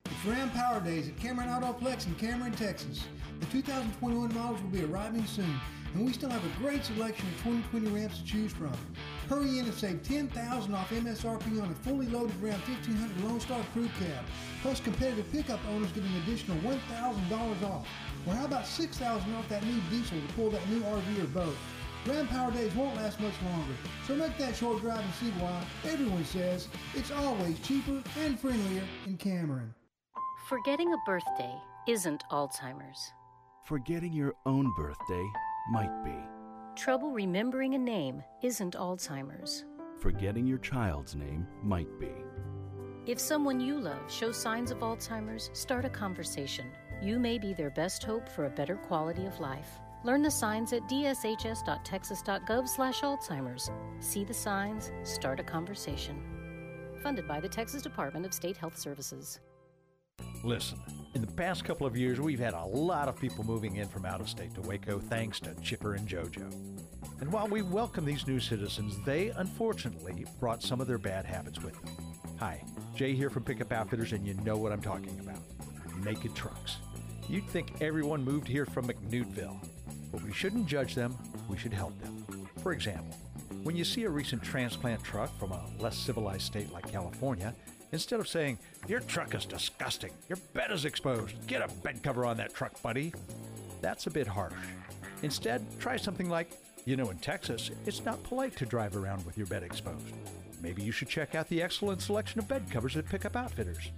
[0.05, 3.05] It's Ram Power Days at Cameron Autoplex in Cameron, Texas.
[3.40, 5.60] The 2021 models will be arriving soon,
[5.94, 8.73] and we still have a great selection of 2020 Rams to choose from.
[9.28, 13.62] Hurry in and save 10,000 off MSRP on a fully loaded Ram 1500 Lone Star
[13.73, 14.24] Crew Cab.
[14.62, 17.86] Plus, competitive pickup owners get an additional $1,000 off.
[18.27, 21.56] Or how about 6,000 off that new diesel to pull that new RV or boat?
[22.09, 23.74] Ram Power Days won't last much longer,
[24.06, 28.82] so make that short drive and see why everyone says it's always cheaper and friendlier
[29.06, 29.74] in Cameron.
[30.48, 31.55] Forgetting a birthday
[31.86, 33.12] isn't Alzheimer's.
[33.66, 35.30] Forgetting your own birthday
[35.70, 36.14] might be.
[36.76, 39.66] Trouble remembering a name isn't Alzheimer's.
[40.01, 42.12] Forgetting your child's name might be.
[43.05, 46.70] If someone you love shows signs of Alzheimer's, start a conversation.
[47.02, 49.68] You may be their best hope for a better quality of life.
[50.09, 53.70] Learn the signs at dshs.texas.gov/alzheimer's.
[54.01, 56.22] See the signs, start a conversation.
[57.02, 59.40] Funded by the Texas Department of State Health Services.
[60.43, 60.78] Listen,
[61.14, 64.06] in the past couple of years, we've had a lot of people moving in from
[64.06, 66.51] out of state to Waco thanks to Chipper and JoJo.
[67.20, 71.60] And while we welcome these new citizens, they unfortunately brought some of their bad habits
[71.60, 71.94] with them.
[72.39, 72.64] Hi,
[72.97, 75.43] Jay here from Pickup Outfitters, and you know what I'm talking about
[76.02, 76.78] naked trucks.
[77.28, 79.60] You'd think everyone moved here from McNewtville,
[80.10, 81.16] but we shouldn't judge them,
[81.48, 82.24] we should help them.
[82.62, 83.16] For example,
[83.62, 87.55] when you see a recent transplant truck from a less civilized state like California,
[87.93, 92.24] instead of saying, Your truck is disgusting, your bed is exposed, get a bed cover
[92.24, 93.12] on that truck, buddy,
[93.80, 94.55] that's a bit harsh.
[95.22, 96.51] Instead, try something like,
[96.85, 100.14] You know, in Texas, it's not polite to drive around with your bed exposed.
[100.62, 103.90] Maybe you should check out the excellent selection of bed covers at Pickup Outfitters.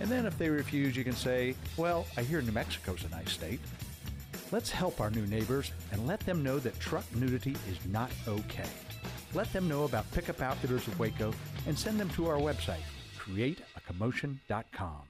[0.00, 3.32] And then if they refuse, you can say, Well, I hear New Mexico's a nice
[3.32, 3.60] state.
[4.52, 8.68] Let's help our new neighbors and let them know that truck nudity is not okay.
[9.32, 11.32] Let them know about Pickup Outfitters of Waco
[11.66, 12.82] and send them to our website,
[13.16, 15.02] createacommotion.com.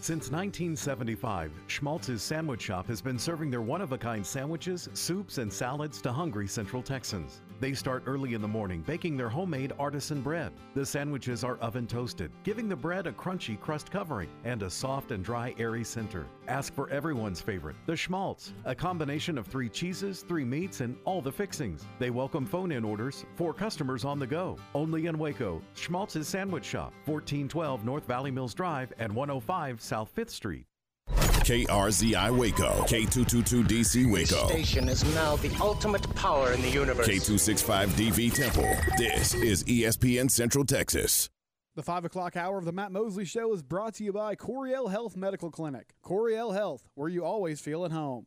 [0.00, 5.38] Since 1975, Schmaltz's Sandwich Shop has been serving their one of a kind sandwiches, soups,
[5.38, 7.40] and salads to hungry Central Texans.
[7.60, 10.50] They start early in the morning baking their homemade artisan bread.
[10.74, 15.10] The sandwiches are oven toasted, giving the bread a crunchy crust covering and a soft
[15.10, 16.24] and dry, airy center.
[16.48, 21.20] Ask for everyone's favorite, the Schmaltz, a combination of three cheeses, three meats, and all
[21.20, 21.84] the fixings.
[21.98, 24.56] They welcome phone in orders for customers on the go.
[24.74, 30.30] Only in Waco, Schmaltz's Sandwich Shop, 1412 North Valley Mills Drive and 105 South 5th
[30.30, 30.69] Street.
[31.16, 37.08] KRZI Waco, K222DC Waco, Station is now the ultimate power in the universe.
[37.08, 38.76] K265DV Temple.
[38.96, 41.28] This is ESPN Central Texas.
[41.76, 44.90] The 5 o'clock hour of the Matt Mosley Show is brought to you by Coriel
[44.90, 45.94] Health Medical Clinic.
[46.04, 48.26] Coriel Health, where you always feel at home.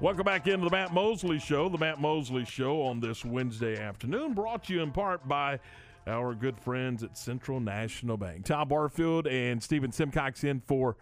[0.00, 1.68] Welcome back into the Matt Mosley Show.
[1.68, 5.60] The Matt Mosley Show on this Wednesday afternoon, brought to you in part by
[6.06, 8.46] our good friends at Central National Bank.
[8.46, 10.96] Tom Barfield and Stephen Simcox in for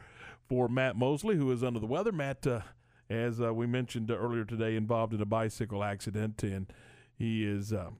[0.48, 2.10] for Matt Mosley, who is under the weather.
[2.10, 2.62] Matt, uh,
[3.08, 6.66] as uh, we mentioned earlier today, involved in a bicycle accident, and
[7.16, 7.72] he is.
[7.72, 7.90] Uh,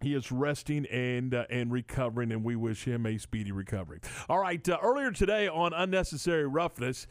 [0.00, 3.98] he is resting and uh, and recovering, and we wish him a speedy recovery.
[4.28, 4.66] All right.
[4.68, 7.08] Uh, earlier today on unnecessary roughness,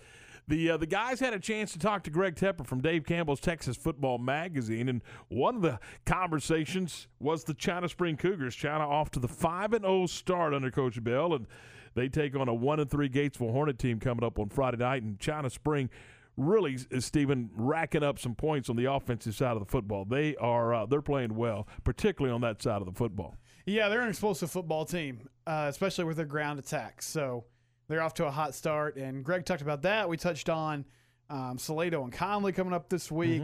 [0.47, 3.39] the uh, the guys had a chance to talk to Greg Tepper from Dave Campbell's
[3.39, 8.55] Texas Football Magazine, and one of the conversations was the China Spring Cougars.
[8.55, 11.47] China off to the five and zero start under Coach Bell, and
[11.95, 15.03] they take on a one and three Gatesville Hornet team coming up on Friday night.
[15.03, 15.89] And China Spring
[16.35, 20.05] really is Stephen racking up some points on the offensive side of the football.
[20.05, 23.37] They are uh, they're playing well, particularly on that side of the football.
[23.65, 27.01] Yeah, they're an explosive football team, uh, especially with their ground attack.
[27.01, 27.45] So
[27.88, 28.95] they're off to a hot start.
[28.97, 30.10] And Greg talked about that.
[30.10, 30.85] We touched on
[31.30, 33.43] um, Salado and Connally coming up this week.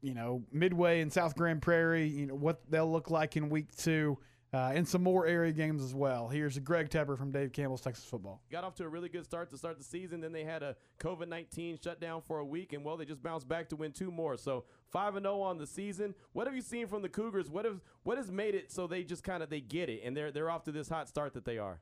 [0.00, 2.06] You know, Midway and South Grand Prairie.
[2.06, 4.18] You know what they'll look like in week two.
[4.54, 6.28] Uh, and some more area games as well.
[6.28, 8.42] Here's Greg Tepper from Dave Campbell's Texas Football.
[8.50, 10.20] Got off to a really good start to start the season.
[10.20, 13.48] Then they had a COVID 19 shutdown for a week, and well, they just bounced
[13.48, 14.36] back to win two more.
[14.36, 16.14] So 5 and 0 on the season.
[16.34, 17.48] What have you seen from the Cougars?
[17.48, 20.14] What have what has made it so they just kind of they get it and
[20.14, 21.80] they're they're off to this hot start that they are?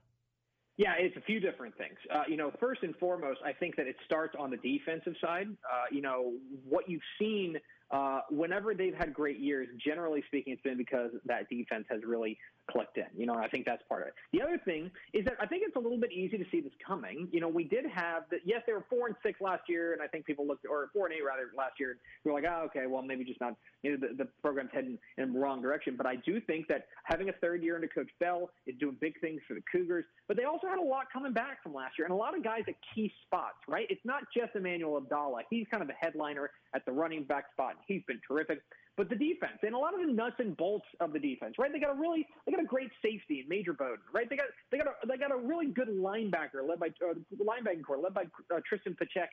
[0.81, 1.98] Yeah, it's a few different things.
[2.11, 5.48] Uh, you know, first and foremost, I think that it starts on the defensive side.
[5.70, 6.32] Uh, you know,
[6.66, 7.59] what you've seen
[7.90, 12.39] uh, whenever they've had great years, generally speaking, it's been because that defense has really
[12.70, 13.06] clicked in.
[13.16, 14.14] You know, I think that's part of it.
[14.32, 16.72] The other thing is that I think it's a little bit easy to see this
[16.86, 17.28] coming.
[17.32, 18.40] You know, we did have that.
[18.44, 21.06] Yes, they were four and six last year, and I think people looked or four
[21.06, 21.98] and eight rather last year.
[22.24, 23.56] We were like, oh, okay, well maybe just not.
[23.82, 25.97] You know, the, the program's heading in the wrong direction.
[25.97, 29.20] But I do think that having a third year under Coach Bell is doing big
[29.20, 30.05] things for the Cougars.
[30.28, 32.44] But they also had a lot coming back from last year, and a lot of
[32.44, 33.59] guys at key spots.
[33.68, 33.86] Right?
[33.90, 35.42] It's not just Emmanuel Abdallah.
[35.51, 37.70] He's kind of the headliner at the running back spot.
[37.70, 38.62] And he's been terrific
[39.01, 41.72] but the defense and a lot of the nuts and bolts of the defense, right?
[41.72, 44.28] They got a really they got a great safety in Major Bowden, right?
[44.28, 47.43] They got they got a they got a really good linebacker led by uh, the
[47.43, 48.24] linebacking core led by
[48.55, 49.28] uh, Tristan Pachek,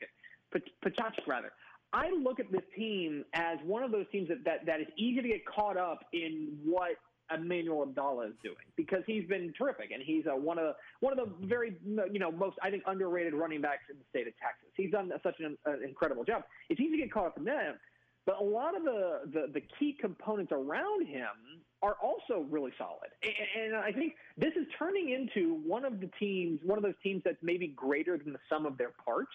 [0.85, 1.51] Pachachik rather.
[1.91, 5.21] I look at this team as one of those teams that, that that is easy
[5.21, 6.91] to get caught up in what
[7.29, 11.19] Emmanuel Abdallah is doing because he's been terrific and he's uh, one of one of
[11.19, 14.69] the very you know most I think underrated running backs in the state of Texas.
[14.77, 16.43] He's done such an uh, incredible job.
[16.69, 17.79] It's easy to get caught up in that,
[18.27, 21.29] but a lot of the, the, the key components around him
[21.81, 23.09] are also really solid.
[23.23, 26.99] And, and I think this is turning into one of the teams, one of those
[27.01, 29.31] teams that's maybe greater than the sum of their parts.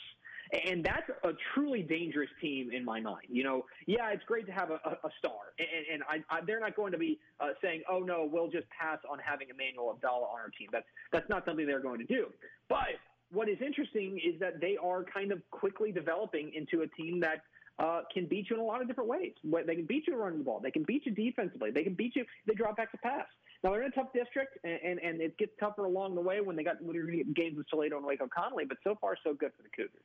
[0.66, 3.28] And that's a truly dangerous team in my mind.
[3.30, 6.60] You know, yeah, it's great to have a, a, star, and, and I, I, they're
[6.60, 10.26] not going to be uh, saying, "Oh no, we'll just pass on having Emmanuel Abdallah
[10.26, 12.26] on our team." That's that's not something they're going to do.
[12.68, 13.00] But
[13.30, 17.44] what is interesting is that they are kind of quickly developing into a team that
[17.78, 19.32] uh, can beat you in a lot of different ways.
[19.44, 20.60] They can beat you running the ball.
[20.62, 21.70] They can beat you defensively.
[21.70, 22.24] They can beat you.
[22.46, 23.26] They drop back to pass.
[23.64, 26.40] Now they're in a tough district, and, and, and it gets tougher along the way
[26.40, 28.68] when they got when you're games with Salado and Waco Connally.
[28.68, 30.02] But so far, so good for the Cougars.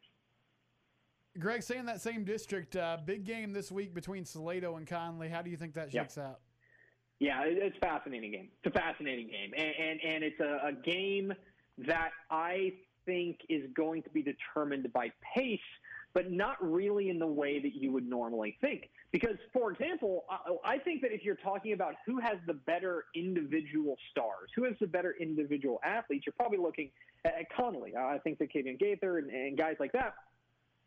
[1.39, 5.30] Greg, staying in that same district, uh, big game this week between Salado and Connally.
[5.30, 6.39] How do you think that shakes out?
[7.19, 8.49] Yeah, it's a fascinating game.
[8.64, 11.34] It's a fascinating game, and and, and it's a, a game
[11.80, 12.73] that I
[13.06, 15.60] think is going to be determined by pace
[16.18, 18.89] but not really in the way that you would normally think.
[19.11, 20.26] Because, for example,
[20.65, 24.73] I think that if you're talking about who has the better individual stars, who has
[24.81, 26.89] the better individual athletes, you're probably looking
[27.23, 27.95] at Connally.
[27.95, 30.15] I think that Kavian Gaither and, and guys like that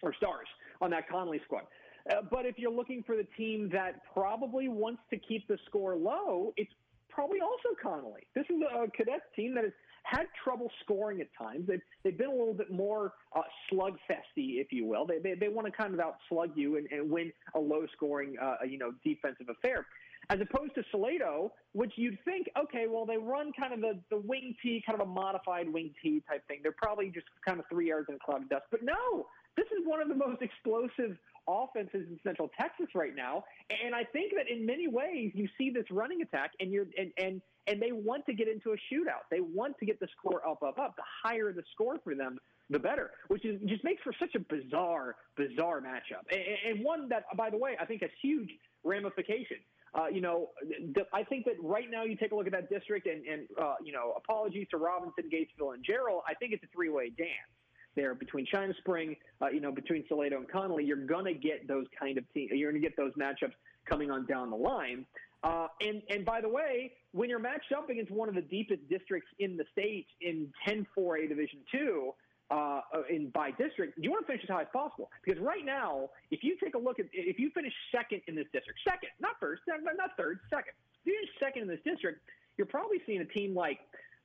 [0.02, 0.48] are stars
[0.80, 1.62] on that Connally squad.
[2.10, 5.94] Uh, but if you're looking for the team that probably wants to keep the score
[5.94, 6.72] low, it's
[7.08, 8.26] probably also Connally.
[8.34, 9.72] This is a cadet team that is–
[10.10, 11.66] had trouble scoring at times.
[11.68, 13.42] They've, they've been a little bit more uh,
[13.72, 15.06] slugfesty, if you will.
[15.06, 18.36] They, they, they want to kind of outslug you and, and win a low scoring,
[18.40, 19.86] uh, you know, defensive affair.
[20.28, 24.18] As opposed to Salado, which you'd think, okay, well, they run kind of the, the
[24.18, 26.60] wing T, kind of a modified wing T type thing.
[26.62, 28.64] They're probably just kind of three yards in a cloud of dust.
[28.70, 29.26] But no,
[29.56, 31.16] this is one of the most explosive
[31.50, 33.44] offenses in Central Texas right now.
[33.84, 37.12] And I think that in many ways you see this running attack and you're and
[37.18, 39.24] and and they want to get into a shootout.
[39.30, 40.96] They want to get the score up, up, up.
[40.96, 43.10] The higher the score for them, the better.
[43.28, 47.50] Which is just makes for such a bizarre, bizarre matchup, and, and one that, by
[47.50, 48.50] the way, I think has huge
[48.84, 49.64] ramifications.
[49.92, 50.50] Uh, you know,
[50.94, 53.48] the, I think that right now you take a look at that district, and, and
[53.60, 56.20] uh, you know, apologies to Robinson, Gatesville, and Jarrell.
[56.28, 57.50] I think it's a three-way dance
[57.96, 60.86] there between China Spring, uh, you know, between Salado and Connally.
[60.86, 62.50] You're going to get those kind of teams.
[62.52, 63.54] You're going to get those matchups
[63.88, 65.06] coming on down the line.
[65.42, 68.88] Uh, and and by the way, when you're matched up against one of the deepest
[68.88, 72.12] districts in the state in 10-4A Division Two,
[72.50, 75.10] uh, in by district, you want to finish as high as possible.
[75.24, 78.46] Because right now, if you take a look at if you finish second in this
[78.52, 80.74] district, second, not first, not, not third, second.
[81.00, 82.20] If you finish second in this district,
[82.58, 83.78] you're probably seeing a team like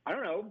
[0.06, 0.46] I don't know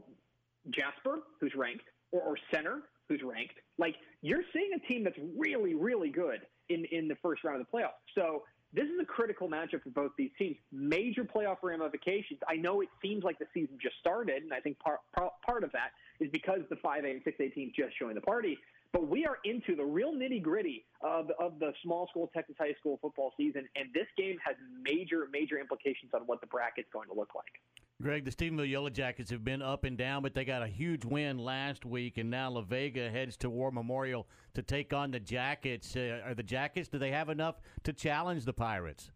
[0.70, 3.54] Jasper, who's ranked, or, or Center, who's ranked.
[3.78, 7.66] Like you're seeing a team that's really, really good in in the first round of
[7.70, 8.00] the playoffs.
[8.14, 8.42] So
[8.74, 10.56] this is a critical matchup for both these teams.
[10.72, 12.40] Major playoff ramifications.
[12.48, 15.70] I know it seems like the season just started, and I think part, part of
[15.72, 18.58] that is because the 5A and 6A teams just joined the party.
[18.92, 22.74] But we are into the real nitty gritty of, of the small school Texas high
[22.78, 27.08] school football season, and this game has major, major implications on what the bracket's going
[27.08, 27.83] to look like.
[28.02, 31.04] Greg, the Stephenville Yellow Jackets have been up and down, but they got a huge
[31.04, 35.20] win last week, and now La Vega heads to War Memorial to take on the
[35.20, 35.94] Jackets.
[35.94, 36.88] Uh, are the Jackets?
[36.88, 39.10] Do they have enough to challenge the Pirates?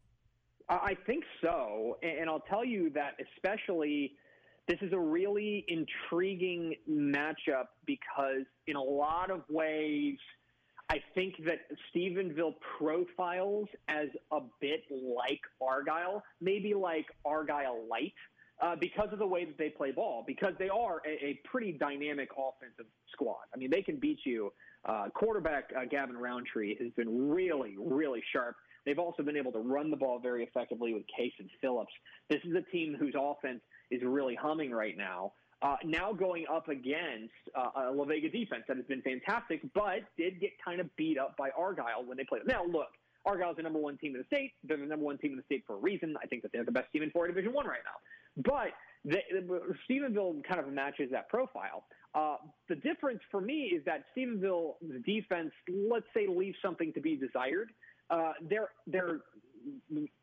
[0.69, 4.13] I think so, and I'll tell you that especially
[4.69, 10.19] this is a really intriguing matchup because in a lot of ways.
[10.91, 11.59] I think that
[11.95, 18.15] Stephenville profiles as a bit like Argyle, maybe like Argyle light,
[18.61, 21.73] uh, because of the way that they play ball, because they are a, a pretty
[21.73, 23.45] dynamic offensive squad.
[23.55, 24.53] I mean, they can beat you.
[24.85, 28.57] Uh, quarterback uh, Gavin Roundtree has been really, really sharp.
[28.85, 31.93] They've also been able to run the ball very effectively with Case and Phillips.
[32.31, 33.61] This is a team whose offense
[33.91, 35.33] is really humming right now.
[35.61, 40.01] Uh, now going up against uh, a La Vega defense that has been fantastic, but
[40.17, 42.43] did get kind of beat up by Argyle when they played.
[42.47, 42.89] Now, look,
[43.27, 44.53] Argyle's the number one team in the state.
[44.63, 46.17] They're the number one team in the state for a reason.
[46.23, 47.99] I think that they're the best team in 4 Division One right now.
[48.39, 48.73] But
[49.05, 49.23] they,
[49.89, 51.85] Stephenville kind of matches that profile.
[52.15, 52.37] Uh,
[52.69, 57.71] the difference for me is that Stephenville's defense, let's say, leaves something to be desired.
[58.11, 59.21] Uh, they're they're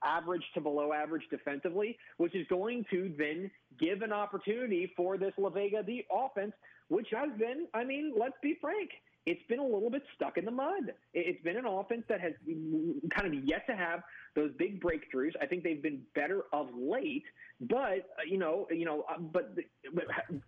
[0.03, 5.33] average to below average defensively, which is going to then give an opportunity for this
[5.37, 6.53] La Vega the offense,
[6.87, 8.89] which has been, I mean, let's be frank,
[9.25, 10.93] it's been a little bit stuck in the mud.
[11.13, 12.33] It's been an offense that has
[13.15, 14.01] kind of yet to have
[14.35, 15.31] those big breakthroughs.
[15.41, 17.23] I think they've been better of late,
[17.61, 19.55] but uh, you know, you know, uh, but,
[19.93, 20.05] but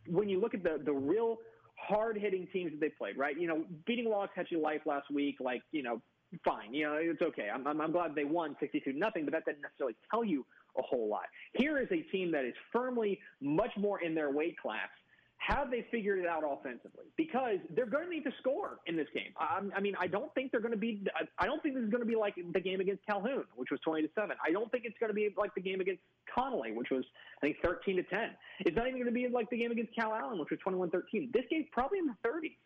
[0.08, 1.38] when you look at the the real
[1.76, 3.40] hard hitting teams that they played, right?
[3.40, 6.02] You know, beating Waxahachie Life last week, like you know,
[6.46, 7.50] fine, you know, it's okay.
[7.54, 10.46] I'm I'm, I'm glad they won 62 nothing, but that doesn't necessarily tell you
[10.78, 11.24] a whole lot.
[11.54, 14.90] Here is a team that is firmly much more in their weight class
[15.38, 17.06] have they figured it out offensively?
[17.16, 19.32] Because they're going to need to score in this game.
[19.38, 21.04] I, I mean, I don't think they're going to be.
[21.38, 23.80] I don't think this is going to be like the game against Calhoun, which was
[23.82, 24.36] twenty to seven.
[24.46, 26.02] I don't think it's going to be like the game against
[26.36, 27.06] Connally, which was
[27.42, 28.32] I think thirteen to ten.
[28.62, 31.32] It's not even going to be like the game against Calallen, which was 21-13.
[31.32, 32.58] This game's probably in the thirties.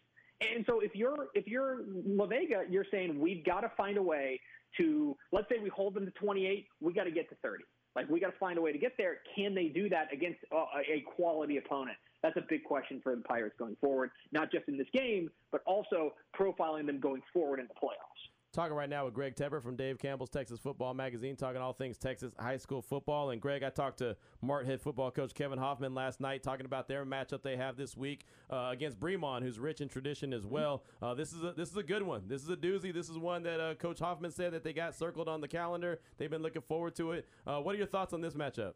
[0.41, 4.03] And so if you're if you're La Vega, you're saying we've got to find a
[4.03, 4.39] way
[4.77, 7.63] to let's say we hold them to 28, we got to get to 30.
[7.95, 9.17] Like we got to find a way to get there.
[9.35, 11.97] Can they do that against uh, a, a quality opponent?
[12.23, 15.61] That's a big question for the Pirates going forward, not just in this game, but
[15.65, 18.31] also profiling them going forward in the playoffs.
[18.53, 21.97] Talking right now with Greg Tepper from Dave Campbell's Texas Football Magazine, talking all things
[21.97, 23.29] Texas high school football.
[23.29, 26.89] And Greg, I talked to Mart head football coach Kevin Hoffman last night, talking about
[26.89, 30.83] their matchup they have this week uh, against Bremond, who's rich in tradition as well.
[31.01, 32.23] Uh, this is a, this is a good one.
[32.27, 32.93] This is a doozy.
[32.93, 36.01] This is one that uh, Coach Hoffman said that they got circled on the calendar.
[36.17, 37.29] They've been looking forward to it.
[37.47, 38.73] Uh, what are your thoughts on this matchup?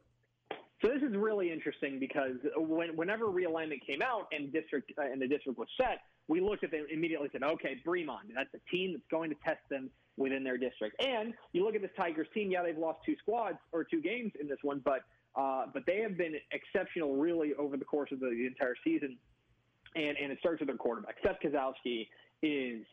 [0.81, 5.21] So this is really interesting because when, whenever realignment came out and district uh, and
[5.21, 8.91] the district was set, we looked at them immediately said, okay, Bremond, that's a team
[8.91, 11.01] that's going to test them within their district.
[11.01, 14.33] And you look at this Tigers team, yeah, they've lost two squads or two games
[14.39, 15.01] in this one, but
[15.35, 19.17] uh, but they have been exceptional really over the course of the, the entire season.
[19.95, 21.15] And and it starts with their quarterback.
[21.23, 22.07] Seth Kozowski
[22.41, 22.85] is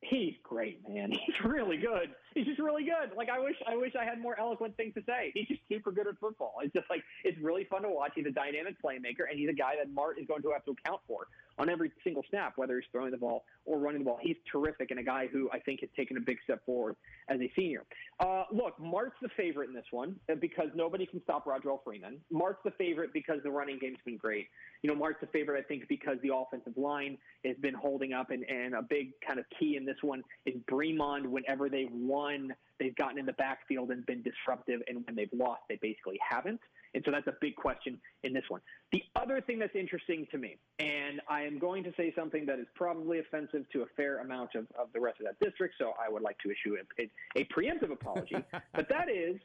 [0.00, 1.10] he's great, man.
[1.26, 2.10] He's really good.
[2.34, 3.16] He's just really good.
[3.16, 5.32] Like I wish I wish I had more eloquent things to say.
[5.34, 6.54] He's just super good at football.
[6.62, 8.12] It's just like it's really fun to watch.
[8.14, 10.72] He's a dynamic playmaker and he's a guy that Mart is going to have to
[10.72, 11.26] account for
[11.58, 14.18] on every single snap, whether he's throwing the ball or running the ball.
[14.20, 16.96] He's terrific and a guy who I think has taken a big step forward
[17.28, 17.84] as a senior.
[18.18, 22.18] Uh, look, Mart's the favorite in this one uh, because nobody can stop Rodrell Freeman.
[22.30, 24.48] Mart's the favorite because the running game's been great.
[24.82, 28.30] You know, Mart's the favorite, I think, because the offensive line has been holding up,
[28.30, 31.26] and, and a big kind of key in this one is Bremond.
[31.26, 35.62] Whenever they've won, they've gotten in the backfield and been disruptive, and when they've lost,
[35.68, 36.60] they basically haven't.
[36.94, 38.60] And so that's a big question in this one.
[38.92, 42.58] The other thing that's interesting to me, and I am going to say something that
[42.58, 45.92] is probably offensive to a fair amount of, of the rest of that district, so
[46.04, 48.36] I would like to issue a, a, a preemptive apology.
[48.74, 49.36] but that is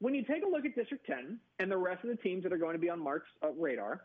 [0.00, 2.52] when you take a look at District 10 and the rest of the teams that
[2.52, 4.02] are going to be on Mart's uh, radar,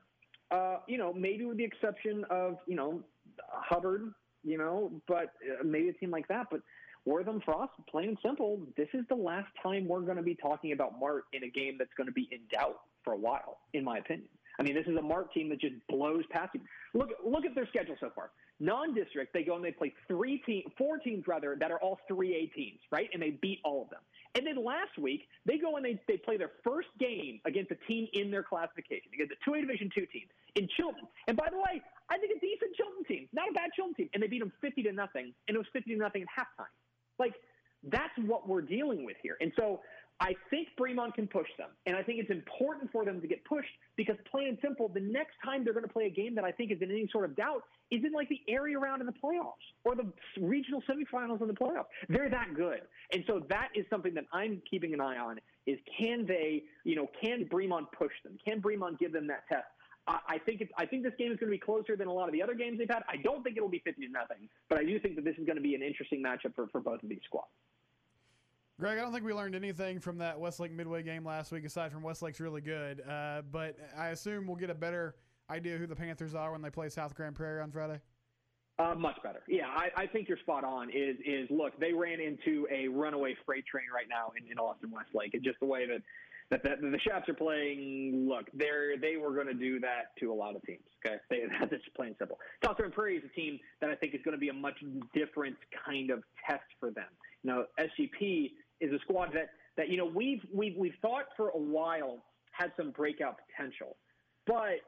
[0.51, 3.01] uh, you know, maybe with the exception of, you know,
[3.49, 4.13] Hubbard,
[4.43, 6.47] you know, but uh, maybe a team like that.
[6.49, 6.61] But
[7.05, 10.73] Wortham Frost, plain and simple, this is the last time we're going to be talking
[10.73, 13.83] about Mart in a game that's going to be in doubt for a while, in
[13.83, 14.29] my opinion.
[14.59, 16.61] I mean, this is a Mart team that just blows past you.
[16.93, 18.31] Look, look at their schedule so far.
[18.59, 22.35] Non-district, they go and they play three team, four teams rather that are all three
[22.35, 23.09] A teams, right?
[23.13, 24.01] And they beat all of them.
[24.35, 27.77] And then last week, they go and they, they play their first game against a
[27.87, 31.07] team in their classification, against a 2A Division 2 team in Chilton.
[31.27, 34.09] And by the way, I think a decent Chilton team, not a bad Chilton team.
[34.13, 36.67] And they beat them 50 to nothing, and it was 50 to nothing at halftime.
[37.19, 37.35] Like,
[37.83, 39.37] that's what we're dealing with here.
[39.41, 39.81] And so
[40.21, 43.43] I think Bremond can push them, and I think it's important for them to get
[43.45, 46.43] pushed because, plain and simple, the next time they're going to play a game that
[46.43, 49.05] I think is in any sort of doubt is in like the area round in
[49.05, 51.85] the playoffs or the regional semifinals in the playoffs.
[52.09, 52.81] They're that good,
[53.13, 56.97] and so that is something that I'm keeping an eye on: is can they, you
[56.97, 58.37] know, can Bremond push them?
[58.43, 59.67] Can Bremond give them that test?
[60.27, 62.27] I think it's, I think this game is going to be closer than a lot
[62.27, 63.03] of the other games they've had.
[63.07, 65.45] I don't think it'll be fifty to nothing, but I do think that this is
[65.45, 67.47] going to be an interesting matchup for, for both of these squads.
[68.79, 71.91] Greg, I don't think we learned anything from that Westlake Midway game last week, aside
[71.91, 73.01] from Westlake's really good.
[73.07, 75.15] Uh, but I assume we'll get a better
[75.49, 77.99] idea who the Panthers are when they play South Grand Prairie on Friday.
[78.79, 79.41] Uh, much better.
[79.49, 80.89] Yeah, I, I think you're spot on.
[80.91, 84.89] Is is look, they ran into a runaway freight train right now in, in Austin
[84.89, 86.01] Westlake, and just the way that
[86.51, 88.27] that, that the Chaps are playing.
[88.27, 90.83] Look, they're they were going to do that to a lot of teams.
[91.05, 92.39] Okay, they, that's plain simple.
[92.63, 94.77] South Grand Prairie is a team that I think is going to be a much
[95.13, 95.55] different
[95.85, 97.05] kind of test for them.
[97.43, 98.51] You know, SGP
[98.81, 102.71] is a squad that that you know we've we've we've thought for a while had
[102.75, 103.97] some breakout potential,
[104.47, 104.81] but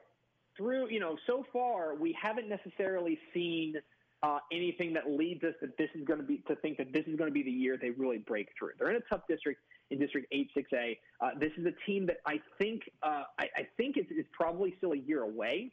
[0.57, 3.75] through you know so far we haven't necessarily seen
[4.23, 7.03] uh, anything that leads us that this is going to be to think that this
[7.07, 8.71] is going to be the year they really break through.
[8.77, 10.97] They're in a tough district in District 86A.
[11.19, 14.73] Uh, this is a team that I think uh, I, I think it's, it's probably
[14.77, 15.71] still a year away.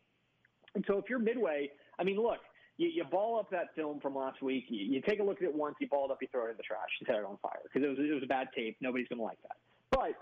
[0.75, 2.41] And so if you're Midway, I mean, look,
[2.77, 4.65] you, you ball up that film from last week.
[4.69, 6.51] You, you take a look at it once, you ball it up, you throw it
[6.51, 8.49] in the trash, you set it on fire because it was it was a bad
[8.55, 8.77] tape.
[8.81, 9.57] Nobody's going to like that.
[9.91, 10.15] But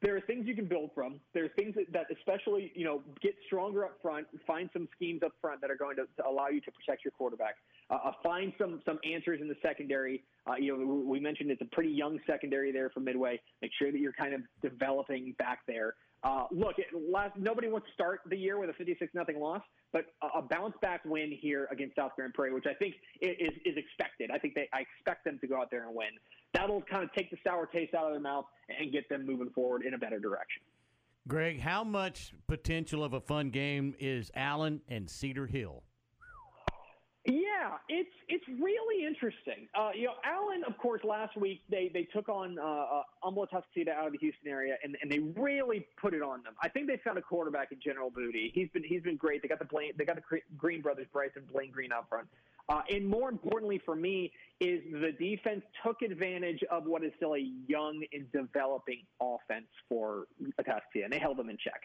[0.00, 1.18] there are things you can build from.
[1.34, 5.32] There's things that, that especially, you know, get stronger up front, find some schemes up
[5.40, 7.56] front that are going to, to allow you to protect your quarterback.
[7.90, 10.22] Uh, find some some answers in the secondary.
[10.46, 13.40] Uh, you know, we mentioned it's a pretty young secondary there for Midway.
[13.62, 15.94] Make sure that you're kind of developing back there.
[16.24, 16.74] Uh, look,
[17.10, 19.62] last, nobody wants to start the year with a 56 nothing loss,
[19.92, 23.52] but a, a, bounce back win here against South Grand Prairie, which I think is,
[23.64, 24.30] is expected.
[24.32, 26.08] I think they, I expect them to go out there and win.
[26.54, 29.50] That'll kind of take the sour taste out of their mouth and get them moving
[29.50, 30.62] forward in a better direction.
[31.28, 35.84] Greg, how much potential of a fun game is Allen and Cedar Hill?
[37.24, 39.68] Yeah, it's it's really interesting.
[39.74, 44.06] Uh, you know, Allen, of course, last week they they took on uh, uh, out
[44.06, 46.54] of the Houston area, and, and they really put it on them.
[46.62, 48.50] I think they found a quarterback in General Booty.
[48.54, 49.42] He's been he's been great.
[49.42, 52.28] They got the Blaine, they got the Green brothers, Bryce and Blaine Green up front.
[52.68, 54.30] Uh, and more importantly for me
[54.60, 60.26] is the defense took advantage of what is still a young and developing offense for
[60.60, 61.82] Atascocita, and they held them in check.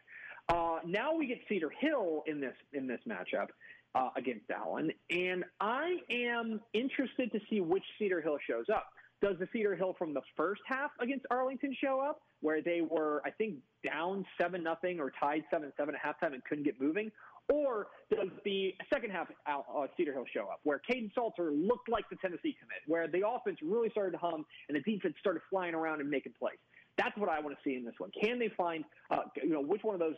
[0.50, 3.48] Uh, now we get Cedar Hill in this in this matchup
[3.96, 8.88] uh, against Allen, and I am interested to see which Cedar Hill shows up.
[9.22, 13.22] Does the Cedar Hill from the first half against Arlington show up, where they were,
[13.26, 13.56] I think,
[13.86, 17.10] down seven nothing or tied seven seven at halftime and couldn't get moving,
[17.52, 22.10] or does the second half uh, Cedar Hill show up, where Kaidon Salter looked like
[22.10, 25.74] the Tennessee commit, where the offense really started to hum and the defense started flying
[25.74, 26.58] around and making plays?
[26.98, 28.12] That's what I want to see in this one.
[28.22, 30.16] Can they find, uh, you know, which one of those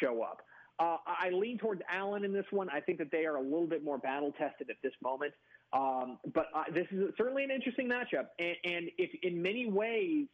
[0.00, 0.40] show up?
[0.80, 2.68] Uh, I lean towards Allen in this one.
[2.70, 5.32] I think that they are a little bit more battle tested at this moment.
[5.72, 8.28] Um, but uh, this is certainly an interesting matchup.
[8.38, 10.26] And, and, if in many ways,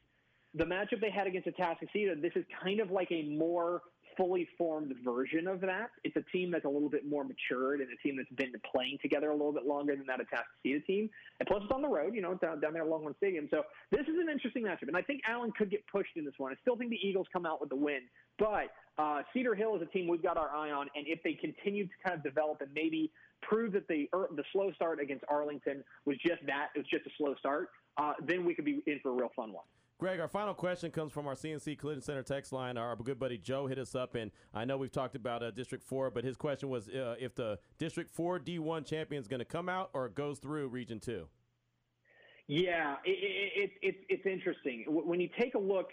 [0.54, 3.82] the matchup they had against Atascocita, this is kind of like a more
[4.16, 5.90] fully formed version of that.
[6.04, 8.98] It's a team that's a little bit more matured and a team that's been playing
[9.02, 11.10] together a little bit longer than that Atascocita team.
[11.40, 13.48] And plus, it's on the road, you know, down, down there at Longhorn Stadium.
[13.50, 14.88] So this is an interesting matchup.
[14.88, 16.52] And I think Allen could get pushed in this one.
[16.52, 18.02] I still think the Eagles come out with the win.
[18.38, 20.88] But uh, Cedar Hill is a team we've got our eye on.
[20.94, 23.10] And if they continue to kind of develop and maybe
[23.42, 27.06] prove that the, er, the slow start against Arlington was just that, it was just
[27.06, 29.64] a slow start, uh, then we could be in for a real fun one.
[29.98, 32.76] Greg, our final question comes from our CNC Collision Center text line.
[32.76, 35.84] Our good buddy Joe hit us up, and I know we've talked about uh, District
[35.84, 39.44] 4, but his question was uh, if the District 4 D1 champion is going to
[39.44, 41.26] come out or goes through Region 2.
[42.48, 43.10] Yeah, it,
[43.56, 44.84] it, it, it's interesting.
[44.88, 45.88] When you take a look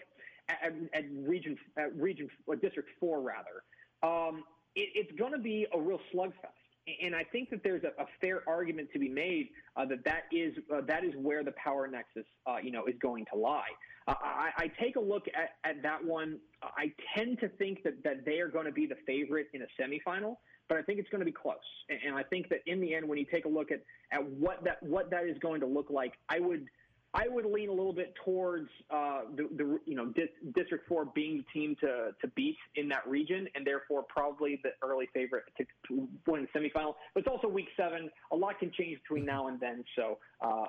[0.64, 3.64] at, at Region, at region uh, District 4, rather,
[4.04, 4.44] um,
[4.76, 6.62] it's going to be a real slugfest
[7.04, 10.24] and I think that there's a, a fair argument to be made uh, that that
[10.32, 13.70] is uh, that is where the power nexus, uh, you know, is going to lie.
[14.08, 16.40] Uh, I, I, take a look at, at that one.
[16.64, 19.68] I tend to think that, that they are going to be the favorite in a
[19.80, 20.38] semifinal,
[20.68, 21.58] but I think it's going to be close.
[21.88, 24.26] And, and I think that in the end, when you take a look at, at
[24.26, 26.66] what that what that is going to look like, I would–
[27.14, 30.14] I would lean a little bit towards uh, the, the, you know
[30.56, 34.70] District Four being the team to to beat in that region, and therefore probably the
[34.82, 36.96] early favorite to, to win the semifinal.
[37.14, 38.10] But it's also Week Seven.
[38.32, 40.66] A lot can change between now and then, so uh,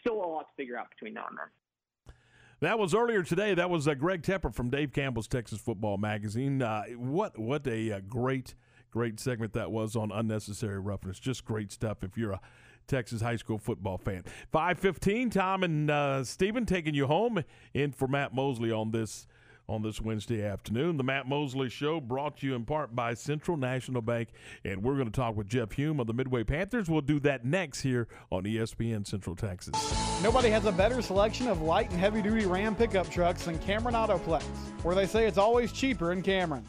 [0.00, 2.14] still a lot to figure out between now and then.
[2.60, 3.54] That was earlier today.
[3.54, 6.60] That was uh, Greg Tepper from Dave Campbell's Texas Football Magazine.
[6.60, 8.54] Uh, what what a, a uh, great
[8.90, 11.18] great segment that was on unnecessary roughness.
[11.18, 12.02] Just great stuff.
[12.02, 12.40] If you're a
[12.86, 14.24] Texas high school football fan.
[14.52, 17.42] 515, Tom and uh, Stephen taking you home
[17.74, 19.26] in for Matt Mosley on this
[19.68, 20.96] on this Wednesday afternoon.
[20.96, 24.28] The Matt Mosley Show brought to you in part by Central National Bank,
[24.64, 26.88] and we're going to talk with Jeff Hulme of the Midway Panthers.
[26.88, 29.74] We'll do that next here on ESPN Central Texas.
[30.22, 33.94] Nobody has a better selection of light and heavy duty Ram pickup trucks than Cameron
[33.94, 34.44] Autoplex,
[34.82, 36.68] where they say it's always cheaper in Cameron.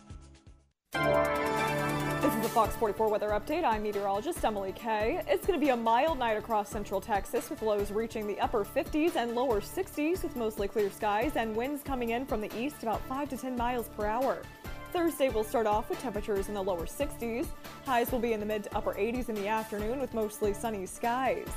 [2.48, 3.66] The Fox 44 weather update.
[3.66, 5.22] I'm meteorologist Emily Kay.
[5.28, 8.64] It's going to be a mild night across central Texas with lows reaching the upper
[8.64, 12.84] 50s and lower 60s with mostly clear skies and winds coming in from the east
[12.84, 14.42] about 5 to 10 miles per hour.
[14.94, 17.48] Thursday will start off with temperatures in the lower 60s.
[17.86, 20.86] Highs will be in the mid to upper 80s in the afternoon with mostly sunny
[20.86, 21.50] skies.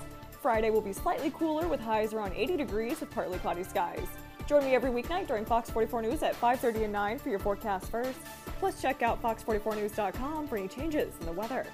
[0.42, 4.08] Friday will be slightly cooler with highs around 80 degrees with partly cloudy skies.
[4.50, 7.88] Join me every weeknight during Fox 44 News at 5:30 and 9 for your forecast
[7.88, 8.18] first.
[8.58, 11.64] Plus, check out fox44news.com for any changes in the weather.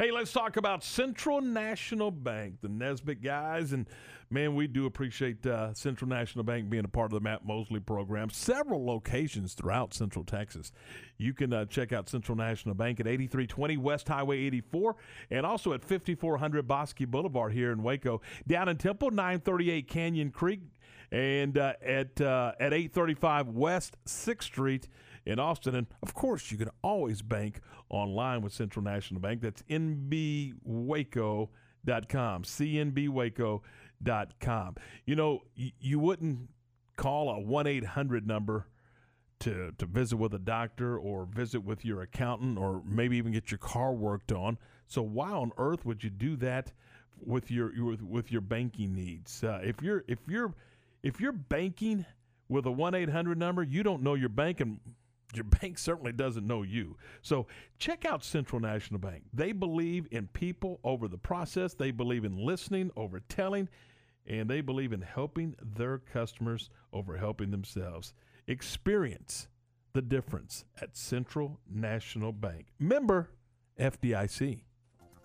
[0.00, 3.72] Hey, let's talk about Central National Bank, the Nesbitt guys.
[3.72, 3.86] And
[4.30, 7.78] man, we do appreciate uh, Central National Bank being a part of the Matt Mosley
[7.78, 8.30] program.
[8.30, 10.72] Several locations throughout Central Texas.
[11.18, 14.96] You can uh, check out Central National Bank at 8320 West Highway 84
[15.30, 18.20] and also at 5400 Bosque Boulevard here in Waco.
[18.48, 20.62] Down in Temple, 938 Canyon Creek
[21.10, 24.88] and uh, at uh, at 835 West 6th Street
[25.24, 25.74] in Austin.
[25.74, 27.60] And of course, you can always bank
[27.90, 29.40] online with Central National Bank.
[29.40, 31.48] That's nbwaco.com,
[32.42, 34.74] cnbwaco.com.
[35.06, 36.48] You know, y- you wouldn't
[36.96, 38.66] call a 1 800 number
[39.40, 43.50] to, to visit with a doctor or visit with your accountant or maybe even get
[43.50, 44.58] your car worked on.
[44.86, 46.72] So why on earth would you do that
[47.24, 49.44] with your, your with your banking needs?
[49.44, 50.54] Uh, if you're if you're
[51.02, 52.04] if you're banking
[52.48, 54.80] with a 1-800 number, you don't know your bank and
[55.34, 56.96] your bank certainly doesn't know you.
[57.22, 57.46] So
[57.78, 59.24] check out Central National Bank.
[59.32, 61.74] They believe in people over the process.
[61.74, 63.68] They believe in listening over telling,
[64.26, 68.14] and they believe in helping their customers over helping themselves.
[68.46, 69.48] Experience
[69.92, 72.66] the difference at Central National Bank.
[72.78, 73.30] Member
[73.78, 74.62] FDIC.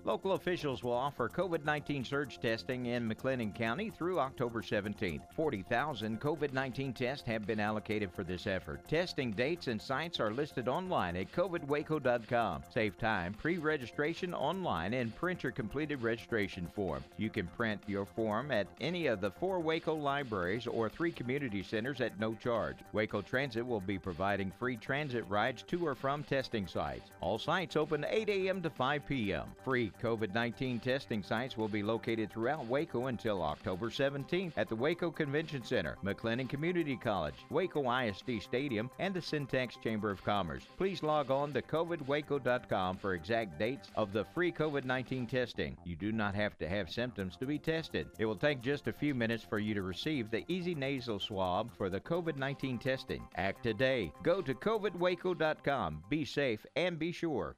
[0.06, 5.22] Local officials will offer COVID 19 surge testing in McLennan County through October 17th.
[5.34, 8.86] 40,000 COVID 19 tests have been allocated for this effort.
[8.90, 12.64] Testing dates and sites are listed online at covidwaco.com.
[12.74, 17.02] Save time, pre registration online, and print your completed registration form.
[17.18, 21.64] You can print your form at any of the four Waco libraries or three community
[21.64, 22.76] centers at no charge.
[22.92, 27.10] Waco Transit will be providing free transit rides to or from testing sites.
[27.22, 28.62] All sites open 8 a.m.
[28.64, 29.48] to 5 p.m.
[29.64, 34.76] Free COVID 19 testing sites will be located throughout Waco until October 17th at the
[34.76, 40.68] Waco Convention Center, McLennan Community College, Waco ISD Stadium, and the Cen-Tex Chamber of Commerce.
[40.78, 45.78] Please log on to covidwaco.com for exact dates of the free COVID 19 testing.
[45.84, 48.07] You do not have to have symptoms to be tested.
[48.20, 51.70] It will take just a few minutes for you to receive the Easy Nasal Swab
[51.78, 53.22] for the COVID 19 testing.
[53.36, 54.11] Act today.
[54.24, 56.03] Go to covidwaco.com.
[56.10, 57.56] Be safe and be sure.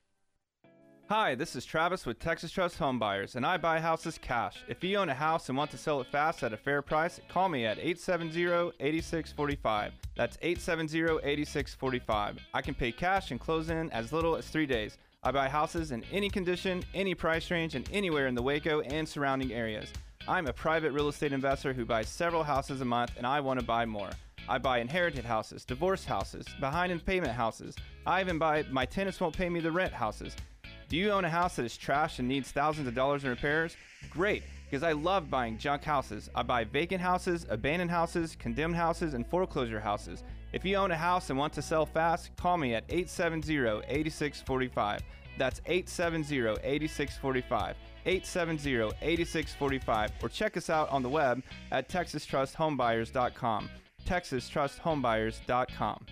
[1.07, 4.63] Hi, this is Travis with Texas Trust Home Buyers, and I buy houses cash.
[4.67, 7.21] If you own a house and want to sell it fast at a fair price,
[7.29, 9.91] call me at 870-8645.
[10.15, 12.37] That's 870-8645.
[12.55, 14.97] I can pay cash and close in as little as three days.
[15.21, 19.07] I buy houses in any condition, any price range, and anywhere in the Waco and
[19.07, 19.93] surrounding areas.
[20.27, 23.59] I'm a private real estate investor who buys several houses a month, and I want
[23.59, 24.09] to buy more.
[24.49, 27.75] I buy inherited houses, divorce houses, behind in payment houses.
[28.07, 30.35] I even buy my tenants won't pay me the rent houses.
[30.87, 33.75] Do you own a house that is trashed and needs thousands of dollars in repairs?
[34.11, 36.29] Great, because I love buying junk houses.
[36.35, 40.23] I buy vacant houses, abandoned houses, condemned houses, and foreclosure houses.
[40.53, 45.01] If you own a house and want to sell fast, call me at 870 8645.
[45.37, 47.75] That's 870 8645.
[48.05, 50.11] 870 8645.
[50.21, 51.41] Or check us out on the web
[51.71, 53.69] at texastrusthomebuyers.com.
[54.05, 56.05] texastrusthomebuyers.com.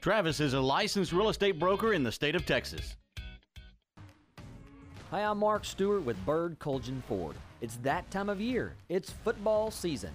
[0.00, 2.96] Travis is a licensed real estate broker in the state of Texas.
[5.12, 7.36] Hi, I'm Mark Stewart with Bird Kultgen Ford.
[7.60, 8.74] It's that time of year.
[8.88, 10.10] It's football season.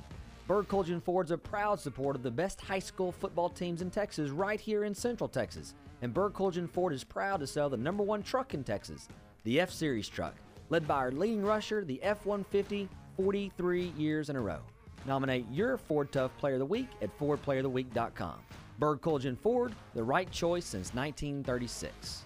[0.47, 4.31] Bird Kultgen Ford's a proud supporter of the best high school football teams in Texas
[4.31, 5.75] right here in Central Texas.
[6.01, 9.07] And Bird Kultgen Ford is proud to sell the number one truck in Texas,
[9.45, 10.35] the F Series truck,
[10.69, 14.59] led by our leading rusher, the F 150, 43 years in a row.
[15.05, 18.39] Nominate your Ford Tough Player of the Week at FordPlayerOfTheWeek.com.
[18.77, 22.25] Bird Kultgen Ford, the right choice since 1936.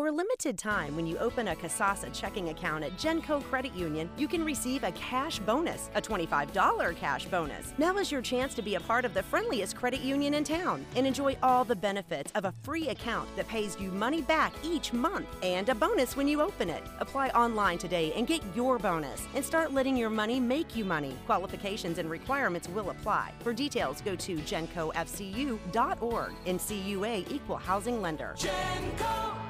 [0.00, 4.08] For a limited time, when you open a Kasasa checking account at Genco Credit Union,
[4.16, 7.74] you can receive a cash bonus, a $25 cash bonus.
[7.76, 10.86] Now is your chance to be a part of the friendliest credit union in town
[10.96, 14.94] and enjoy all the benefits of a free account that pays you money back each
[14.94, 16.82] month and a bonus when you open it.
[17.00, 21.14] Apply online today and get your bonus and start letting your money make you money.
[21.26, 23.34] Qualifications and requirements will apply.
[23.40, 26.32] For details, go to gencofcu.org.
[26.46, 28.34] NCUA Equal Housing Lender.
[28.38, 29.49] Genco.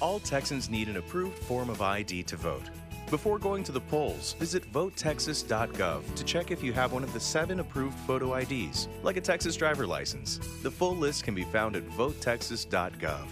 [0.00, 2.70] All Texans need an approved form of ID to vote.
[3.10, 7.18] Before going to the polls, visit votetexas.gov to check if you have one of the
[7.18, 10.38] seven approved photo IDs, like a Texas driver license.
[10.62, 13.26] The full list can be found at votetexas.gov.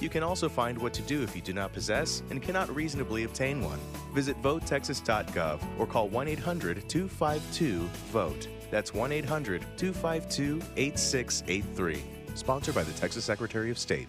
[0.00, 3.24] You can also find what to do if you do not possess and cannot reasonably
[3.24, 3.78] obtain one.
[4.14, 8.48] Visit votetexas.gov or call 1 800 252 VOTE.
[8.70, 12.02] That's 1 800 252 8683.
[12.34, 14.08] Sponsored by the Texas Secretary of State.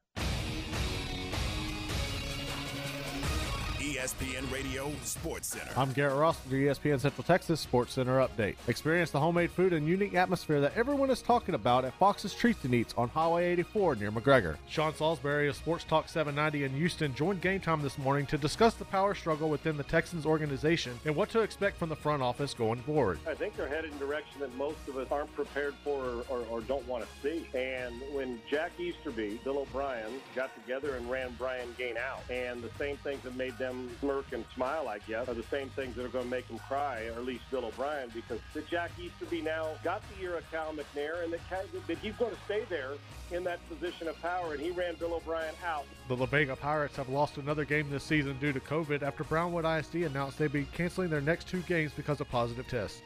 [4.01, 5.71] ESPN Radio Sports Center.
[5.77, 8.55] I'm Garrett Ross with your ESPN Central Texas Sports Center update.
[8.67, 12.63] Experience the homemade food and unique atmosphere that everyone is talking about at Fox's Treats
[12.63, 14.57] and Eats on Highway 84 near McGregor.
[14.67, 18.73] Sean Salisbury of Sports Talk 790 in Houston joined Game Time this morning to discuss
[18.73, 22.55] the power struggle within the Texans organization and what to expect from the front office
[22.55, 23.19] going forward.
[23.27, 26.23] I think they're headed in a direction that most of us aren't prepared for or,
[26.27, 27.45] or, or don't want to see.
[27.55, 32.71] And when Jack Easterby, Bill O'Brien got together and ran Brian Gaine out, and the
[32.79, 36.05] same things that made them smirk and smile, I guess, are the same things that
[36.05, 39.41] are going to make him cry, or at least Bill O'Brien, because the Jack Easterby
[39.41, 41.39] now got the ear of Cal McNair, and that,
[41.87, 42.91] that he's going to stay there
[43.31, 45.85] in that position of power, and he ran Bill O'Brien out.
[46.07, 49.65] The La Vega Pirates have lost another game this season due to COVID after Brownwood
[49.65, 53.01] ISD announced they'd be canceling their next two games because of positive tests.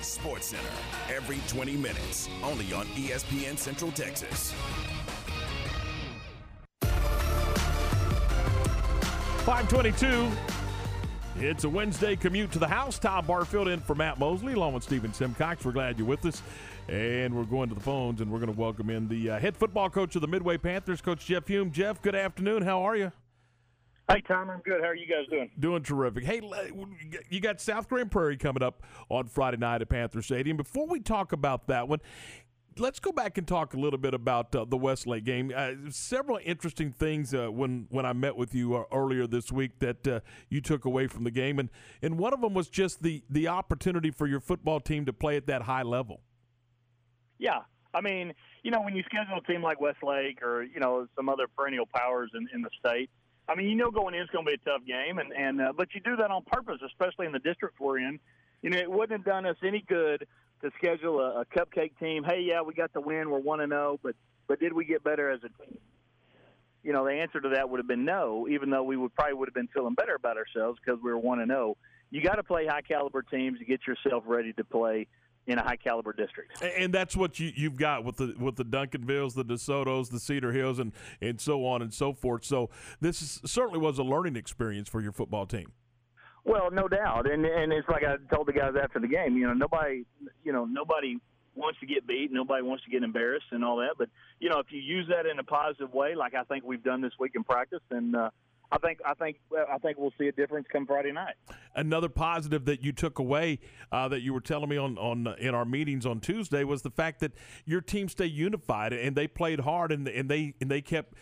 [0.00, 0.62] Sports Center,
[1.10, 4.54] every 20 minutes, only on ESPN Central Texas.
[9.46, 10.28] 522.
[11.36, 12.98] It's a Wednesday commute to the house.
[12.98, 15.64] Tom Barfield in for Matt Mosley, along with Stephen Simcox.
[15.64, 16.42] We're glad you're with us.
[16.88, 19.56] And we're going to the phones, and we're going to welcome in the uh, head
[19.56, 21.70] football coach of the Midway Panthers, Coach Jeff Hulme.
[21.70, 22.62] Jeff, good afternoon.
[22.62, 23.12] How are you?
[24.08, 24.80] Hey, Tom, I'm good.
[24.80, 25.48] How are you guys doing?
[25.60, 26.24] Doing terrific.
[26.24, 26.40] Hey,
[27.30, 30.56] you got South Grand Prairie coming up on Friday night at Panther Stadium.
[30.56, 32.00] Before we talk about that one,
[32.78, 35.52] let's go back and talk a little bit about uh, the Westlake game.
[35.54, 39.78] Uh, several interesting things uh, when when I met with you uh, earlier this week
[39.80, 41.70] that uh, you took away from the game, and
[42.02, 45.36] and one of them was just the the opportunity for your football team to play
[45.36, 46.20] at that high level.
[47.38, 47.60] Yeah,
[47.94, 48.32] I mean,
[48.62, 51.86] you know, when you schedule a team like Westlake or you know some other perennial
[51.94, 53.10] powers in, in the state.
[53.48, 55.60] I mean, you know, going in is going to be a tough game, and and
[55.60, 58.18] uh, but you do that on purpose, especially in the district we're in.
[58.62, 60.26] You know, it wouldn't have done us any good
[60.62, 62.24] to schedule a, a cupcake team.
[62.24, 63.30] Hey, yeah, we got the win.
[63.30, 64.14] We're one and zero, but
[64.48, 65.78] but did we get better as a team?
[66.82, 68.46] You know, the answer to that would have been no.
[68.48, 71.18] Even though we would probably would have been feeling better about ourselves because we were
[71.18, 71.76] one and zero.
[72.10, 75.08] You got to play high caliber teams to get yourself ready to play
[75.46, 76.60] in a high caliber district.
[76.62, 80.52] And that's what you, you've got with the with the Duncanvilles, the DeSotos, the Cedar
[80.52, 82.44] Hills, and and so on and so forth.
[82.44, 82.70] So
[83.00, 85.72] this is, certainly was a learning experience for your football team.
[86.46, 89.36] Well, no doubt, and and it's like I told the guys after the game.
[89.36, 90.04] You know, nobody,
[90.44, 91.18] you know, nobody
[91.56, 92.30] wants to get beat.
[92.30, 93.96] Nobody wants to get embarrassed and all that.
[93.98, 94.08] But
[94.38, 97.00] you know, if you use that in a positive way, like I think we've done
[97.00, 98.30] this week in practice, and uh,
[98.70, 101.34] I think I think I think we'll see a difference come Friday night.
[101.74, 103.58] Another positive that you took away
[103.90, 106.90] uh, that you were telling me on on in our meetings on Tuesday was the
[106.90, 107.32] fact that
[107.64, 111.14] your team stayed unified and they played hard and and they and they kept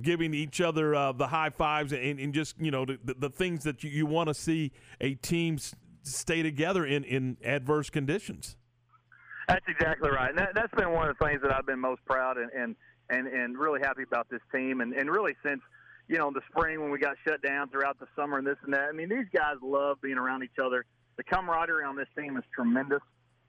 [0.00, 3.64] giving each other uh, the high fives and, and just you know the, the things
[3.64, 5.58] that you, you want to see a team
[6.02, 8.56] stay together in in adverse conditions.
[9.48, 10.30] That's exactly right.
[10.30, 12.76] And that, that's been one of the things that I've been most proud and and
[13.10, 15.60] and, and really happy about this team and, and really since
[16.08, 18.72] you know the spring when we got shut down throughout the summer and this and
[18.72, 18.88] that.
[18.88, 20.84] I mean these guys love being around each other.
[21.16, 23.02] The camaraderie on this team is tremendous.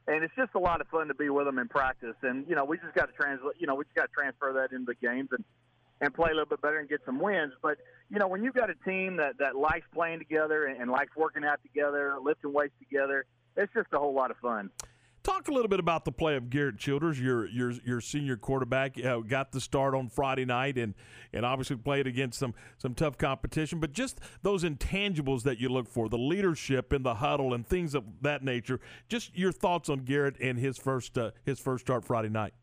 [0.06, 2.56] And it's just a lot of fun to be with them in practice, and you
[2.56, 3.56] know we just got to translate.
[3.58, 5.46] You know we just got to transfer that into the games, and
[6.04, 7.54] and play a little bit better and get some wins.
[7.62, 7.78] But
[8.10, 11.16] you know, when you've got a team that that likes playing together and, and likes
[11.16, 13.26] working out together, lifting weights together,
[13.56, 14.70] it's just a whole lot of fun.
[15.24, 19.02] Talk a little bit about the play of Garrett Childers, your your your senior quarterback.
[19.02, 20.94] Uh, got the start on Friday night, and
[21.32, 23.80] and obviously played against some some tough competition.
[23.80, 27.96] But just those intangibles that you look for, the leadership in the huddle and things
[27.96, 28.82] of that nature.
[29.08, 32.54] Just your thoughts on Garrett and his first uh, his first start Friday night.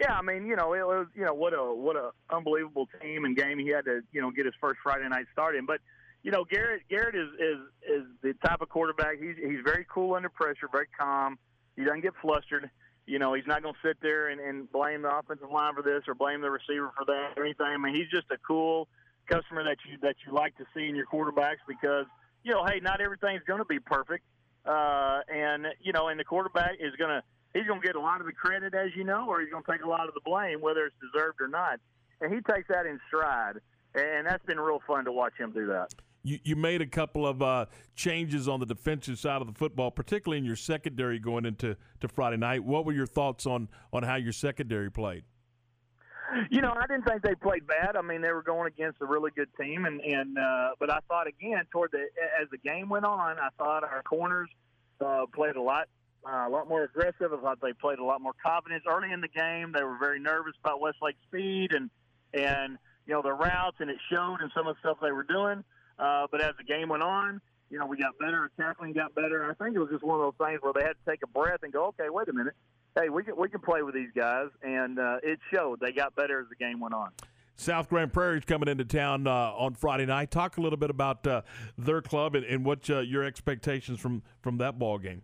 [0.00, 3.26] Yeah, I mean, you know, it was, you know, what a what a unbelievable team
[3.26, 5.66] and game he had to, you know, get his first Friday night start in.
[5.66, 5.80] But,
[6.22, 9.20] you know, Garrett Garrett is is is the type of quarterback.
[9.20, 11.38] He's he's very cool under pressure, very calm.
[11.76, 12.70] He doesn't get flustered.
[13.04, 15.82] You know, he's not going to sit there and, and blame the offensive line for
[15.82, 17.66] this or blame the receiver for that or anything.
[17.66, 18.88] I mean, he's just a cool
[19.26, 22.06] customer that you that you like to see in your quarterbacks because
[22.42, 24.24] you know, hey, not everything's going to be perfect,
[24.64, 27.22] uh, and you know, and the quarterback is going to
[27.54, 29.64] he's going to get a lot of the credit, as you know, or he's going
[29.64, 31.80] to take a lot of the blame, whether it's deserved or not.
[32.20, 33.60] And he takes that in stride,
[33.94, 35.88] and that's been real fun to watch him do that.
[36.22, 39.90] You, you made a couple of uh, changes on the defensive side of the football,
[39.90, 42.62] particularly in your secondary going into to Friday night.
[42.62, 45.24] What were your thoughts on on how your secondary played?
[46.50, 47.96] You know, I didn't think they played bad.
[47.96, 50.98] I mean, they were going against a really good team, and and uh, but I
[51.08, 52.06] thought again toward the
[52.40, 54.50] as the game went on, I thought our corners
[55.00, 55.88] uh, played a lot
[56.26, 57.32] uh, a lot more aggressive.
[57.32, 59.72] I thought they played a lot more confidence early in the game.
[59.72, 61.90] They were very nervous about Westlake's speed and
[62.32, 65.24] and you know their routes, and it showed in some of the stuff they were
[65.24, 65.64] doing.
[65.98, 67.40] Uh, but as the game went on,
[67.70, 68.36] you know we got better.
[68.36, 69.50] Our tackling got better.
[69.50, 71.26] I think it was just one of those things where they had to take a
[71.26, 72.54] breath and go, okay, wait a minute.
[72.98, 75.80] Hey, we can we can play with these guys, and uh, it showed.
[75.80, 77.10] They got better as the game went on.
[77.56, 80.30] South Grand Prairie's coming into town uh, on Friday night.
[80.30, 81.42] Talk a little bit about uh,
[81.76, 85.22] their club and, and what uh, your expectations from from that ball game.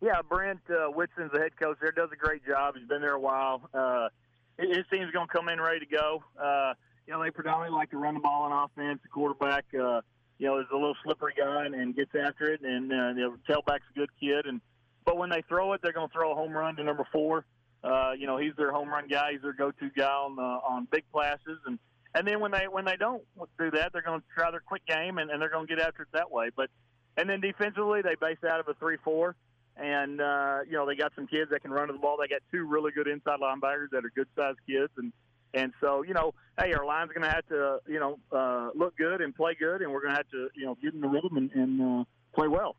[0.00, 1.90] Yeah, Brent uh, Whitson's the head coach there.
[1.90, 2.74] Does a great job.
[2.78, 3.68] He's been there a while.
[3.74, 4.08] Uh,
[4.56, 6.22] his team's going to come in ready to go.
[6.40, 6.74] Uh,
[7.06, 9.00] you know, they predominantly like to run the ball on offense.
[9.02, 10.02] The quarterback, uh,
[10.38, 12.60] you know, is a little slippery guy and, and gets after it.
[12.60, 14.46] And uh, the tailback's a good kid.
[14.46, 14.60] And
[15.04, 17.44] but when they throw it, they're going to throw a home run to number four.
[17.82, 19.32] Uh, you know, he's their home run guy.
[19.32, 21.58] He's their go-to guy on the, on big passes.
[21.66, 21.78] And
[22.14, 23.22] and then when they when they don't
[23.58, 25.84] do that, they're going to try their quick game and, and they're going to get
[25.84, 26.50] after it that way.
[26.54, 26.70] But
[27.16, 29.34] and then defensively, they base out of a three-four
[29.78, 32.16] and uh, you know they got some kids that can run to the ball.
[32.20, 35.12] They got two really good inside linebackers that are good sized kids, and
[35.54, 38.96] and so you know, hey, our line's going to have to you know uh, look
[38.96, 41.08] good and play good, and we're going to have to you know get in the
[41.08, 42.76] rhythm and, and uh, play well.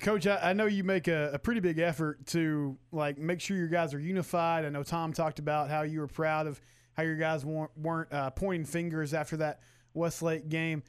[0.00, 3.56] Coach, I, I know you make a, a, pretty big effort to like make sure
[3.56, 4.64] your guys are unified.
[4.64, 6.60] I know Tom talked about how you were proud of
[6.94, 9.60] how your guys weren't, weren't uh, pointing fingers after that
[9.92, 10.82] Westlake game.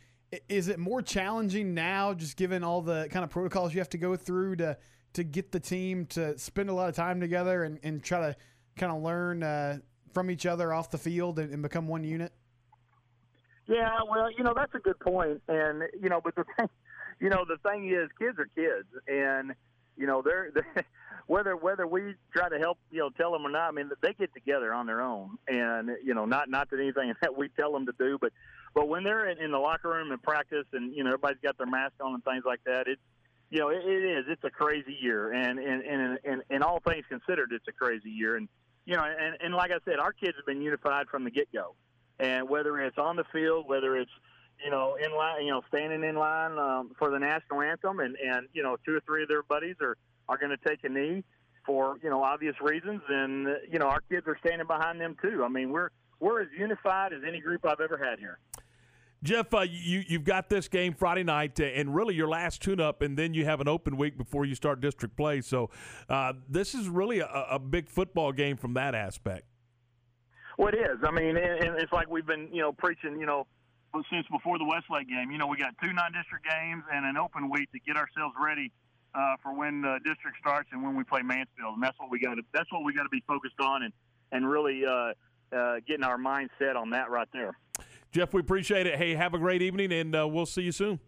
[0.48, 3.98] Is it more challenging now, just given all the kind of protocols you have to
[3.98, 4.78] go through to
[5.14, 8.36] to get the team to spend a lot of time together and, and try to
[8.78, 9.78] kind of learn uh,
[10.14, 12.32] from each other off the field and, and, become one unit?
[13.68, 16.70] Yeah, well, you know that's a good point, and you know, but the thing,
[17.20, 19.54] you know, the thing is, kids are kids, and
[19.98, 20.86] you know, they're, they're
[21.28, 23.70] whether whether we try to help, you know, tell them or not.
[23.70, 27.14] I mean, they get together on their own, and you know, not not that anything
[27.22, 28.34] that we tell them to do, but
[28.74, 31.58] but when they're in, in the locker room and practice, and you know, everybody's got
[31.58, 33.02] their mask on and things like that, it's
[33.50, 34.26] you know, it, it is.
[34.30, 38.10] It's a crazy year, and and, and and and all things considered, it's a crazy
[38.10, 38.38] year.
[38.38, 38.48] And
[38.86, 41.52] you know, and and like I said, our kids have been unified from the get
[41.52, 41.76] go,
[42.20, 44.12] and whether it's on the field, whether it's
[44.64, 48.16] you know in line, you know, standing in line um, for the national anthem, and
[48.16, 49.98] and you know, two or three of their buddies are
[50.30, 51.24] are going to take a knee
[51.66, 55.44] for you know obvious reasons, and you know, our kids are standing behind them too.
[55.44, 55.90] I mean, we're
[56.22, 58.40] we're as unified as any group I've ever had here.
[59.24, 63.04] Jeff, uh, you you've got this game Friday night, uh, and really your last tune-up,
[63.04, 65.42] and then you have an open week before you start district play.
[65.42, 65.70] So
[66.10, 69.46] uh, this is really a, a, big football game from that aspect.
[70.58, 70.98] Well, it is.
[71.04, 73.46] I mean, and it's like we've been you know preaching you know
[74.10, 75.30] since before the Westlake game.
[75.30, 78.72] You know, we got two non-district games and an open week to get ourselves ready
[79.14, 82.20] uh, for when the district starts and when we play Mansfield, and that's what we
[82.20, 82.36] got.
[82.36, 83.94] to That's what we got to be focused on, and
[84.32, 84.84] and really
[85.56, 87.58] uh, getting our mindset on that right there.
[88.12, 88.96] Jeff, we appreciate it.
[88.96, 91.00] Hey, have a great evening, and uh, we'll see you soon.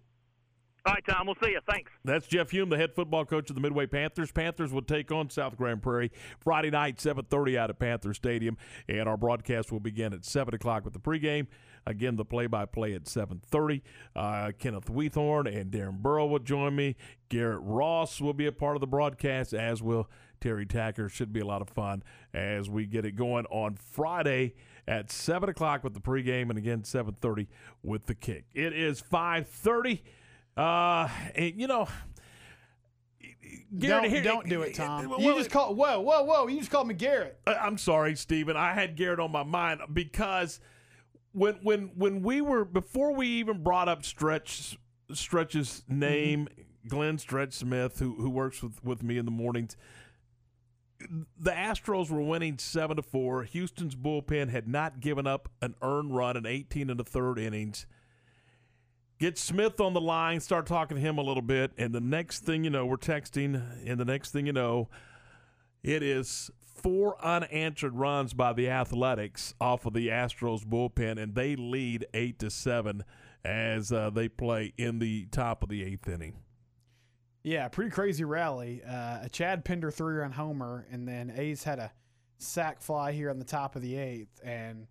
[0.86, 1.28] All right, Tom.
[1.28, 1.60] We'll see you.
[1.70, 1.90] Thanks.
[2.04, 4.34] That's Jeff Hulme, the head football coach of the Midway Panthers.
[4.34, 6.12] Panthers will take on South Grand Prairie
[6.42, 8.58] Friday night, 7.30 out at Panther Stadium.
[8.90, 11.48] And our broadcast will begin at 7 o'clock with the pregame.
[11.86, 13.82] Again, the play-by-play at 7.30.
[14.14, 16.98] Uh, Kenneth Weathorn and Darren Burrow will join me.
[17.30, 20.10] Garrett Ross will be a part of the broadcast, as will
[20.44, 21.10] Terry Tacker.
[21.10, 22.04] Should be a lot of fun
[22.34, 24.54] as we get it going on Friday–
[24.88, 27.48] at 7 o'clock with the pregame and again 7.30
[27.84, 28.46] with the kick.
[28.54, 30.02] It is 5.30.
[30.56, 31.88] Uh, and, you know...
[33.78, 35.10] Garrett, don't, here, don't do it, Tom.
[35.10, 36.48] Well, you just call whoa, whoa, whoa!
[36.48, 37.40] You just called me Garrett.
[37.46, 38.56] I'm sorry, Stephen.
[38.56, 40.60] I had Garrett on my mind because
[41.34, 44.78] when when when we were before we even brought up Stretch
[45.12, 46.88] Stretch's name, mm-hmm.
[46.88, 49.76] Glenn Stretch Smith, who who works with with me in the mornings
[51.40, 53.44] the Astros were winning seven to four.
[53.44, 57.86] Houston's bullpen had not given up an earned run in 18 and the third innings.
[59.20, 62.42] Get Smith on the line, start talking to him a little bit, and the next
[62.42, 64.90] thing you know, we're texting, and the next thing you know,
[65.82, 71.56] it is four unanswered runs by the Athletics off of the Astros bullpen, and they
[71.56, 73.04] lead eight to seven
[73.46, 76.43] as uh, they play in the top of the eighth inning.
[77.44, 78.82] Yeah, pretty crazy rally.
[78.88, 81.92] Uh, a Chad Pinder three run homer, and then A's had a
[82.38, 84.40] sac fly here on the top of the eighth.
[84.44, 84.88] And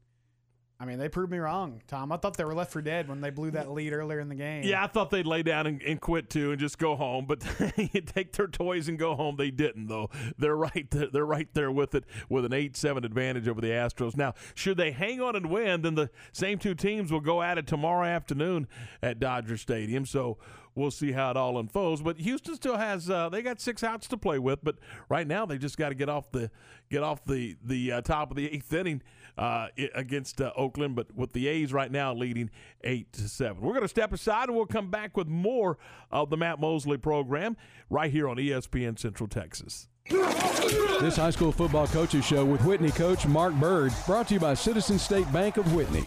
[0.82, 2.10] I mean, they proved me wrong, Tom.
[2.10, 4.34] I thought they were left for dead when they blew that lead earlier in the
[4.34, 4.64] game.
[4.64, 7.24] Yeah, I thought they'd lay down and, and quit too and just go home.
[7.24, 7.38] But
[8.06, 9.36] take their toys and go home.
[9.36, 10.10] They didn't though.
[10.38, 10.90] They're right.
[10.90, 14.16] There, they're right there with it with an eight-seven advantage over the Astros.
[14.16, 17.58] Now, should they hang on and win, then the same two teams will go at
[17.58, 18.66] it tomorrow afternoon
[19.04, 20.04] at Dodger Stadium.
[20.04, 20.38] So
[20.74, 22.02] we'll see how it all unfolds.
[22.02, 24.78] But Houston still has uh, they got six outs to play with, but
[25.08, 26.50] right now they just got to get off the
[26.90, 29.02] get off the the uh, top of the eighth inning
[29.38, 30.96] uh, against uh, Oakland.
[30.96, 32.50] But with the A's right now leading
[32.82, 35.78] eight to seven, we're going to step aside and we'll come back with more
[36.10, 37.56] of the Matt Mosley program
[37.90, 39.88] right here on ESPN Central Texas.
[40.08, 44.54] This high school football coaches show with Whitney coach Mark Bird, brought to you by
[44.54, 46.04] Citizen State Bank of Whitney.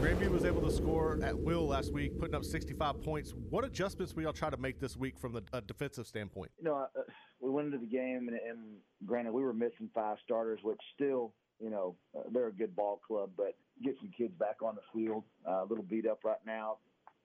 [0.00, 3.32] Grandview was able to score at will last week, putting up 65 points.
[3.48, 6.50] What adjustments will y'all try to make this week from the uh, defensive standpoint?
[6.58, 7.02] You know, uh,
[7.44, 8.58] we went into the game, and, and,
[9.04, 13.00] granted, we were missing five starters, which still, you know, uh, they're a good ball
[13.06, 16.44] club, but get some kids back on the field, uh, a little beat up right
[16.46, 16.78] now,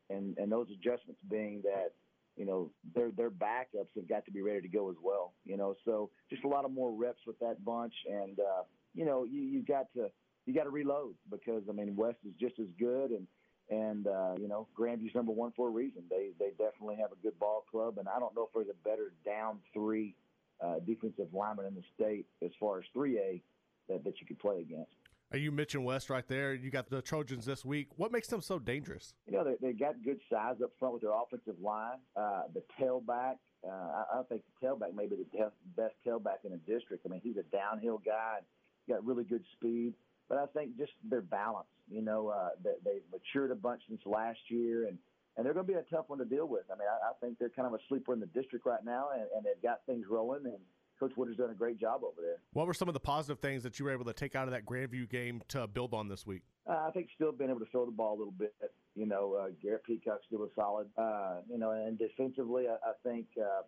[0.10, 1.94] and and those adjustments being that.
[2.38, 5.34] You know, their their backups have got to be ready to go as well.
[5.44, 8.64] You know, so just a lot of more reps with that bunch, and uh,
[8.94, 10.10] you know, you you got to
[10.46, 13.28] you got to reload because I mean West is just as good and
[13.70, 16.04] and uh, you know Grandview's number one for a reason.
[16.10, 18.88] They they definitely have a good ball club, and I don't know if there's a
[18.88, 20.16] better down three
[20.62, 23.42] uh, defensive lineman in the state as far as three A
[23.88, 24.92] that, that you could play against.
[25.32, 26.56] Are you Mitch and West right there.
[26.56, 27.90] You got the Trojans this week.
[27.98, 29.14] What makes them so dangerous?
[29.28, 32.00] You know, they, they got good size up front with their offensive line.
[32.16, 36.52] Uh, the tailback, uh, I, I think the tailback may be the best tailback in
[36.52, 37.06] the district.
[37.06, 38.40] I mean, he's a downhill guy.
[38.88, 39.94] He's got really good speed
[40.30, 41.68] but I think just their balance.
[41.90, 44.98] You know, uh, they, they've matured a bunch since last year, and
[45.36, 46.64] and they're going to be a tough one to deal with.
[46.70, 49.10] I mean, I, I think they're kind of a sleeper in the district right now,
[49.14, 50.46] and, and they've got things rolling.
[50.46, 50.58] And
[51.00, 52.38] Coach Wood has done a great job over there.
[52.52, 54.52] What were some of the positive things that you were able to take out of
[54.52, 56.42] that Grandview game to build on this week?
[56.68, 58.54] Uh, I think still being able to throw the ball a little bit.
[58.96, 60.88] You know, uh, Garrett Peacock still was solid.
[60.98, 63.62] Uh, you know, and defensively, I, I think uh,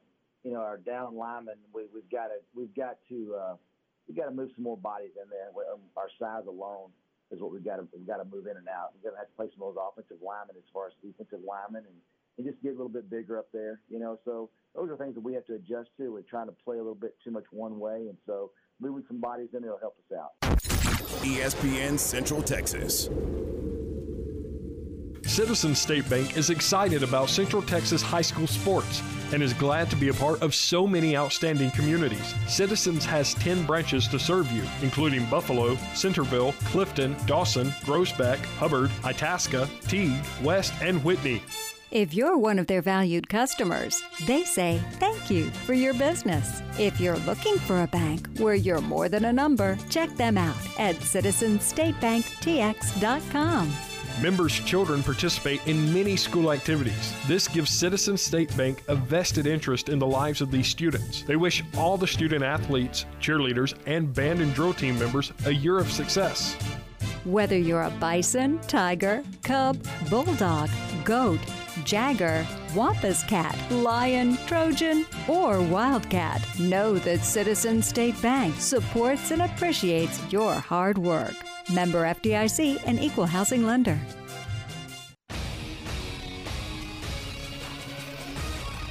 [0.43, 1.55] you know our down linemen.
[1.73, 3.55] We, we've got to we've got to uh,
[4.11, 5.47] we got to move some more bodies in there.
[5.71, 6.91] Um, our size alone
[7.31, 8.91] is what we've got to we've got to move in and out.
[8.91, 11.39] We're going to have to play some of those offensive linemen as far as defensive
[11.47, 11.95] linemen and,
[12.37, 13.79] and just get a little bit bigger up there.
[13.87, 16.11] You know, so those are things that we have to adjust to.
[16.11, 18.51] We're trying to play a little bit too much one way, and so
[18.81, 20.35] moving some bodies in there will help us out.
[21.23, 23.07] ESPN Central Texas.
[25.31, 29.01] Citizens State Bank is excited about Central Texas high school sports
[29.31, 32.35] and is glad to be a part of so many outstanding communities.
[32.49, 39.69] Citizens has 10 branches to serve you, including Buffalo, Centerville, Clifton, Dawson, Groesbeck, Hubbard, Itasca,
[39.87, 41.41] Teague, West, and Whitney.
[41.91, 46.61] If you're one of their valued customers, they say thank you for your business.
[46.77, 50.57] If you're looking for a bank where you're more than a number, check them out
[50.77, 53.90] at citizenstatebanktx.com.
[54.19, 57.13] Members' children participate in many school activities.
[57.27, 61.21] This gives Citizen State Bank a vested interest in the lives of these students.
[61.23, 65.77] They wish all the student athletes, cheerleaders, and band and drill team members a year
[65.79, 66.55] of success.
[67.23, 69.77] Whether you're a bison, tiger, cub,
[70.09, 70.69] bulldog,
[71.03, 71.39] goat,
[71.83, 80.19] jagger, wampus cat, lion, trojan, or wildcat, know that Citizen State Bank supports and appreciates
[80.31, 81.35] your hard work.
[81.73, 83.99] Member FDIC and equal housing lender.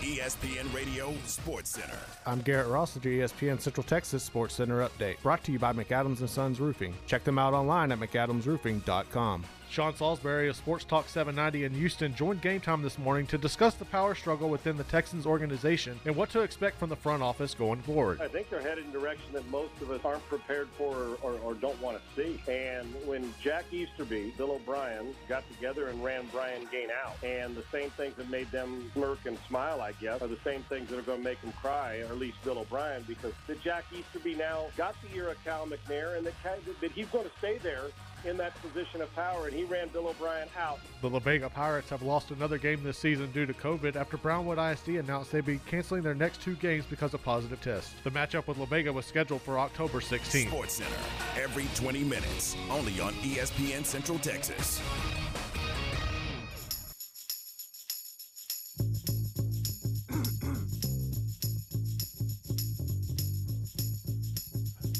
[0.00, 1.98] ESPN Radio Sports Center.
[2.26, 5.72] I'm Garrett Ross with your ESPN Central Texas Sports Center update, brought to you by
[5.72, 6.94] McAdams and Sons Roofing.
[7.06, 9.44] Check them out online at mcadamsroofing.com.
[9.70, 13.74] Sean Salisbury of Sports Talk 790 in Houston joined Game Time this morning to discuss
[13.74, 17.54] the power struggle within the Texans organization and what to expect from the front office
[17.54, 18.20] going forward.
[18.20, 21.18] I think they're headed in a direction that most of us aren't prepared for or,
[21.22, 22.42] or, or don't want to see.
[22.50, 27.64] And when Jack Easterby, Bill O'Brien got together and ran Brian Gaine out, and the
[27.70, 30.98] same things that made them smirk and smile, I guess, are the same things that
[30.98, 34.34] are going to make them cry, or at least Bill O'Brien, because the Jack Easterby
[34.34, 37.84] now got the ear of Cal McNair, and that he's going to stay there
[38.24, 40.80] in that position of power, and he ran Bill O'Brien out.
[41.00, 44.58] The La Vega Pirates have lost another game this season due to COVID after Brownwood
[44.58, 47.94] ISD announced they'd be canceling their next two games because of positive tests.
[48.04, 50.48] The matchup with La Vega was scheduled for October 16th.
[50.48, 50.90] Sports Center,
[51.36, 54.80] every 20 minutes, only on ESPN Central Texas.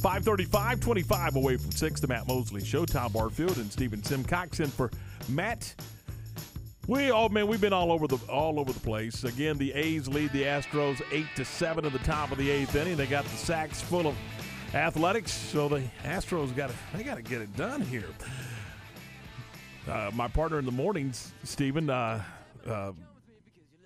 [0.01, 2.87] 535, 25 away from 6, the Matt Mosley Show.
[2.87, 4.91] Tom Barfield and Stephen Simcox in for
[5.29, 5.75] Matt.
[6.87, 9.25] We oh man, we've been all over the all over the place.
[9.25, 12.75] Again, the A's lead the Astros eight to seven at the top of the eighth
[12.75, 12.97] inning.
[12.97, 14.17] They got the sacks full of
[14.75, 18.09] athletics, so the Astros got they got to get it done here.
[19.87, 22.23] Uh, my partner in the mornings, Stephen, uh,
[22.67, 22.93] uh,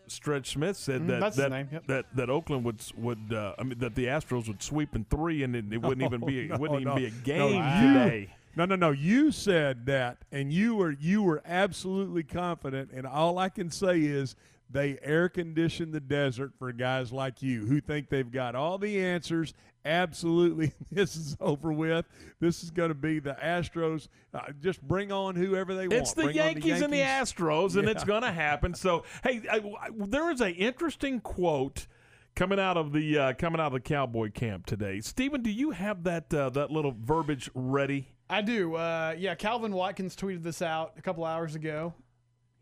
[0.08, 1.86] Stretch Smith said Mm, that that, yep.
[1.86, 5.42] that that Oakland would would uh, I mean that the Astros would sweep in three
[5.42, 6.96] and it, it wouldn't even be it no, wouldn't even no.
[6.96, 8.34] be a No, game you- today.
[8.56, 8.90] No, no, no.
[8.92, 12.90] You said that, and you were you were absolutely confident.
[12.92, 14.36] And all I can say is
[14.70, 19.00] they air condition the desert for guys like you who think they've got all the
[19.00, 19.54] answers.
[19.84, 22.06] Absolutely, this is over with.
[22.40, 24.08] This is going to be the Astros.
[24.32, 26.00] Uh, just bring on whoever they want.
[26.02, 27.90] It's the Bring on Yankees, and the Astros, and Yeah.
[27.90, 28.74] it's going to happen.
[28.74, 31.86] So, hey, I, I- there is a interesting quote
[32.34, 35.00] coming out of the uh, coming out of the Cowboy camp today.
[35.00, 38.08] Stephen, do you have that uh, that little verbiage ready?
[38.30, 38.74] I do.
[38.76, 41.92] Uh, yeah, Calvin Watkins tweeted this out a couple hours ago.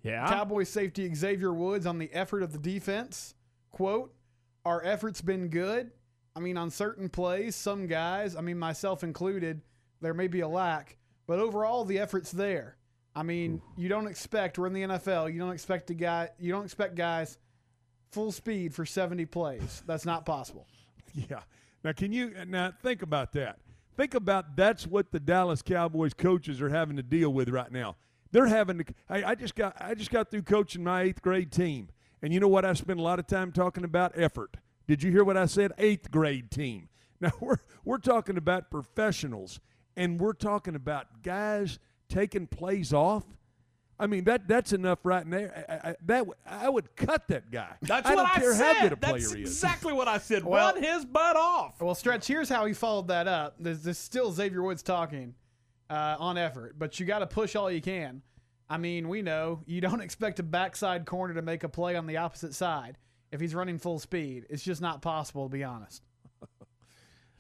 [0.03, 0.27] Yeah.
[0.29, 3.37] Cowboy safety Xavier Woods on the effort of the defense.
[3.71, 4.13] Quote,
[4.65, 5.93] our effort's been good.
[6.35, 9.61] I mean, on certain plays, some guys, I mean, myself included,
[10.01, 10.97] there may be a lack,
[11.27, 12.77] but overall, the effort's there.
[13.15, 13.81] I mean, hmm.
[13.81, 16.95] you don't expect, we're in the NFL, you don't expect a guy, you don't expect
[16.95, 17.39] guys
[18.11, 19.83] full speed for 70 plays.
[19.87, 20.67] That's not possible.
[21.15, 21.41] Yeah.
[21.85, 23.59] Now, can you now think about that?
[23.99, 27.97] Think about that's what the Dallas Cowboys coaches are having to deal with right now.
[28.31, 28.85] They're having to.
[29.09, 31.91] Hey, I just got I just got through coaching my eighth grade team,
[32.23, 32.65] and you know what?
[32.65, 34.57] I spent a lot of time talking about effort.
[34.93, 35.73] Did you hear what I said?
[35.79, 36.91] Eighth grade team.
[37.23, 39.59] Now we're we're talking about professionals,
[39.97, 41.79] and we're talking about guys
[42.11, 43.25] taking plays off.
[43.99, 45.65] I mean that that's enough right there.
[45.67, 47.71] I, I, that would- I would cut that guy.
[47.81, 48.77] That's I what don't I care said.
[48.77, 49.49] how good a player That's he is.
[49.51, 50.45] exactly what I said.
[50.45, 51.81] Well- Run his butt off.
[51.81, 53.55] Well, Stretch, here's how he followed that up.
[53.59, 55.35] There's, there's still Xavier Woods talking
[55.89, 58.21] uh, on effort, but you got to push all you can.
[58.69, 62.07] I mean, we know you don't expect a backside corner to make a play on
[62.09, 62.99] the opposite side
[63.33, 64.47] if he's running full speed.
[64.49, 66.03] It's just not possible, to be honest.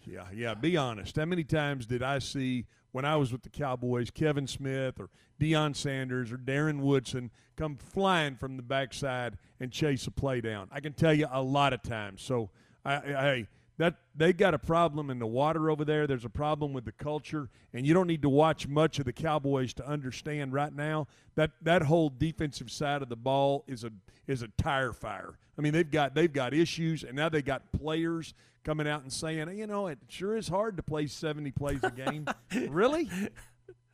[0.04, 0.54] Yeah, yeah.
[0.54, 1.14] Be honest.
[1.14, 5.10] How many times did I see when I was with the Cowboys, Kevin Smith or
[5.40, 10.68] Deion Sanders or Darren Woodson come flying from the backside and chase a play down?
[10.72, 12.22] I can tell you a lot of times.
[12.22, 12.50] So,
[12.84, 13.46] I, I,
[13.82, 16.06] that they got a problem in the water over there.
[16.06, 19.12] There's a problem with the culture, and you don't need to watch much of the
[19.12, 23.90] Cowboys to understand right now that that whole defensive side of the ball is a
[24.28, 25.36] is a tire fire.
[25.58, 29.12] I mean, they've got they've got issues, and now they got players coming out and
[29.12, 32.28] saying, you know, it sure is hard to play 70 plays a game.
[32.68, 33.10] really?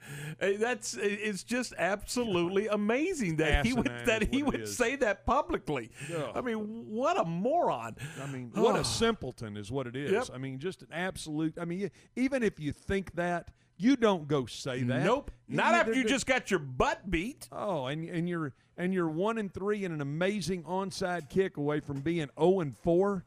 [0.41, 4.77] That's it's just absolutely amazing that he would that he would is.
[4.77, 5.91] say that publicly.
[6.11, 6.31] Yeah.
[6.35, 6.59] I mean,
[6.89, 7.97] what a moron!
[8.23, 8.81] I mean, what Oh.
[8.81, 10.11] a simpleton is what it is.
[10.13, 10.25] Yep.
[10.35, 11.59] I mean, just an absolute.
[11.61, 15.05] I mean, even if you think that, you don't go say that.
[15.05, 15.31] Nope.
[15.49, 17.49] Not after you just got your butt beat.
[17.53, 21.81] Oh, and and you're and you're one and three and an amazing onside kick away
[21.81, 23.25] from being zero and four.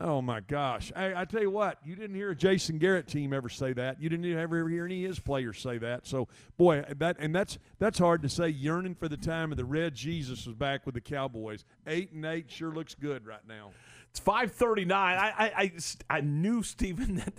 [0.00, 0.90] Oh my gosh!
[0.96, 4.00] I, I tell you what, you didn't hear a Jason Garrett team ever say that.
[4.00, 6.06] You didn't ever hear any of his players say that.
[6.06, 8.48] So, boy, that and that's that's hard to say.
[8.48, 11.64] Yearning for the time of the Red Jesus was back with the Cowboys.
[11.86, 13.72] Eight and eight sure looks good right now.
[14.10, 15.18] It's five thirty nine.
[15.18, 15.72] I, I I
[16.08, 17.34] I knew Stephen that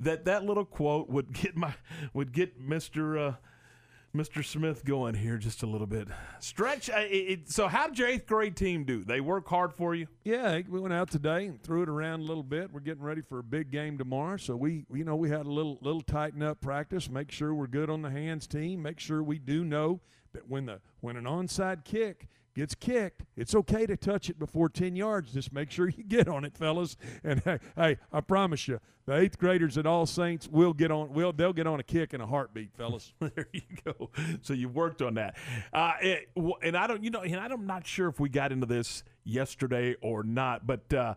[0.00, 1.74] that that little quote would get my
[2.14, 3.34] would get Mister uh,
[4.16, 6.08] Mister Smith going here just a little bit.
[6.40, 6.88] Stretch.
[6.90, 9.04] I, it, it- so how did your eighth grade team do?
[9.04, 10.06] They work hard for you.
[10.24, 12.72] Yeah, we went out today and threw it around a little bit.
[12.72, 15.50] We're getting ready for a big game tomorrow, so we, you know, we had a
[15.50, 19.22] little little tighten up practice, make sure we're good on the hands team, make sure
[19.22, 20.00] we do know
[20.32, 24.68] that when the when an onside kick gets kicked, it's okay to touch it before
[24.68, 25.32] 10 yards.
[25.32, 26.96] Just make sure you get on it, fellas.
[27.22, 31.12] And hey, hey I promise you, the eighth graders at All Saints will get on.
[31.12, 33.12] Will they'll get on a kick in a heartbeat, fellas.
[33.20, 34.10] there you go.
[34.42, 35.36] So you worked on that,
[35.72, 36.28] uh, it,
[36.62, 39.94] and I don't, you know, and I'm not sure if we got into this yesterday
[40.00, 41.14] or not, but uh,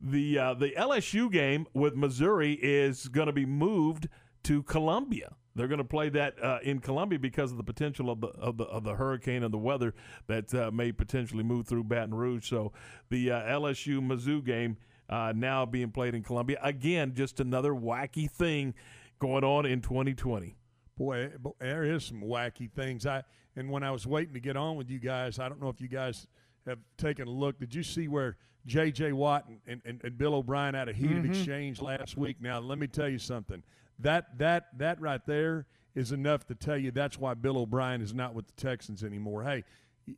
[0.00, 4.08] the uh, the LSU game with Missouri is going to be moved
[4.44, 5.34] to Columbia.
[5.56, 8.56] They're going to play that uh, in Columbia because of the potential of the of
[8.56, 9.94] the of the hurricane and the weather
[10.28, 12.48] that uh, may potentially move through Baton Rouge.
[12.48, 12.72] So
[13.08, 14.76] the uh, LSU Mizzou game
[15.08, 18.74] uh, now being played in Columbia again, just another wacky thing
[19.18, 20.56] going on in 2020.
[20.96, 23.04] Boy, bo- there is some wacky things.
[23.06, 23.24] I
[23.56, 25.80] and when I was waiting to get on with you guys, I don't know if
[25.80, 26.28] you guys
[26.66, 27.58] have taken a look.
[27.58, 28.36] Did you see where
[28.66, 29.12] J.J.
[29.14, 31.30] Watt and, and, and, and Bill O'Brien had a heated Mhm.
[31.30, 32.36] exchange last week?
[32.40, 33.62] Now, let me tell you something.
[34.02, 38.14] That that that right there is enough to tell you that's why Bill O'Brien is
[38.14, 39.42] not with the Texans anymore.
[39.42, 39.64] Hey,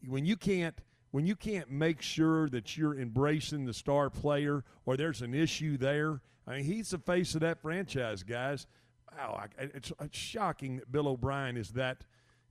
[0.07, 0.79] when you can't
[1.11, 5.77] when you can't make sure that you're embracing the star player or there's an issue
[5.77, 8.67] there, I mean, he's the face of that franchise, guys.
[9.15, 12.05] Wow, it's, it's shocking that Bill O'Brien is that,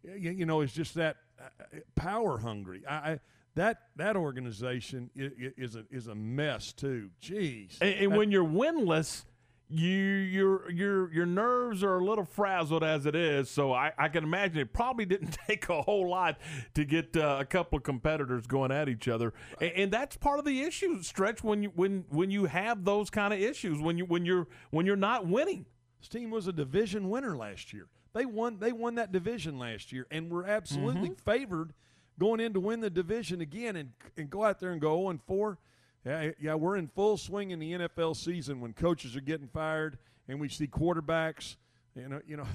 [0.03, 2.84] you, you know, is just that uh, power hungry.
[2.88, 3.20] I, I
[3.56, 7.10] that that organization is, is a is a mess too.
[7.22, 9.26] Jeez, And, and when you're winless,
[9.72, 13.49] you your your your nerves are a little frazzled as it is.
[13.49, 16.38] So I, I can imagine it probably didn't take a whole lot
[16.73, 20.39] to get uh, a couple of competitors going at each other, and, and that's part
[20.39, 21.02] of the issue.
[21.02, 24.48] Stretch when you when when you have those kind of issues when you when you're
[24.72, 25.65] when you're not winning.
[25.99, 27.88] This team was a division winner last year.
[28.14, 28.57] They won.
[28.60, 31.19] They won that division last year, and were absolutely Mhm.
[31.22, 31.73] favored
[32.19, 35.10] going in to win the division again, and and go out there and go 0
[35.11, 35.57] and 4.
[36.06, 39.99] Yeah, yeah, we're in full swing in the NFL season when coaches are getting fired,
[40.28, 41.57] and we see quarterbacks.
[41.95, 42.45] You know, you know,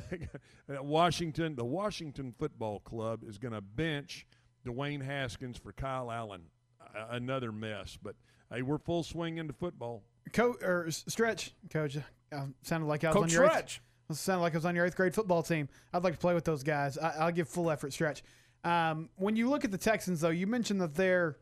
[0.83, 1.55] Washington.
[1.55, 4.27] The Washington Football Club is going to bench
[4.67, 6.43] Dwayne Haskins for Kyle Allen.
[6.81, 8.17] Uh, another mess, but
[8.53, 10.03] hey, we're full swing into football.
[10.33, 11.97] Coach or stretch, coach.
[12.33, 13.81] Uh, sounded like I was Coach on your Stretch.
[14.11, 15.69] Eighth, sounded like I was on your eighth grade football team.
[15.93, 16.99] I'd like to play with those guys.
[16.99, 18.25] I, I'll give full effort stretch.
[18.65, 21.37] Um, when you look at the Texans, though, you mentioned that they're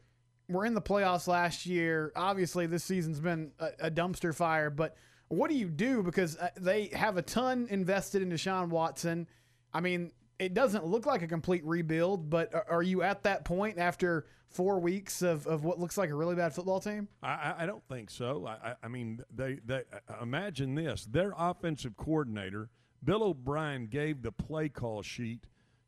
[0.48, 2.12] were in the playoffs last year.
[2.16, 4.70] Obviously, this season's been a, a dumpster fire.
[4.70, 4.96] But
[5.28, 9.26] what do you do because uh, they have a ton invested in Deshaun Watson?
[9.72, 13.78] I mean, it doesn't look like a complete rebuild, but are, you at that point
[13.78, 17.08] after four weeks of, of what looks like a really bad football team?
[17.22, 18.46] I, I- don't think so.
[18.46, 22.68] I, I- I mean, they, they uh, imagine this: their offensive coordinator,
[23.02, 25.46] Bill O'Brien, gave the play call sheet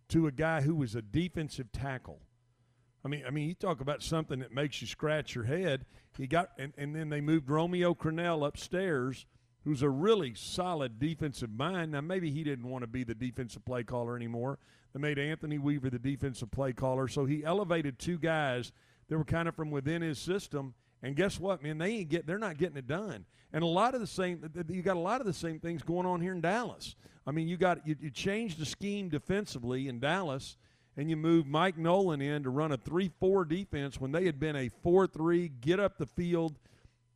[0.09, 2.23] to a guy who was a defensive tackle.
[3.07, 5.87] I mean, I mean, you talk about something that makes you scratch your head.
[6.19, 9.27] He got, and, and then they moved Romeo Crennel upstairs,
[9.63, 11.93] who's a really solid defensive mind.
[11.93, 14.59] Now, maybe he didn't want to be the defensive play caller anymore.
[14.93, 18.73] They made Anthony Weaver the defensive play caller, so he elevated two guys
[19.09, 20.75] that were kind of from within his system.
[21.01, 21.79] And guess what, man?
[21.79, 22.27] They ain't get.
[22.27, 23.25] They're not getting it done.
[23.53, 24.51] And a lot of the same.
[24.69, 26.97] You got a lot of the same things going on here in Dallas.
[27.25, 30.57] I mean, you got you, you changed the scheme defensively in Dallas
[30.97, 34.41] and you move Mike Nolan in to run a 3 4 defense when they had
[34.41, 36.59] been a 4 3, get up the field,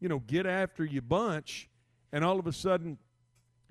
[0.00, 1.68] you know, get after you bunch,
[2.12, 2.98] and all of a sudden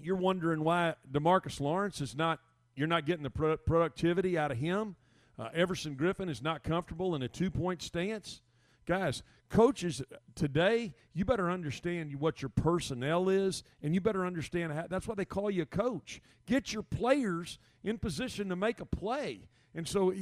[0.01, 2.39] you're wondering why Demarcus Lawrence is not,
[2.75, 4.95] you're not getting the pro- productivity out of him.
[5.37, 8.41] Uh, Everson Griffen is not comfortable in a two point stance.
[8.85, 10.01] Guys, coaches
[10.35, 15.13] today, you better understand what your personnel is, and you better understand how that's why
[15.15, 16.21] they call you a coach.
[16.47, 19.41] Get your players in position to make a play.
[19.75, 20.13] And so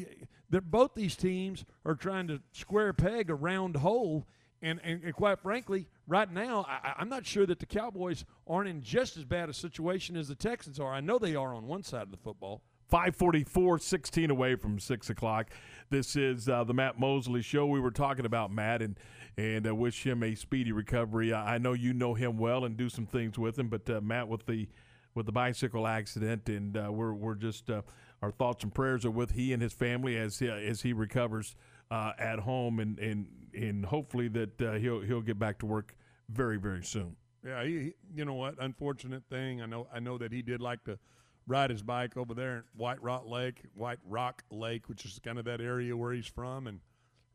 [0.49, 4.25] both these teams are trying to square peg a round hole.
[4.61, 8.25] And, and, and quite frankly, right now, I, I- I'm not sure that the Cowboys
[8.47, 10.91] aren't in just as bad a situation as the Texans are.
[10.93, 12.61] I know they are on one side of the football.
[12.89, 15.49] 544, 16 away from 6 o'clock.
[15.89, 17.65] This is uh, the Matt Mosley Show.
[17.67, 18.97] We were talking about Matt and,
[19.37, 21.33] and uh, wish him a speedy recovery.
[21.33, 23.99] I, I know you know him well and do some things with him, but uh,
[24.01, 24.67] Matt with the
[25.15, 27.81] with the bicycle accident, and uh, we're, we're just, uh,
[28.21, 31.55] our thoughts and prayers are with he and his family as, he- as he recovers
[31.91, 35.95] uh, at home, and, and, and hopefully that uh, he'll, he'll get back to work
[36.29, 37.15] very, very soon.
[37.45, 38.55] Yeah, he, you know what?
[38.59, 39.61] Unfortunate thing.
[39.61, 39.87] I know.
[39.93, 40.97] I know that he did like to
[41.45, 45.39] ride his bike over there in White Rock Lake, White Rock Lake, which is kind
[45.39, 46.81] of that area where he's from, and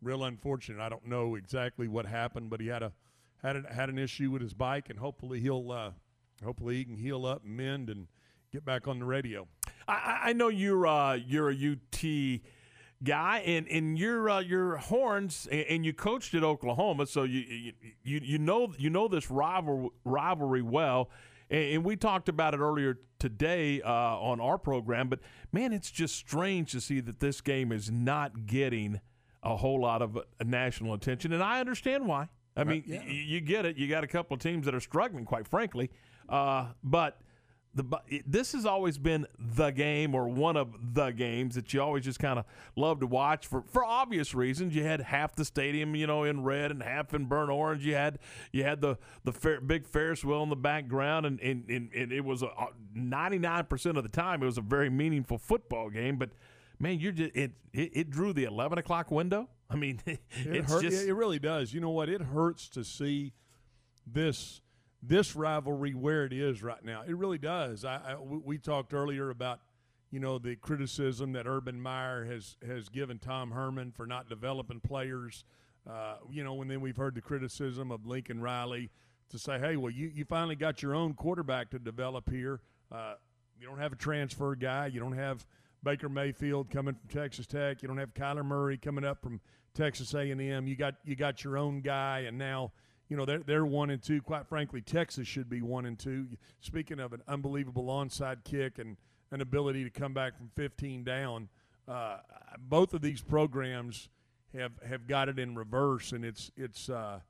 [0.02, 0.80] real unfortunate.
[0.82, 2.92] I don't know exactly what happened, but he had a
[3.42, 5.92] had a, had an issue with his bike, and hopefully he'll uh,
[6.44, 8.08] hopefully he can heal up and mend and
[8.52, 9.46] get back on the radio.
[9.88, 12.40] I- I, know you're uh, you're a UT
[13.04, 17.40] guy, and and your uh, your horns, and, and you coached at Oklahoma, so you
[17.40, 17.72] you
[18.04, 21.10] you, you know you know this rival rivalry well.
[21.50, 25.20] And, and we talked about it earlier today uh, on our program, but
[25.52, 29.00] man, it's just strange to see that this game is not getting
[29.44, 32.28] a whole lot of uh, national attention, and I understand why.
[32.56, 32.98] I mean, yeah.
[32.98, 33.76] y- you get it.
[33.76, 35.90] You got a couple of teams that are struggling, quite frankly,
[36.28, 37.18] uh, but
[37.74, 37.84] the
[38.26, 42.18] this has always been the game or one of the games that you always just
[42.18, 42.44] kind of
[42.76, 44.74] love to watch for for obvious reasons.
[44.74, 47.84] You had half the stadium, you know, in red and half in burnt orange.
[47.86, 48.18] You had
[48.52, 52.12] you had the the fair, big Ferris wheel in the background, and and, and, and
[52.12, 52.44] it was
[52.94, 56.18] ninety nine percent of the time it was a very meaningful football game.
[56.18, 56.30] But
[56.78, 59.48] man, you're just it it, it drew the eleven o'clock window.
[59.70, 61.72] I mean, It hurt, just it really does.
[61.72, 62.10] You know what?
[62.10, 63.32] It hurts to see
[64.06, 64.60] this
[65.02, 67.02] this rivalry where it is right now.
[67.06, 67.84] It really does.
[67.84, 69.60] I, I we talked earlier about
[70.10, 74.80] you know the criticism that Urban Meyer has has given Tom Herman for not developing
[74.80, 75.44] players.
[75.88, 78.90] Uh, you know, and then we've heard the criticism of Lincoln Riley
[79.30, 82.60] to say, "Hey, well, you you finally got your own quarterback to develop here.
[82.90, 83.14] Uh,
[83.58, 84.86] you don't have a transfer guy.
[84.86, 85.44] You don't have
[85.82, 87.82] Baker Mayfield coming from Texas Tech.
[87.82, 89.40] You don't have Kyler Murray coming up from
[89.74, 90.66] Texas A&M.
[90.66, 92.72] You got you got your own guy, and now
[93.12, 94.22] you know they're they're one and two.
[94.22, 96.28] Quite frankly, Texas should be one and two.
[96.62, 98.96] Speaking of an unbelievable onside kick and
[99.30, 101.50] an ability to come back from 15 down,
[101.86, 102.16] uh,
[102.58, 104.08] both of these programs
[104.56, 107.20] have have got it in reverse, and it's it's uh,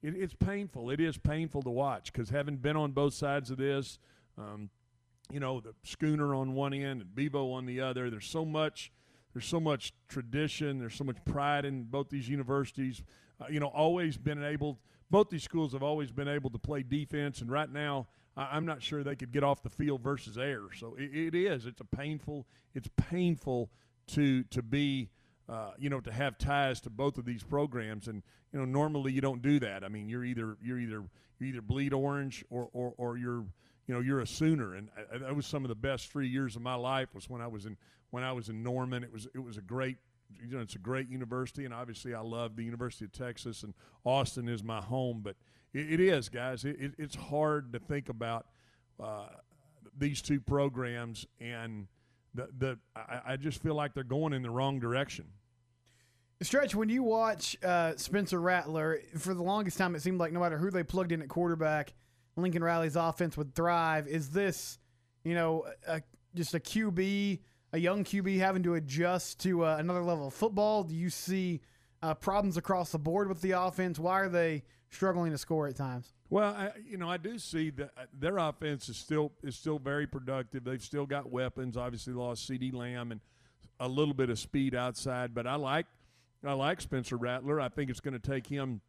[0.00, 0.90] it, it's painful.
[0.90, 3.98] It is painful to watch because having been on both sides of this.
[4.38, 4.70] Um,
[5.30, 8.10] you know the schooner on one end and Bevo on the other.
[8.10, 8.92] There's so much,
[9.32, 10.78] there's so much tradition.
[10.78, 13.02] There's so much pride in both these universities.
[13.40, 14.78] Uh, you know, always been able.
[15.12, 18.64] Both these schools have always been able to play defense, and right now, I, am
[18.64, 20.62] not sure they could get off the field versus air.
[20.74, 21.66] So it, it is.
[21.66, 22.46] It's a painful.
[22.74, 23.70] It's painful
[24.08, 25.10] to to be.
[25.48, 28.22] Uh, you know, to have ties to both of these programs, and
[28.52, 29.84] you know, normally you don't do that.
[29.84, 31.02] I mean, you're either you're either
[31.40, 33.44] you either bleed orange or or, or you're
[33.86, 36.56] you know you're a Sooner, and I, that was some of the best three years
[36.56, 37.76] of my life was when I was in
[38.10, 39.02] when I was in Norman.
[39.02, 39.98] It was it was a great
[40.40, 43.74] you know it's a great university, and obviously I love the University of Texas, and
[44.04, 45.20] Austin is my home.
[45.22, 45.36] But
[45.72, 48.46] it, it is, guys, it, it, it's hard to think about
[49.02, 49.26] uh,
[49.96, 51.86] these two programs, and
[52.34, 55.26] the the I, I just feel like they're going in the wrong direction.
[56.42, 60.40] Stretch, when you watch uh, Spencer Rattler, for the longest time, it seemed like no
[60.40, 61.94] matter who they plugged in at quarterback,
[62.36, 64.08] Lincoln Riley's offense would thrive.
[64.08, 64.78] Is this,
[65.22, 66.02] you know, a,
[66.34, 67.38] just a QB,
[67.72, 70.84] a young QB having to adjust to uh, another level of football?
[70.84, 71.60] Do you see
[72.02, 73.98] uh, problems across the board with the offense?
[73.98, 76.12] Why are they struggling to score at times?
[76.28, 79.78] Well, I, you know, I do see that uh, their offense is still is still
[79.78, 80.64] very productive.
[80.64, 81.76] They've still got weapons.
[81.76, 83.20] Obviously, lost CeeDee Lamb and
[83.80, 85.86] a little bit of speed outside, but I like
[86.44, 87.60] I like Spencer Rattler.
[87.60, 88.80] I think it's going to take him,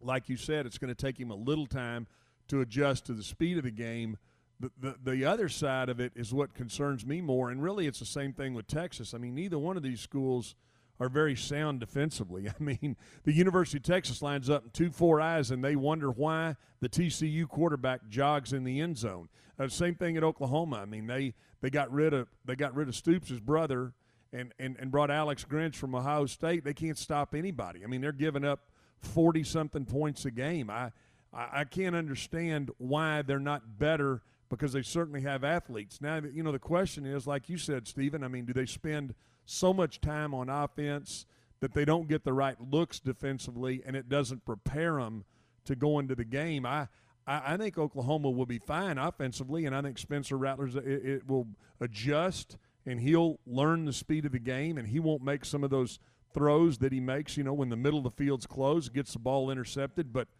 [0.00, 2.06] like you said, it's going to take him a little time
[2.48, 4.16] to adjust to the speed of the game.
[4.60, 8.00] The, the, the other side of it is what concerns me more, and really it's
[8.00, 9.14] the same thing with Texas.
[9.14, 10.56] I mean, neither one of these schools
[11.00, 12.48] are very sound defensively.
[12.60, 16.10] I mean, the University of Texas lines up in two four eyes, and they wonder
[16.10, 19.28] why the TCU quarterback jogs in the end zone.
[19.58, 20.76] Uh, same thing at Oklahoma.
[20.76, 23.92] I mean, they they got rid of they got rid of Stoops' brother
[24.32, 26.64] and, and, and brought Alex Grinch from Ohio State.
[26.64, 27.82] They can't stop anybody.
[27.84, 28.70] I mean, they're giving up
[29.00, 30.70] forty something points a game.
[30.70, 30.92] I
[31.32, 36.00] I, I can't understand why they're not better because they certainly have athletes.
[36.00, 39.14] Now, you know, the question is, like you said, Stephen, I mean, do they spend
[39.44, 41.26] so much time on offense
[41.60, 45.24] that they don't get the right looks defensively and it doesn't prepare them
[45.64, 46.64] to go into the game?
[46.64, 46.88] I,
[47.26, 51.04] I, I think Oklahoma will be fine offensively, and I think Spencer Rattlers uh, it,
[51.04, 51.48] it will
[51.80, 52.56] adjust
[52.86, 55.98] and he'll learn the speed of the game and he won't make some of those
[56.32, 59.18] throws that he makes, you know, when the middle of the field's closed, gets the
[59.18, 60.12] ball intercepted.
[60.12, 60.28] But–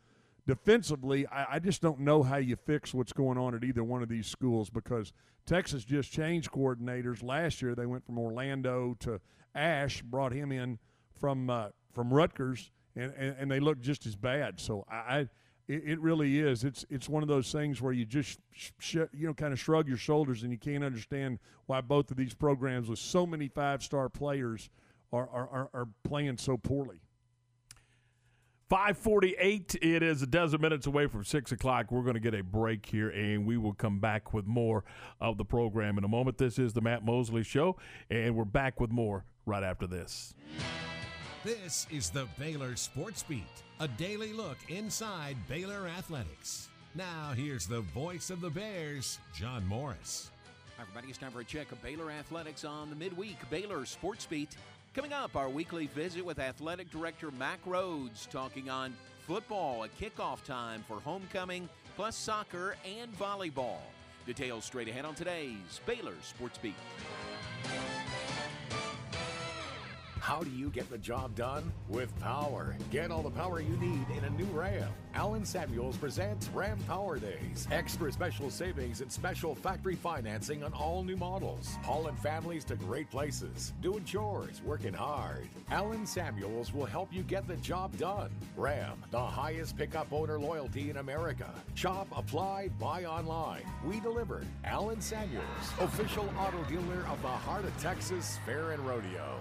[0.48, 4.02] defensively, I, I, just don't know how you fix what's going on at either one
[4.02, 5.12] of these schools because
[5.44, 7.74] Texas just changed coordinators last year.
[7.74, 9.20] They went from Orlando to
[9.54, 10.78] Ash, brought him in
[11.20, 14.58] from uh, from Rutgers, and, and, and, they look just as bad.
[14.58, 15.18] So I, I
[15.68, 16.64] it, it, really is.
[16.64, 19.60] It's it's one of those things where you just sh- sh- you know kind of
[19.60, 23.48] shrug your shoulders and you can't understand why both of these programs with so many
[23.48, 24.70] five star players
[25.12, 27.00] are, are, are, are playing so poorly.
[28.68, 29.76] 548.
[29.80, 31.90] It is a dozen minutes away from 6 o'clock.
[31.90, 34.84] We're going to get a break here, and we will come back with more
[35.20, 36.36] of the program in a moment.
[36.36, 37.76] This is the Matt Mosley Show,
[38.10, 40.34] and we're back with more right after this.
[41.44, 43.44] This is the Baylor Sports Beat,
[43.80, 46.68] a daily look inside Baylor athletics.
[46.94, 50.30] Now, here's the voice of the Bears, John Morris.
[50.76, 51.08] Hi, everybody.
[51.08, 54.56] It's time for a check of Baylor athletics on the midweek Baylor Sports Beat.
[54.98, 58.96] Coming up, our weekly visit with Athletic Director Mack Rhoades talking on
[59.28, 63.78] football, a kickoff time for homecoming, plus soccer and volleyball.
[64.26, 66.74] Details straight ahead on today's Baylor Sports Beat.
[70.28, 71.72] How do you get the job done?
[71.88, 72.76] With power.
[72.90, 74.90] Get all the power you need in a new Ram.
[75.14, 77.66] Allen Samuels presents Ram Power Days.
[77.70, 81.78] Extra special savings and special factory financing on all new models.
[81.82, 83.72] Hauling families to great places.
[83.80, 85.48] Doing chores, working hard.
[85.70, 88.30] Allen Samuels will help you get the job done.
[88.54, 91.50] Ram, the highest pickup owner loyalty in America.
[91.74, 93.64] Shop, apply, buy online.
[93.82, 94.44] We deliver.
[94.66, 95.46] Allen Samuels,
[95.80, 99.40] official auto dealer of the Heart of Texas Fair and Rodeo.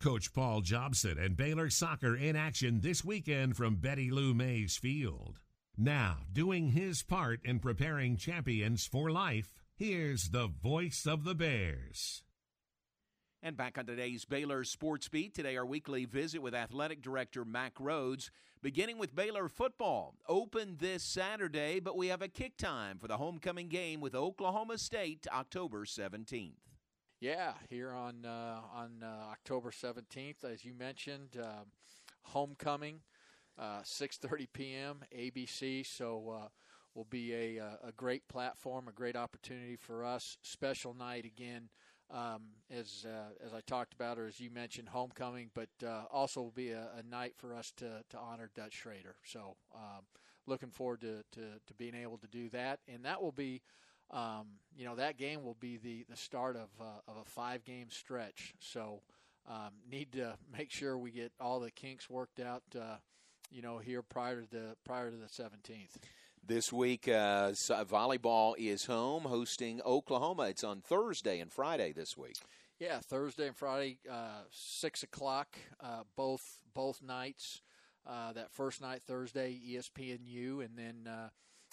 [0.00, 5.40] Coach Paul Jobson and Baylor Soccer in action this weekend from Betty Lou Mays Field.
[5.76, 12.22] Now, doing his part in preparing champions for life, here's the voice of the Bears.
[13.42, 17.74] And back on today's Baylor Sports Beat, today our weekly visit with Athletic Director Mack
[17.74, 18.30] Rhoades,
[18.62, 20.14] beginning with Baylor football.
[20.26, 24.78] Open this Saturday, but we have a kick time for the homecoming game with Oklahoma
[24.78, 26.69] State October 17th.
[27.20, 31.64] Yeah, here on uh, on uh, October 17th, as you mentioned, uh,
[32.22, 33.00] homecoming,
[33.58, 35.00] 6:30 p.m.
[35.14, 35.84] ABC.
[35.86, 36.48] So
[36.94, 40.38] will be a uh, a great platform, a great opportunity for us.
[40.42, 41.68] Special night again,
[42.10, 46.40] um, as uh, as I talked about, or as you mentioned, homecoming, but uh, also
[46.40, 49.16] will be a, a, night for us to to honor Dutch Schrader.
[49.24, 50.04] So, um,
[50.46, 53.62] looking forward to, to to being able to do that, and that will be.
[54.10, 54.46] Um,
[54.76, 57.90] you know that game will be the, the start of uh, of a five game
[57.90, 58.54] stretch.
[58.60, 59.02] So
[59.48, 62.62] um, need to make sure we get all the kinks worked out.
[62.74, 62.96] Uh,
[63.50, 65.98] you know, here prior to the prior to the seventeenth.
[66.46, 70.44] This week, uh, volleyball is home hosting Oklahoma.
[70.44, 72.36] It's on Thursday and Friday this week.
[72.78, 75.48] Yeah, Thursday and Friday, uh, six o'clock,
[75.80, 77.60] uh, both both nights.
[78.06, 81.28] Uh, that first night, Thursday, ESPNU, and then uh,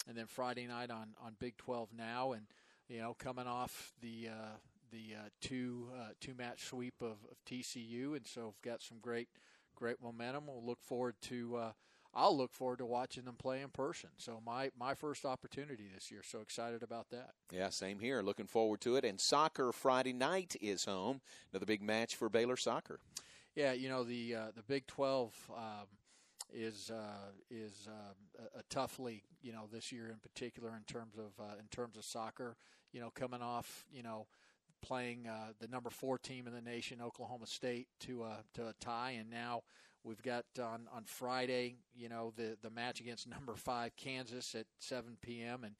[0.06, 2.46] and then Friday night on, on Big Twelve now, and
[2.88, 4.56] you know coming off the uh,
[4.90, 8.98] the uh, two uh, two match sweep of, of, TCU, and so we've got some
[9.00, 9.28] great
[9.74, 10.44] great momentum.
[10.46, 11.72] We'll look forward to
[12.14, 14.10] I'll look forward to watching them play in person.
[14.16, 16.22] So my my first opportunity this year.
[16.24, 17.30] So excited about that.
[17.52, 18.22] Yeah, same here.
[18.22, 19.04] Looking forward to it.
[19.04, 21.20] And soccer Friday night is home.
[21.52, 22.98] Another big match for Baylor soccer.
[23.54, 25.34] Yeah, you know the uh, the Big Twelve.
[25.54, 25.86] Um,
[26.52, 31.16] is uh, is uh, a, tough league, you know, this year in particular in terms
[31.16, 32.56] of uh, in terms of soccer.
[32.92, 34.26] You know, coming off, you know,
[34.82, 38.72] playing uh, the number four team in the nation, Oklahoma State, to a to a
[38.80, 39.62] tie, and now
[40.04, 44.66] We've got on on Friday, you know, the the match against number five Kansas at
[44.78, 45.64] 7 p.m.
[45.64, 45.74] and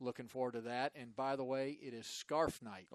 [0.00, 0.92] looking forward to that.
[0.94, 2.86] And by the way, it is scarf night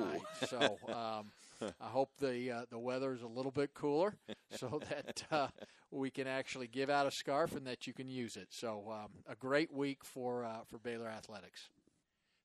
[0.00, 1.32] night, so um,
[1.80, 4.14] I hope the uh, the weather is a little bit cooler
[4.50, 5.48] so that uh,
[5.90, 8.48] we can actually give out a scarf and that you can use it.
[8.50, 11.68] So um, a great week for uh, for Baylor athletics.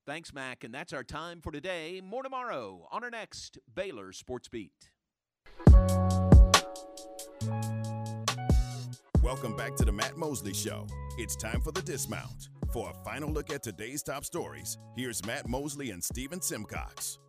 [0.05, 2.01] Thanks, Mack, and that's our time for today.
[2.03, 4.89] More tomorrow on our next Baylor Sports Beat.
[9.21, 10.85] Welcome back to the Matt Mosley Show.
[11.17, 12.49] It's time for the dismount.
[12.73, 17.19] For a final look at today's top stories, here's Matt Mosley and Stephen Simcox.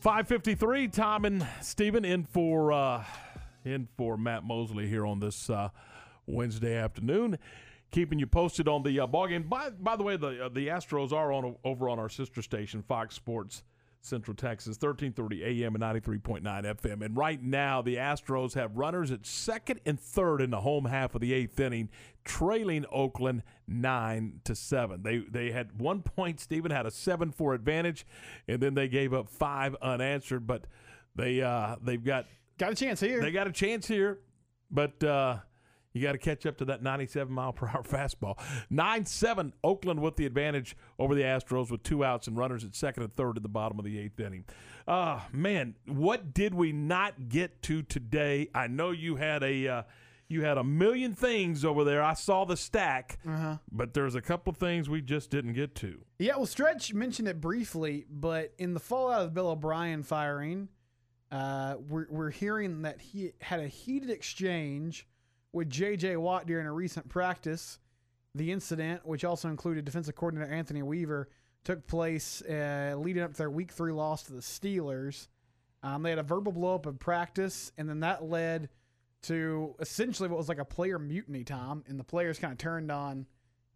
[0.00, 3.04] 553, Tom and Stephen in for uh,
[3.64, 5.70] in for Matt Mosley here on this uh,
[6.26, 7.36] Wednesday afternoon.
[7.90, 9.42] Keeping you posted on the uh, ball game.
[9.44, 12.82] By by the way, the uh, the Astros are on over on our sister station,
[12.82, 13.64] Fox Sports
[14.00, 17.04] Central Texas, 1330 AM and 93.9 FM.
[17.04, 21.14] And right now, the Astros have runners at second and third in the home half
[21.14, 21.88] of the eighth inning,
[22.24, 25.02] trailing Oakland nine to seven.
[25.02, 26.40] They they had one point.
[26.40, 28.06] Stephen had a seven four advantage,
[28.46, 30.46] and then they gave up five unanswered.
[30.46, 30.66] But
[31.14, 32.26] they uh, they've got
[32.58, 33.20] got a chance here.
[33.20, 34.20] They got a chance here,
[34.70, 35.02] but.
[35.02, 35.38] Uh,
[35.92, 38.38] you got to catch up to that 97 mile per hour fastball.
[38.70, 42.74] 9 7, Oakland with the advantage over the Astros with two outs and runners at
[42.74, 44.44] second and third at the bottom of the eighth inning.
[44.86, 48.48] Ah, uh, man, what did we not get to today?
[48.54, 49.68] I know you had a.
[49.68, 49.82] Uh,
[50.30, 52.02] you had a million things over there.
[52.02, 53.56] I saw the stack, uh-huh.
[53.72, 56.02] but there's a couple things we just didn't get to.
[56.18, 60.68] Yeah, well, Stretch mentioned it briefly, but in the fallout of Bill O'Brien firing,
[61.32, 65.06] uh, we're, we're hearing that he had a heated exchange
[65.52, 66.16] with J.J.
[66.16, 67.78] Watt during a recent practice.
[68.34, 71.28] The incident, which also included defensive coordinator Anthony Weaver,
[71.64, 75.28] took place uh, leading up to their Week Three loss to the Steelers.
[75.82, 78.68] Um, they had a verbal blowup of practice, and then that led
[79.22, 82.92] to essentially what was like a player mutiny, Tom, and the players kind of turned
[82.92, 83.26] on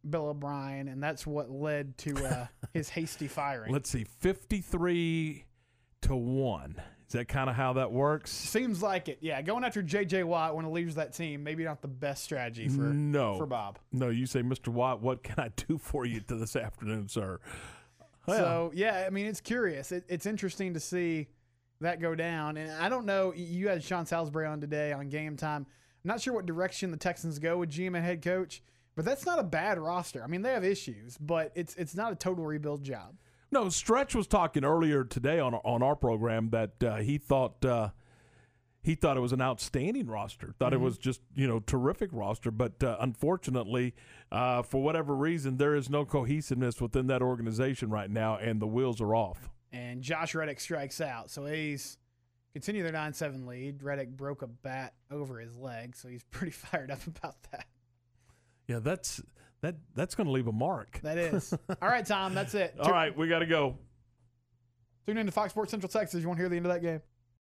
[0.09, 3.73] Bill O'Brien, and that's what led to uh, his hasty firing.
[3.73, 5.45] Let's see, fifty-three
[6.03, 6.81] to one
[7.13, 8.31] is that kind of how that works?
[8.31, 9.19] Seems like it.
[9.21, 10.25] Yeah, going after J.J.
[10.25, 13.79] Watt when he leaves that team, maybe not the best strategy for no for Bob.
[13.93, 14.69] No, you say, Mr.
[14.69, 17.39] Watt, what can I do for you to this afternoon, sir?
[18.25, 19.93] Well, so yeah, I mean, it's curious.
[19.93, 21.29] It, it's interesting to see
[21.83, 23.35] that go down, and I don't know.
[23.37, 25.67] You had Sean Salisbury on today on Game Time.
[25.69, 28.63] I'm not sure what direction the Texans go with GM and head coach,
[28.97, 30.25] but that's not a bad roster.
[30.25, 33.17] I mean, they have issues, but it's it's not a total rebuild job.
[33.53, 37.91] No, Stretch was talking earlier today on on our program that uh, he thought uh,
[38.83, 40.55] he thought it was an outstanding roster.
[40.59, 40.81] Thought mm-hmm.
[40.83, 43.95] it was just you know terrific roster, but uh, unfortunately,
[44.33, 48.67] uh, for whatever reason, there is no cohesiveness within that organization right now, and the
[48.67, 49.51] wheels are off.
[49.71, 51.99] And Josh Reddick strikes out, so A's
[52.55, 53.83] continue their nine seven lead.
[53.83, 57.67] Reddick broke a bat over his leg, so he's pretty fired up about that.
[58.67, 59.21] Yeah, that's
[59.63, 61.01] that that's going to leave a mark.
[61.03, 61.55] That is.
[61.81, 62.35] All right, Tom.
[62.35, 62.75] That's it.
[62.81, 63.79] All right, we got to go.
[65.07, 66.21] Tune in to Fox Sports Central Texas.
[66.21, 67.01] You want to hear the end of that game?